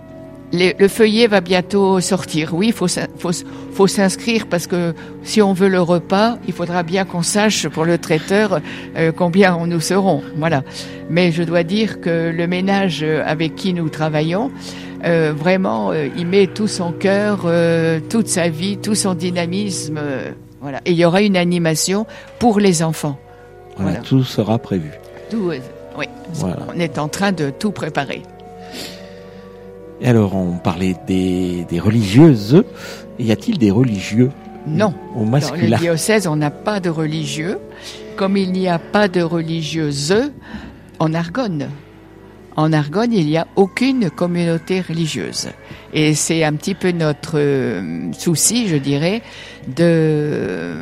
les- 0.52 0.76
le 0.80 0.88
feuillet 0.88 1.28
va 1.28 1.42
bientôt 1.42 2.00
sortir. 2.00 2.54
Oui, 2.54 2.68
il 2.68 2.74
faut, 2.74 2.88
faut, 3.18 3.32
faut 3.74 3.88
s'inscrire 3.88 4.48
parce 4.48 4.66
que 4.68 4.94
si 5.24 5.42
on 5.42 5.54
veut 5.54 5.68
le 5.68 5.82
repas, 5.82 6.38
il 6.48 6.54
faudra 6.54 6.84
bien 6.84 7.06
qu'on 7.06 7.22
sache 7.24 7.68
pour 7.68 7.86
le 7.86 7.98
traiteur 7.98 8.60
euh, 8.98 9.12
combien 9.12 9.58
nous 9.68 9.80
serons. 9.82 10.22
Voilà. 10.38 10.64
Mais 11.10 11.32
je 11.32 11.44
dois 11.44 11.64
dire 11.64 12.02
que 12.02 12.32
le 12.32 12.48
ménage 12.48 13.00
euh, 13.04 13.24
avec 13.26 13.56
qui 13.56 13.74
nous 13.74 13.90
travaillons, 13.90 14.52
euh, 15.06 15.34
vraiment, 15.36 15.92
euh, 15.92 16.08
il 16.18 16.26
met 16.28 16.48
tout 16.48 16.68
son 16.68 16.92
cœur, 16.92 17.46
toute 18.10 18.28
sa 18.28 18.50
vie, 18.50 18.78
tout 18.78 18.96
son 18.96 19.14
dynamisme. 19.14 20.00
voilà. 20.62 20.80
Et 20.86 20.92
il 20.92 20.98
y 20.98 21.06
aura 21.06 21.22
une 21.22 21.38
animation 21.38 22.06
pour 22.40 22.60
les 22.60 22.82
enfants. 22.84 23.18
Voilà, 23.76 23.92
Voilà. 23.92 24.06
Tout 24.06 24.24
sera 24.24 24.58
prévu. 24.58 24.90
Tout, 25.30 25.50
oui. 25.50 25.58
Voilà. 26.34 26.58
On 26.76 26.80
est 26.80 26.98
en 27.00 27.08
train 27.08 27.32
de 27.32 27.50
tout 27.52 27.72
préparer. 27.72 28.22
Et 30.02 30.08
alors, 30.08 30.36
on 30.36 30.58
parlait 30.58 30.96
des, 31.08 31.66
des 31.70 31.80
religieuses. 31.80 32.64
Y 33.20 33.32
a-t-il 33.32 33.58
des 33.58 33.72
religieux 33.72 34.32
Non. 34.68 34.94
Au 35.16 35.20
Dans 35.20 35.26
le 35.26 35.32
masculin 35.32 35.78
diocèse, 35.78 36.28
on 36.28 36.36
n'a 36.36 36.52
pas 36.52 36.80
de 36.80 36.90
religieux, 36.90 37.58
comme 38.16 38.38
il 38.38 38.52
n'y 38.52 38.68
a 38.68 38.80
pas 38.80 39.08
de 39.08 39.22
religieuses 39.22 40.32
en 41.00 41.14
Argonne. 41.14 41.70
En 42.58 42.74
Argonne, 42.74 43.14
il 43.14 43.28
n'y 43.28 43.38
a 43.38 43.46
aucune 43.56 44.10
communauté 44.10 44.82
religieuse. 44.82 45.50
Et 45.94 46.16
c'est 46.16 46.44
un 46.44 46.54
petit 46.54 46.74
peu 46.74 46.92
notre 46.92 47.38
euh, 47.38 48.12
souci, 48.14 48.68
je 48.68 48.78
dirais, 48.78 49.22
de 49.76 50.74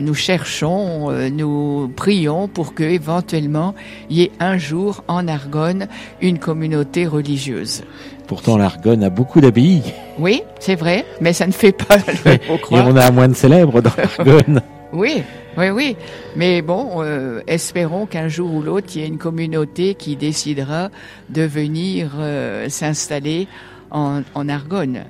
nous 0.00 0.14
cherchons, 0.14 1.10
euh, 1.10 1.28
nous 1.28 1.92
prions 1.94 2.48
pour 2.48 2.72
que 2.72 2.82
éventuellement 2.82 3.74
il 4.08 4.16
y 4.18 4.22
ait 4.22 4.32
un 4.40 4.56
jour 4.56 5.04
en 5.06 5.28
Argonne 5.28 5.88
une 6.22 6.38
communauté 6.38 7.06
religieuse. 7.06 7.82
Pourtant, 8.26 8.56
l'Argonne 8.56 9.04
a 9.04 9.10
beaucoup 9.10 9.42
d'abbayes. 9.42 9.82
Oui, 10.18 10.42
c'est 10.60 10.76
vrai, 10.76 11.04
mais 11.20 11.34
ça 11.34 11.46
ne 11.46 11.52
fait 11.52 11.72
pas 11.72 11.96
le 12.24 12.32
Et 12.32 12.40
on 12.70 12.96
a 12.96 13.06
un 13.06 13.10
moine 13.10 13.34
célèbre 13.34 13.82
dans 13.82 13.92
l'Argonne. 13.96 14.62
Oui, 14.92 15.22
oui, 15.56 15.70
oui. 15.70 15.96
Mais 16.36 16.62
bon, 16.62 17.02
euh, 17.02 17.40
espérons 17.46 18.06
qu'un 18.06 18.28
jour 18.28 18.54
ou 18.54 18.62
l'autre, 18.62 18.88
il 18.94 19.00
y 19.00 19.04
ait 19.04 19.08
une 19.08 19.18
communauté 19.18 19.94
qui 19.94 20.16
décidera 20.16 20.90
de 21.28 21.42
venir 21.42 22.12
euh, 22.18 22.68
s'installer 22.68 23.48
en, 23.90 24.22
en 24.34 24.48
Argonne. 24.48 25.04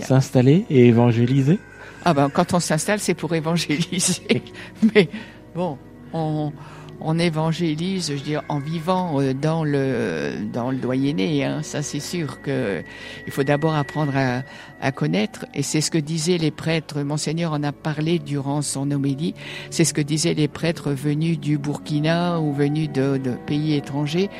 S'installer 0.00 0.64
et 0.70 0.88
évangéliser. 0.88 1.58
Ah 2.04 2.14
ben, 2.14 2.30
quand 2.30 2.54
on 2.54 2.60
s'installe, 2.60 2.98
c'est 2.98 3.14
pour 3.14 3.34
évangéliser. 3.34 4.42
Mais 4.94 5.08
bon, 5.54 5.78
on, 6.12 6.52
on 7.00 7.18
évangélise, 7.18 8.12
je 8.16 8.22
dire, 8.22 8.42
en 8.48 8.58
vivant 8.58 9.20
euh, 9.20 9.34
dans 9.34 9.64
le 9.64 10.32
dans 10.52 10.70
le 10.70 10.76
doyenné. 10.76 11.44
Hein. 11.44 11.62
Ça, 11.62 11.82
c'est 11.82 12.00
sûr 12.00 12.40
que 12.42 12.82
il 13.26 13.32
faut 13.32 13.44
d'abord 13.44 13.74
apprendre 13.74 14.12
à, 14.16 14.42
à 14.80 14.92
connaître. 14.92 15.46
Et 15.54 15.62
c'est 15.62 15.80
ce 15.80 15.90
que 15.90 15.98
disaient 15.98 16.38
les 16.38 16.50
prêtres. 16.50 17.02
Monseigneur 17.02 17.52
en 17.52 17.62
a 17.62 17.72
parlé 17.72 18.18
durant 18.18 18.62
son 18.62 18.90
homélie. 18.90 19.34
C'est 19.70 19.84
ce 19.84 19.94
que 19.94 20.00
disaient 20.00 20.34
les 20.34 20.48
prêtres 20.48 20.90
venus 20.90 21.38
du 21.38 21.58
Burkina 21.58 22.40
ou 22.40 22.52
venus 22.52 22.90
de, 22.90 23.18
pays 23.46 23.74
étrangers. 23.74 24.30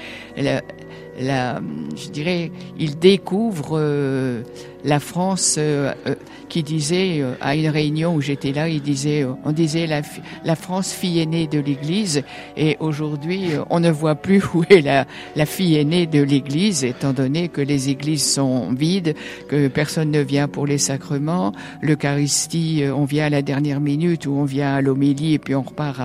La, 1.18 1.60
je 1.96 2.08
dirais, 2.10 2.50
ils 2.78 2.98
découvrent 2.98 3.78
euh, 3.78 4.42
la 4.84 5.00
France 5.00 5.56
euh, 5.58 5.92
euh, 6.06 6.14
qui 6.48 6.62
disait 6.62 7.20
euh, 7.20 7.34
à 7.40 7.54
une 7.54 7.68
réunion 7.68 8.14
où 8.14 8.20
j'étais 8.20 8.52
là, 8.52 8.68
il 8.68 8.82
disait, 8.82 9.22
euh, 9.22 9.32
on 9.44 9.52
disait 9.52 9.86
la, 9.86 10.02
la 10.44 10.56
France 10.56 10.92
fille 10.92 11.20
aînée 11.20 11.46
de 11.46 11.58
l'Église, 11.58 12.22
et 12.56 12.76
aujourd'hui 12.80 13.50
on 13.68 13.80
ne 13.80 13.90
voit 13.90 14.14
plus 14.14 14.42
où 14.54 14.64
est 14.68 14.80
la, 14.80 15.06
la 15.36 15.46
fille 15.46 15.76
aînée 15.76 16.06
de 16.06 16.22
l'Église, 16.22 16.84
étant 16.84 17.12
donné 17.12 17.48
que 17.48 17.60
les 17.60 17.88
églises 17.88 18.24
sont 18.24 18.72
vides, 18.72 19.14
que 19.48 19.68
personne 19.68 20.10
ne 20.10 20.20
vient 20.20 20.48
pour 20.48 20.66
les 20.66 20.78
sacrements, 20.78 21.52
l'Eucharistie, 21.82 22.84
on 22.94 23.04
vient 23.04 23.26
à 23.26 23.30
la 23.30 23.42
dernière 23.42 23.80
minute 23.80 24.26
ou 24.26 24.32
on 24.32 24.44
vient 24.44 24.74
à 24.74 24.80
l'homélie 24.80 25.34
et 25.34 25.38
puis 25.38 25.54
on 25.54 25.62
repart 25.62 26.00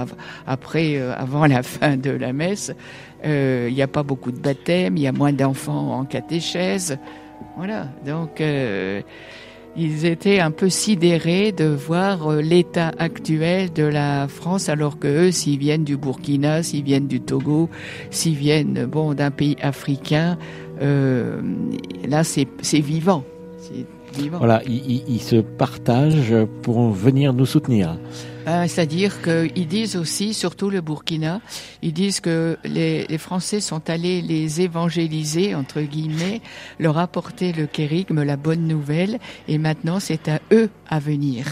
après, 0.47 0.97
avant 0.99 1.45
la 1.45 1.63
fin 1.63 1.97
de 1.97 2.11
la 2.11 2.33
messe. 2.33 2.71
Euh, 3.25 3.67
Il 3.69 3.75
n'y 3.75 3.81
a 3.81 3.87
pas 3.87 4.03
beaucoup 4.03 4.31
de 4.31 4.39
baptêmes, 4.39 4.97
il 4.97 5.03
y 5.03 5.07
a 5.07 5.11
moins 5.11 5.33
d'enfants 5.33 5.97
en 5.99 6.05
catéchèse. 6.05 6.97
Voilà, 7.57 7.87
donc 8.05 8.41
euh, 8.41 9.01
ils 9.75 10.05
étaient 10.05 10.39
un 10.39 10.51
peu 10.51 10.69
sidérés 10.69 11.51
de 11.51 11.65
voir 11.65 12.27
euh, 12.27 12.41
l'état 12.41 12.91
actuel 12.99 13.73
de 13.73 13.83
la 13.83 14.27
France, 14.27 14.69
alors 14.69 14.99
que 14.99 15.07
eux, 15.07 15.31
s'ils 15.31 15.57
viennent 15.57 15.83
du 15.83 15.97
Burkina, 15.97 16.63
s'ils 16.63 16.83
viennent 16.83 17.07
du 17.07 17.21
Togo, 17.21 17.69
s'ils 18.11 18.35
viennent 18.35 18.85
bon 18.85 19.13
d'un 19.13 19.31
pays 19.31 19.55
africain, 19.61 20.37
là 20.79 22.23
c'est 22.23 22.79
vivant. 22.79 23.23
Voilà, 24.31 24.61
ils 24.65 25.21
se 25.21 25.37
partagent 25.37 26.45
pour 26.61 26.91
venir 26.91 27.33
nous 27.33 27.45
soutenir. 27.45 27.97
Ben, 28.45 28.67
C'est-à-dire 28.67 29.21
qu'ils 29.21 29.67
disent 29.67 29.95
aussi, 29.95 30.33
surtout 30.33 30.69
le 30.69 30.81
Burkina, 30.81 31.41
ils 31.81 31.93
disent 31.93 32.19
que 32.19 32.57
les, 32.63 33.05
les 33.07 33.17
Français 33.17 33.59
sont 33.59 33.89
allés 33.89 34.21
les 34.21 34.61
évangéliser, 34.61 35.55
entre 35.55 35.81
guillemets, 35.81 36.41
leur 36.79 36.97
apporter 36.97 37.53
le 37.53 37.65
kérigme, 37.65 38.21
la 38.23 38.37
bonne 38.37 38.67
nouvelle, 38.67 39.19
et 39.47 39.57
maintenant 39.57 39.99
c'est 39.99 40.27
à 40.29 40.39
eux 40.51 40.69
à 40.87 40.99
venir. 40.99 41.45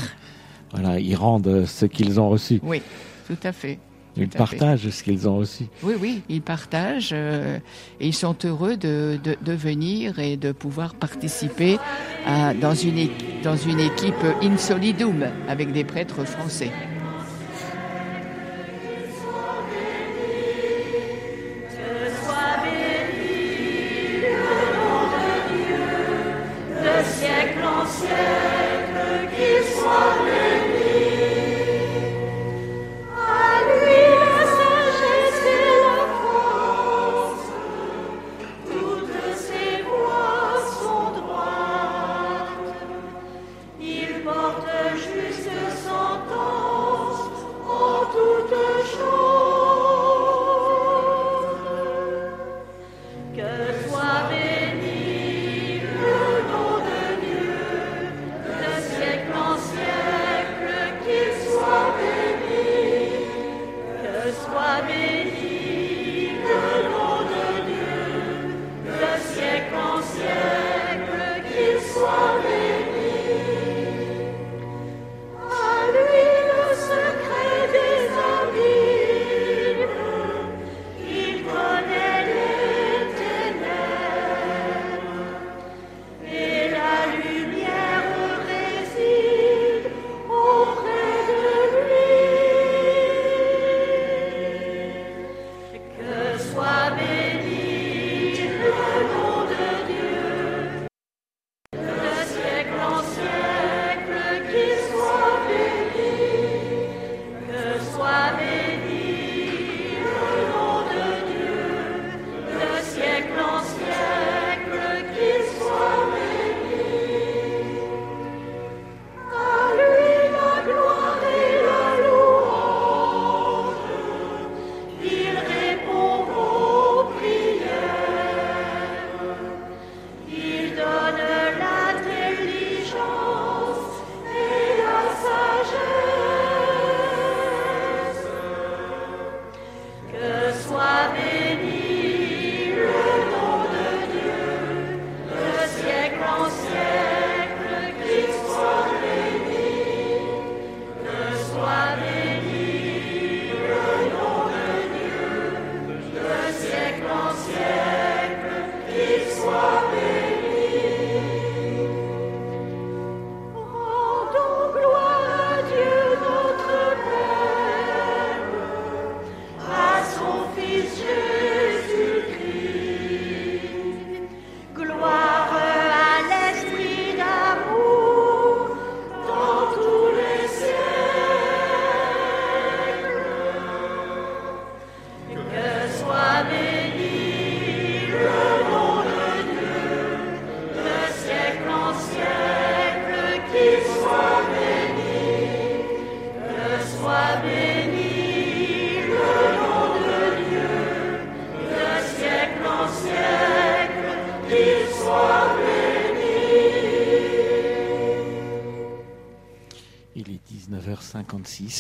Voilà, 0.72 1.00
ils 1.00 1.16
rendent 1.16 1.66
ce 1.66 1.86
qu'ils 1.86 2.20
ont 2.20 2.30
reçu. 2.30 2.60
Oui, 2.64 2.82
tout 3.28 3.38
à 3.44 3.52
fait. 3.52 3.80
Ils 4.16 4.30
partagent 4.30 4.90
ce 4.90 5.04
qu'ils 5.04 5.28
ont 5.28 5.38
reçu. 5.38 5.66
Oui, 5.82 5.96
oui, 6.00 6.22
ils 6.30 6.42
partagent 6.42 7.12
euh, 7.14 7.58
et 8.00 8.08
ils 8.08 8.14
sont 8.14 8.36
heureux 8.44 8.78
de, 8.78 9.20
de, 9.24 9.36
de 9.42 9.54
venir 9.54 10.20
et 10.20 10.38
de 10.38 10.52
pouvoir 10.52 10.94
participer 10.94 11.80
à, 12.26 12.54
dans, 12.54 12.76
une, 12.76 13.10
dans 13.44 13.58
une 13.58 13.80
équipe 13.80 14.24
insolidum 14.42 15.26
avec 15.48 15.72
des 15.72 15.84
prêtres 15.84 16.26
français. 16.26 16.72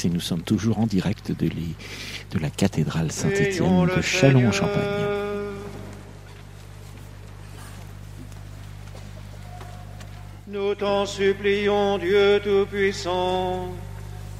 Et 0.05 0.09
nous 0.09 0.19
sommes 0.19 0.41
toujours 0.41 0.79
en 0.79 0.87
direct 0.87 1.31
de, 1.31 1.47
les- 1.47 1.75
de 2.31 2.39
la 2.39 2.49
cathédrale 2.49 3.11
Saint-Étienne 3.11 3.87
de 3.95 4.01
Châlons-en-Champagne. 4.01 4.81
Seigneur. 4.81 5.09
Nous 10.47 10.75
t'en 10.75 11.05
supplions, 11.05 11.97
Dieu 11.97 12.39
Tout-Puissant, 12.43 13.69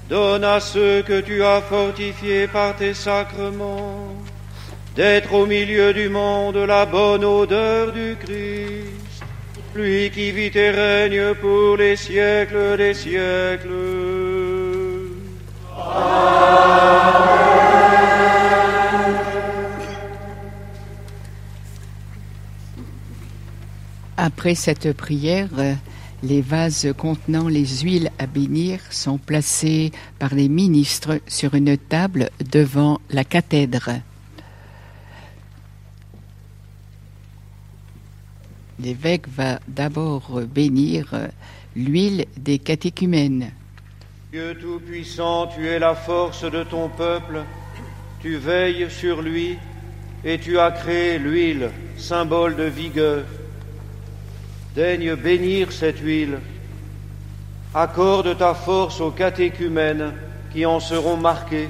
donne 0.09 0.43
à 0.43 0.59
ceux 0.59 1.01
que 1.01 1.21
tu 1.21 1.43
as 1.43 1.61
fortifiés 1.61 2.47
par 2.47 2.75
tes 2.75 2.93
sacrements 2.93 4.13
d'être 4.95 5.33
au 5.33 5.45
milieu 5.45 5.93
du 5.93 6.09
monde 6.09 6.57
la 6.57 6.85
bonne 6.85 7.23
odeur 7.25 7.91
du 7.93 8.15
Christ. 8.19 9.23
lui 9.75 10.11
qui 10.11 10.31
vit 10.31 10.51
et 10.53 10.69
règne 10.69 11.33
pour 11.35 11.77
les 11.77 11.95
siècles 11.95 12.77
des 12.77 12.93
siècles. 12.93 13.72
Après 24.43 24.55
cette 24.55 24.91
prière, 24.91 25.47
les 26.21 26.41
vases 26.41 26.93
contenant 26.97 27.47
les 27.47 27.65
huiles 27.65 28.11
à 28.19 28.25
bénir 28.25 28.81
sont 28.89 29.17
placés 29.17 29.93
par 30.19 30.35
les 30.35 30.49
ministres 30.49 31.21
sur 31.27 31.55
une 31.55 31.77
table 31.77 32.29
devant 32.51 32.99
la 33.09 33.23
cathèdre. 33.23 33.91
L'évêque 38.81 39.29
va 39.29 39.61
d'abord 39.69 40.41
bénir 40.41 41.29
l'huile 41.73 42.25
des 42.35 42.59
catéchumènes. 42.59 43.49
Dieu 44.33 44.57
Tout-Puissant, 44.59 45.47
tu 45.55 45.65
es 45.65 45.79
la 45.79 45.95
force 45.95 46.43
de 46.43 46.63
ton 46.65 46.89
peuple, 46.89 47.45
tu 48.21 48.35
veilles 48.35 48.91
sur 48.91 49.21
lui 49.21 49.55
et 50.25 50.37
tu 50.37 50.59
as 50.59 50.71
créé 50.71 51.17
l'huile, 51.17 51.69
symbole 51.95 52.57
de 52.57 52.65
vigueur. 52.65 53.23
Daigne 54.75 55.13
bénir 55.13 55.71
cette 55.71 55.99
huile. 55.99 56.39
Accorde 57.75 58.35
ta 58.37 58.55
force 58.55 59.01
aux 59.01 59.11
catéchumènes 59.11 60.13
qui 60.51 60.65
en 60.65 60.79
seront 60.79 61.17
marqués, 61.17 61.69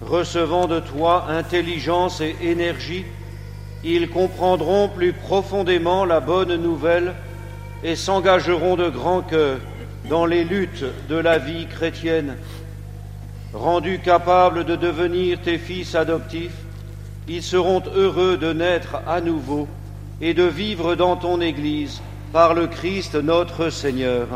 recevant 0.00 0.66
de 0.66 0.80
toi 0.80 1.26
intelligence 1.28 2.20
et 2.20 2.34
énergie, 2.42 3.04
ils 3.84 4.08
comprendront 4.08 4.88
plus 4.88 5.12
profondément 5.12 6.04
la 6.04 6.18
bonne 6.18 6.56
nouvelle 6.56 7.14
et 7.84 7.94
s'engageront 7.94 8.74
de 8.74 8.88
grand 8.88 9.22
cœur 9.22 9.58
dans 10.10 10.26
les 10.26 10.42
luttes 10.42 10.84
de 11.08 11.16
la 11.16 11.38
vie 11.38 11.66
chrétienne. 11.66 12.36
Rendus 13.52 14.00
capables 14.00 14.64
de 14.64 14.74
devenir 14.74 15.40
tes 15.42 15.58
fils 15.58 15.94
adoptifs, 15.94 16.58
ils 17.28 17.42
seront 17.42 17.82
heureux 17.94 18.36
de 18.36 18.52
naître 18.52 18.96
à 19.06 19.20
nouveau 19.20 19.68
et 20.20 20.34
de 20.34 20.44
vivre 20.44 20.94
dans 20.94 21.16
ton 21.16 21.40
Église 21.40 22.00
par 22.32 22.54
le 22.54 22.66
Christ 22.66 23.14
notre 23.14 23.70
Seigneur. 23.70 24.26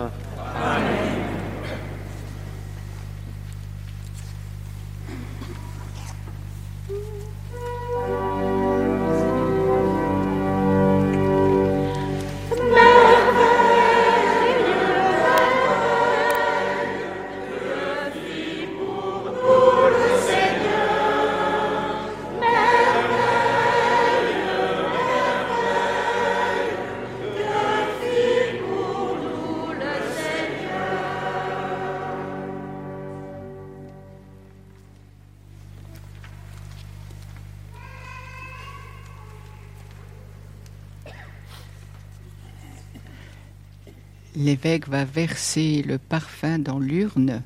L'évêque 44.43 44.89
va 44.89 45.05
verser 45.05 45.83
le 45.83 45.99
parfum 45.99 46.59
dans 46.59 46.81
l'urne, 46.81 47.43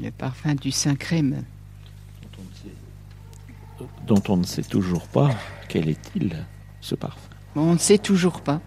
le 0.00 0.10
parfum 0.10 0.54
du 0.54 0.70
Saint-Crème. 0.70 1.44
dont 4.06 4.22
on 4.30 4.38
ne 4.38 4.44
sait 4.44 4.62
toujours 4.62 5.06
pas 5.06 5.30
quel 5.68 5.90
est-il, 5.90 6.46
ce 6.80 6.94
parfum. 6.94 7.28
On 7.54 7.74
ne 7.74 7.78
sait 7.78 7.98
toujours 7.98 8.40
pas. 8.40 8.62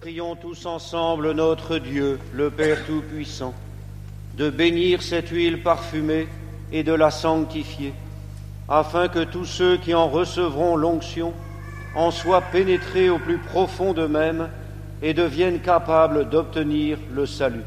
Prions 0.00 0.36
tous 0.36 0.64
ensemble 0.64 1.32
notre 1.32 1.78
Dieu, 1.78 2.18
le 2.32 2.50
Père 2.50 2.86
Tout-Puissant, 2.86 3.52
de 4.36 4.50
bénir 4.50 5.02
cette 5.02 5.30
huile 5.30 5.62
parfumée 5.62 6.28
et 6.72 6.82
de 6.82 6.92
la 6.92 7.10
sanctifier, 7.10 7.94
afin 8.68 9.08
que 9.08 9.24
tous 9.24 9.44
ceux 9.44 9.76
qui 9.76 9.94
en 9.94 10.08
recevront 10.08 10.76
l'onction 10.76 11.32
en 11.94 12.10
soient 12.10 12.42
pénétrés 12.42 13.08
au 13.08 13.18
plus 13.18 13.38
profond 13.38 13.92
d'eux-mêmes 13.92 14.48
et 15.02 15.14
deviennent 15.14 15.60
capables 15.60 16.28
d'obtenir 16.28 16.98
le 17.14 17.26
salut. 17.26 17.64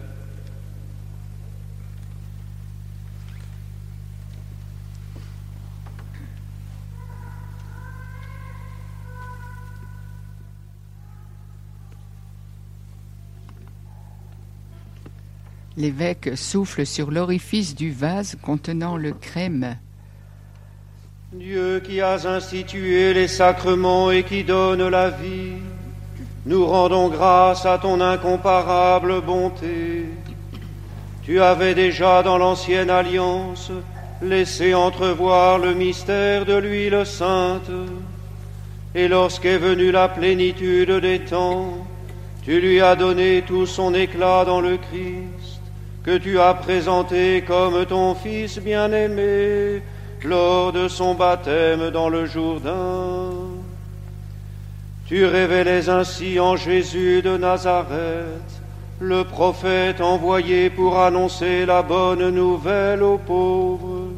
L'évêque 15.79 16.31
souffle 16.35 16.85
sur 16.85 17.09
l'orifice 17.09 17.73
du 17.73 17.89
vase 17.89 18.35
contenant 18.41 18.97
le 18.97 19.13
crème. 19.13 19.77
Dieu 21.31 21.79
qui 21.79 22.01
as 22.01 22.25
institué 22.27 23.13
les 23.13 23.29
sacrements 23.29 24.11
et 24.11 24.23
qui 24.23 24.43
donne 24.43 24.85
la 24.89 25.09
vie, 25.09 25.53
nous 26.45 26.65
rendons 26.65 27.07
grâce 27.07 27.65
à 27.65 27.77
ton 27.77 28.01
incomparable 28.01 29.21
bonté. 29.21 30.03
Tu 31.23 31.39
avais 31.39 31.75
déjà 31.75 32.23
dans 32.23 32.37
l'ancienne 32.37 32.89
alliance 32.89 33.71
laissé 34.21 34.73
entrevoir 34.73 35.59
le 35.59 35.73
mystère 35.75 36.45
de 36.45 36.55
l'huile 36.55 37.05
sainte, 37.05 37.71
et 38.95 39.07
lorsqu'est 39.07 39.57
venue 39.57 39.91
la 39.91 40.09
plénitude 40.09 40.91
des 40.91 41.19
temps, 41.19 41.87
tu 42.43 42.59
lui 42.59 42.81
as 42.81 42.97
donné 42.97 43.43
tout 43.47 43.65
son 43.65 43.93
éclat 43.93 44.43
dans 44.43 44.59
le 44.59 44.75
Christ, 44.75 45.38
que 46.03 46.17
tu 46.17 46.39
as 46.39 46.53
présenté 46.53 47.43
comme 47.45 47.85
ton 47.85 48.15
Fils 48.15 48.59
bien-aimé 48.59 49.81
lors 50.23 50.71
de 50.71 50.87
son 50.87 51.13
baptême 51.13 51.89
dans 51.91 52.09
le 52.09 52.25
Jourdain. 52.25 53.31
Tu 55.07 55.25
révélais 55.25 55.89
ainsi 55.89 56.39
en 56.39 56.55
Jésus 56.55 57.21
de 57.21 57.35
Nazareth, 57.37 58.61
le 58.99 59.23
prophète 59.23 60.01
envoyé 60.01 60.69
pour 60.69 60.99
annoncer 60.99 61.65
la 61.65 61.81
bonne 61.81 62.29
nouvelle 62.29 63.01
aux 63.01 63.17
pauvres, 63.17 64.09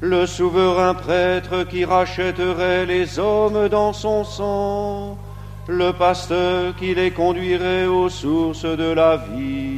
le 0.00 0.26
souverain 0.26 0.94
prêtre 0.94 1.64
qui 1.64 1.84
rachèterait 1.84 2.86
les 2.86 3.18
hommes 3.18 3.68
dans 3.68 3.92
son 3.92 4.24
sang, 4.24 5.18
le 5.66 5.92
pasteur 5.92 6.74
qui 6.76 6.94
les 6.94 7.10
conduirait 7.10 7.86
aux 7.86 8.08
sources 8.08 8.64
de 8.64 8.92
la 8.92 9.16
vie. 9.16 9.77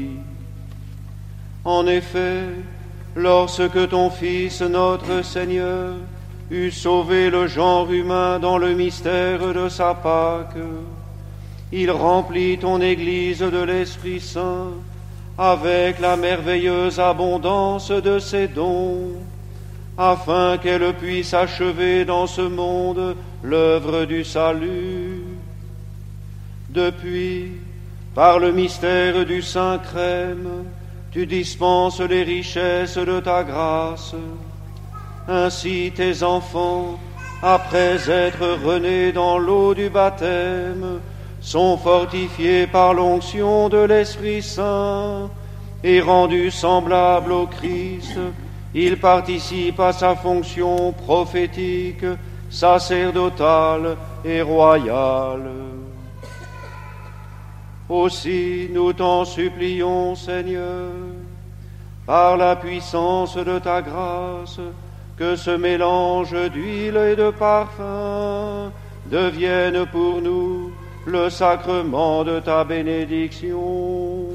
En 1.71 1.87
effet, 1.87 2.47
lorsque 3.15 3.89
ton 3.91 4.11
Fils, 4.11 4.61
notre 4.61 5.23
Seigneur, 5.23 5.95
eut 6.51 6.73
sauvé 6.73 7.31
le 7.31 7.47
genre 7.47 7.93
humain 7.93 8.41
dans 8.41 8.59
le 8.59 8.75
mystère 8.75 9.55
de 9.55 9.69
sa 9.69 9.95
Pâque, 9.95 10.57
il 11.71 11.93
remplit 11.93 12.59
ton 12.59 12.81
Église 12.81 13.39
de 13.39 13.63
l'Esprit 13.63 14.19
Saint 14.19 14.73
avec 15.39 16.01
la 16.01 16.17
merveilleuse 16.17 16.99
abondance 16.99 17.93
de 17.93 18.19
ses 18.19 18.49
dons, 18.49 19.13
afin 19.97 20.59
qu'elle 20.59 20.93
puisse 20.95 21.35
achever 21.35 22.05
dans 22.05 22.27
ce 22.27 22.43
monde 22.43 23.15
l'œuvre 23.45 24.07
du 24.07 24.25
salut. 24.25 25.23
Depuis, 26.69 27.53
par 28.13 28.41
le 28.41 28.51
mystère 28.51 29.25
du 29.25 29.41
Saint-Crème, 29.41 30.65
tu 31.11 31.27
dispenses 31.27 32.01
les 32.01 32.23
richesses 32.23 32.97
de 32.97 33.21
ta 33.21 33.43
grâce. 33.43 34.15
Ainsi 35.29 35.93
tes 35.95 36.23
enfants, 36.23 36.99
après 37.43 38.11
être 38.11 38.65
renés 38.65 39.13
dans 39.13 39.39
l'eau 39.39 39.75
du 39.75 39.89
baptême, 39.89 41.01
sont 41.41 41.77
fortifiés 41.79 42.67
par 42.67 42.95
l'onction 42.95 43.69
de 43.69 43.79
l'Esprit 43.79 44.43
Saint 44.43 45.31
et 45.83 46.01
rendus 46.01 46.51
semblables 46.51 47.33
au 47.33 47.47
Christ. 47.47 48.19
Ils 48.75 48.99
participent 48.99 49.81
à 49.81 49.93
sa 49.93 50.15
fonction 50.15 50.93
prophétique, 50.93 52.05
sacerdotale 52.51 53.97
et 54.25 54.43
royale. 54.43 55.70
Aussi 57.91 58.69
nous 58.73 58.93
t'en 58.93 59.25
supplions, 59.25 60.15
Seigneur, 60.15 60.93
par 62.07 62.37
la 62.37 62.55
puissance 62.55 63.37
de 63.37 63.59
ta 63.59 63.83
grâce, 63.83 64.61
que 65.17 65.35
ce 65.35 65.51
mélange 65.51 66.37
d'huile 66.53 66.97
et 66.97 67.17
de 67.17 67.31
parfum 67.31 68.71
devienne 69.07 69.87
pour 69.87 70.23
nous 70.23 70.71
le 71.05 71.29
sacrement 71.31 72.23
de 72.23 72.39
ta 72.39 72.63
bénédiction. 72.63 74.29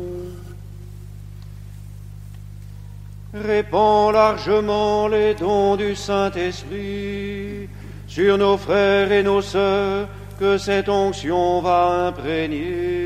Répands 3.34 4.11
largement 4.11 5.07
les 5.07 5.34
dons 5.34 5.77
du 5.77 5.95
Saint-Esprit 5.95 7.69
sur 8.06 8.38
nos 8.38 8.57
frères 8.57 9.14
et 9.14 9.23
nos 9.23 9.41
sœurs 9.41 10.10
que 10.38 10.57
cette 10.57 10.90
onction 10.90 11.61
va 11.61 12.07
imprégner. 12.07 13.05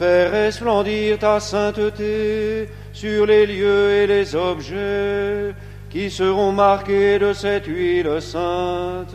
Fais 0.00 0.28
resplendir 0.28 1.18
ta 1.18 1.40
sainteté 1.40 2.70
sur 2.90 3.26
les 3.26 3.44
lieux 3.44 3.90
et 3.96 4.06
les 4.06 4.34
objets 4.34 5.54
qui 5.90 6.10
seront 6.10 6.52
marqués 6.52 7.18
de 7.18 7.34
cette 7.34 7.66
huile 7.66 8.18
sainte, 8.22 9.14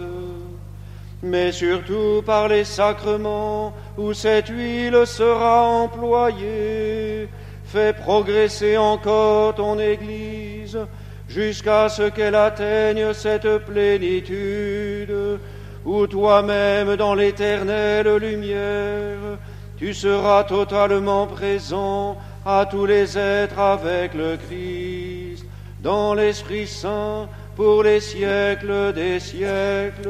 mais 1.24 1.52
surtout 1.52 2.22
par 2.24 2.48
les 2.50 2.66
sacrements 2.66 3.74
où 3.98 4.14
cette 4.14 4.50
huile 4.50 5.08
sera 5.08 5.64
employée. 5.64 7.30
Fais 7.64 7.94
progresser 7.94 8.78
encore 8.78 9.56
ton 9.56 9.80
Église 9.80 10.78
jusqu'à 11.28 11.90
ce 11.90 12.04
qu'elle 12.10 12.36
atteigne 12.36 13.12
cette 13.14 13.58
plénitude 13.66 15.40
où 15.84 16.06
toi-même 16.06 16.96
dans 16.96 17.16
l'éternelle 17.16 18.18
lumière, 18.18 19.40
tu 19.78 19.94
seras 19.94 20.44
totalement 20.44 21.28
présent 21.28 22.18
à 22.46 22.66
tous 22.70 22.86
les 22.86 23.18
êtres 23.18 23.60
avec 23.60 24.14
le 24.14 24.38
Christ, 24.38 25.46
dans 25.82 26.14
l'Esprit 26.14 26.68
Saint, 26.68 27.28
pour 27.56 27.84
les 27.84 28.00
siècles 28.00 28.94
des 28.94 29.20
siècles. 29.20 30.10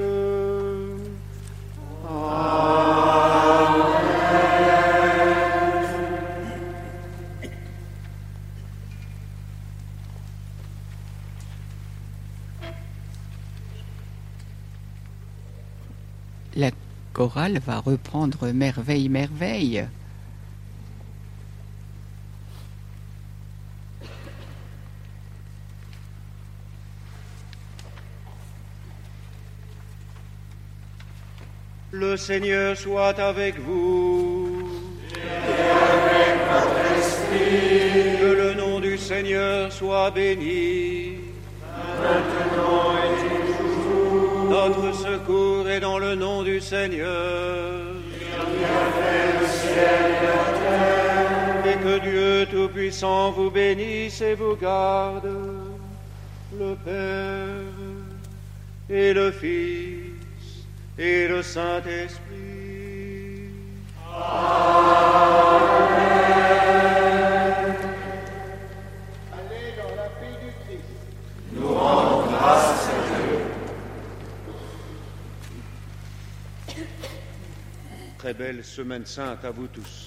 La 16.58 16.72
chorale 17.16 17.60
va 17.66 17.80
reprendre 17.80 18.48
Merveille, 18.52 19.08
Merveille. 19.08 19.88
Le 31.92 32.18
Seigneur 32.18 32.76
soit 32.76 33.18
avec 33.18 33.62
vous. 33.62 34.70
Que 38.20 38.32
le 38.44 38.54
nom 38.56 38.82
du 38.82 38.98
Seigneur 38.98 39.72
soit 39.72 40.12
béni. 40.12 41.14
Notre 44.56 44.94
secours 44.94 45.68
est 45.70 45.82
dans 45.82 46.00
le 46.00 46.16
nom 46.16 46.42
du 46.42 46.62
Seigneur. 46.62 47.74
Et 51.66 51.76
que 51.84 52.00
Dieu 52.00 52.48
Tout-Puissant 52.50 53.32
vous 53.32 53.52
bénisse 53.52 54.22
et 54.22 54.34
vous 54.34 54.56
garde, 54.56 55.30
le 56.58 56.74
Père 56.86 57.76
et 58.90 59.14
le 59.14 59.30
Fils 59.32 60.64
et 60.98 61.28
le 61.28 61.44
Saint-Esprit. 61.44 62.16
Allez 64.18 65.75
Très 78.26 78.34
belle 78.34 78.64
semaine 78.64 79.06
sainte 79.06 79.46
à 79.46 79.52
vous 79.52 79.68
tous. 79.68 80.05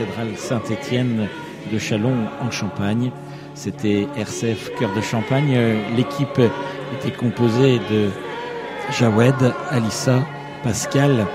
Cathédrale 0.00 0.36
Saint-Étienne 0.36 1.28
de 1.70 1.78
Chalon 1.78 2.14
en 2.40 2.50
Champagne. 2.50 3.10
C'était 3.54 4.06
RCF 4.16 4.70
Cœur 4.78 4.94
de 4.94 5.00
Champagne. 5.00 5.58
L'équipe 5.96 6.40
était 6.94 7.14
composée 7.14 7.78
de 7.90 8.08
Jawed, 8.98 9.54
Alissa, 9.70 10.20
Pascal 10.62 11.26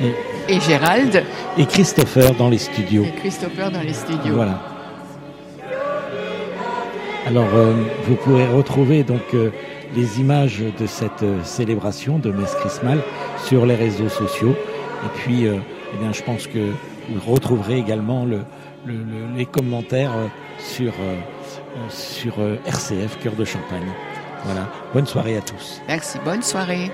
et, 0.00 0.54
Et 0.54 0.60
Gérald 0.60 1.22
et 1.58 1.66
Christopher 1.66 2.34
dans 2.34 2.48
les 2.48 2.58
studios. 2.58 3.04
et 3.04 3.20
Christopher 3.20 3.70
dans 3.70 3.82
les 3.82 3.92
studios. 3.92 4.34
Voilà. 4.34 4.60
Alors, 7.26 7.54
euh, 7.54 7.74
vous 8.06 8.16
pourrez 8.16 8.46
retrouver 8.48 9.04
donc 9.04 9.22
euh, 9.34 9.50
les 9.94 10.18
images 10.18 10.62
de 10.80 10.86
cette 10.86 11.22
euh, 11.22 11.44
célébration 11.44 12.18
de 12.18 12.32
Messe 12.32 12.54
Chrismale 12.54 13.00
sur 13.44 13.66
les 13.66 13.76
réseaux 13.76 14.08
sociaux. 14.08 14.54
Et 15.04 15.18
puis, 15.18 15.44
eh 15.46 15.96
bien, 16.00 16.12
je 16.12 16.22
pense 16.22 16.46
que 16.46 16.70
vous 17.18 17.32
retrouverez 17.32 17.78
également 17.78 18.24
le, 18.24 18.42
le- 18.86 18.94
le- 18.94 19.36
les 19.36 19.46
commentaires 19.46 20.12
euh, 20.16 20.26
sur, 20.58 20.92
euh, 21.00 21.16
sur 21.88 22.34
euh, 22.38 22.56
RCF 22.66 23.18
Cœur 23.22 23.34
de 23.34 23.44
Champagne. 23.44 23.86
Voilà. 24.44 24.68
Bonne 24.92 25.06
soirée 25.06 25.36
à 25.36 25.40
tous. 25.40 25.80
Merci, 25.88 26.18
bonne 26.24 26.42
soirée. 26.42 26.90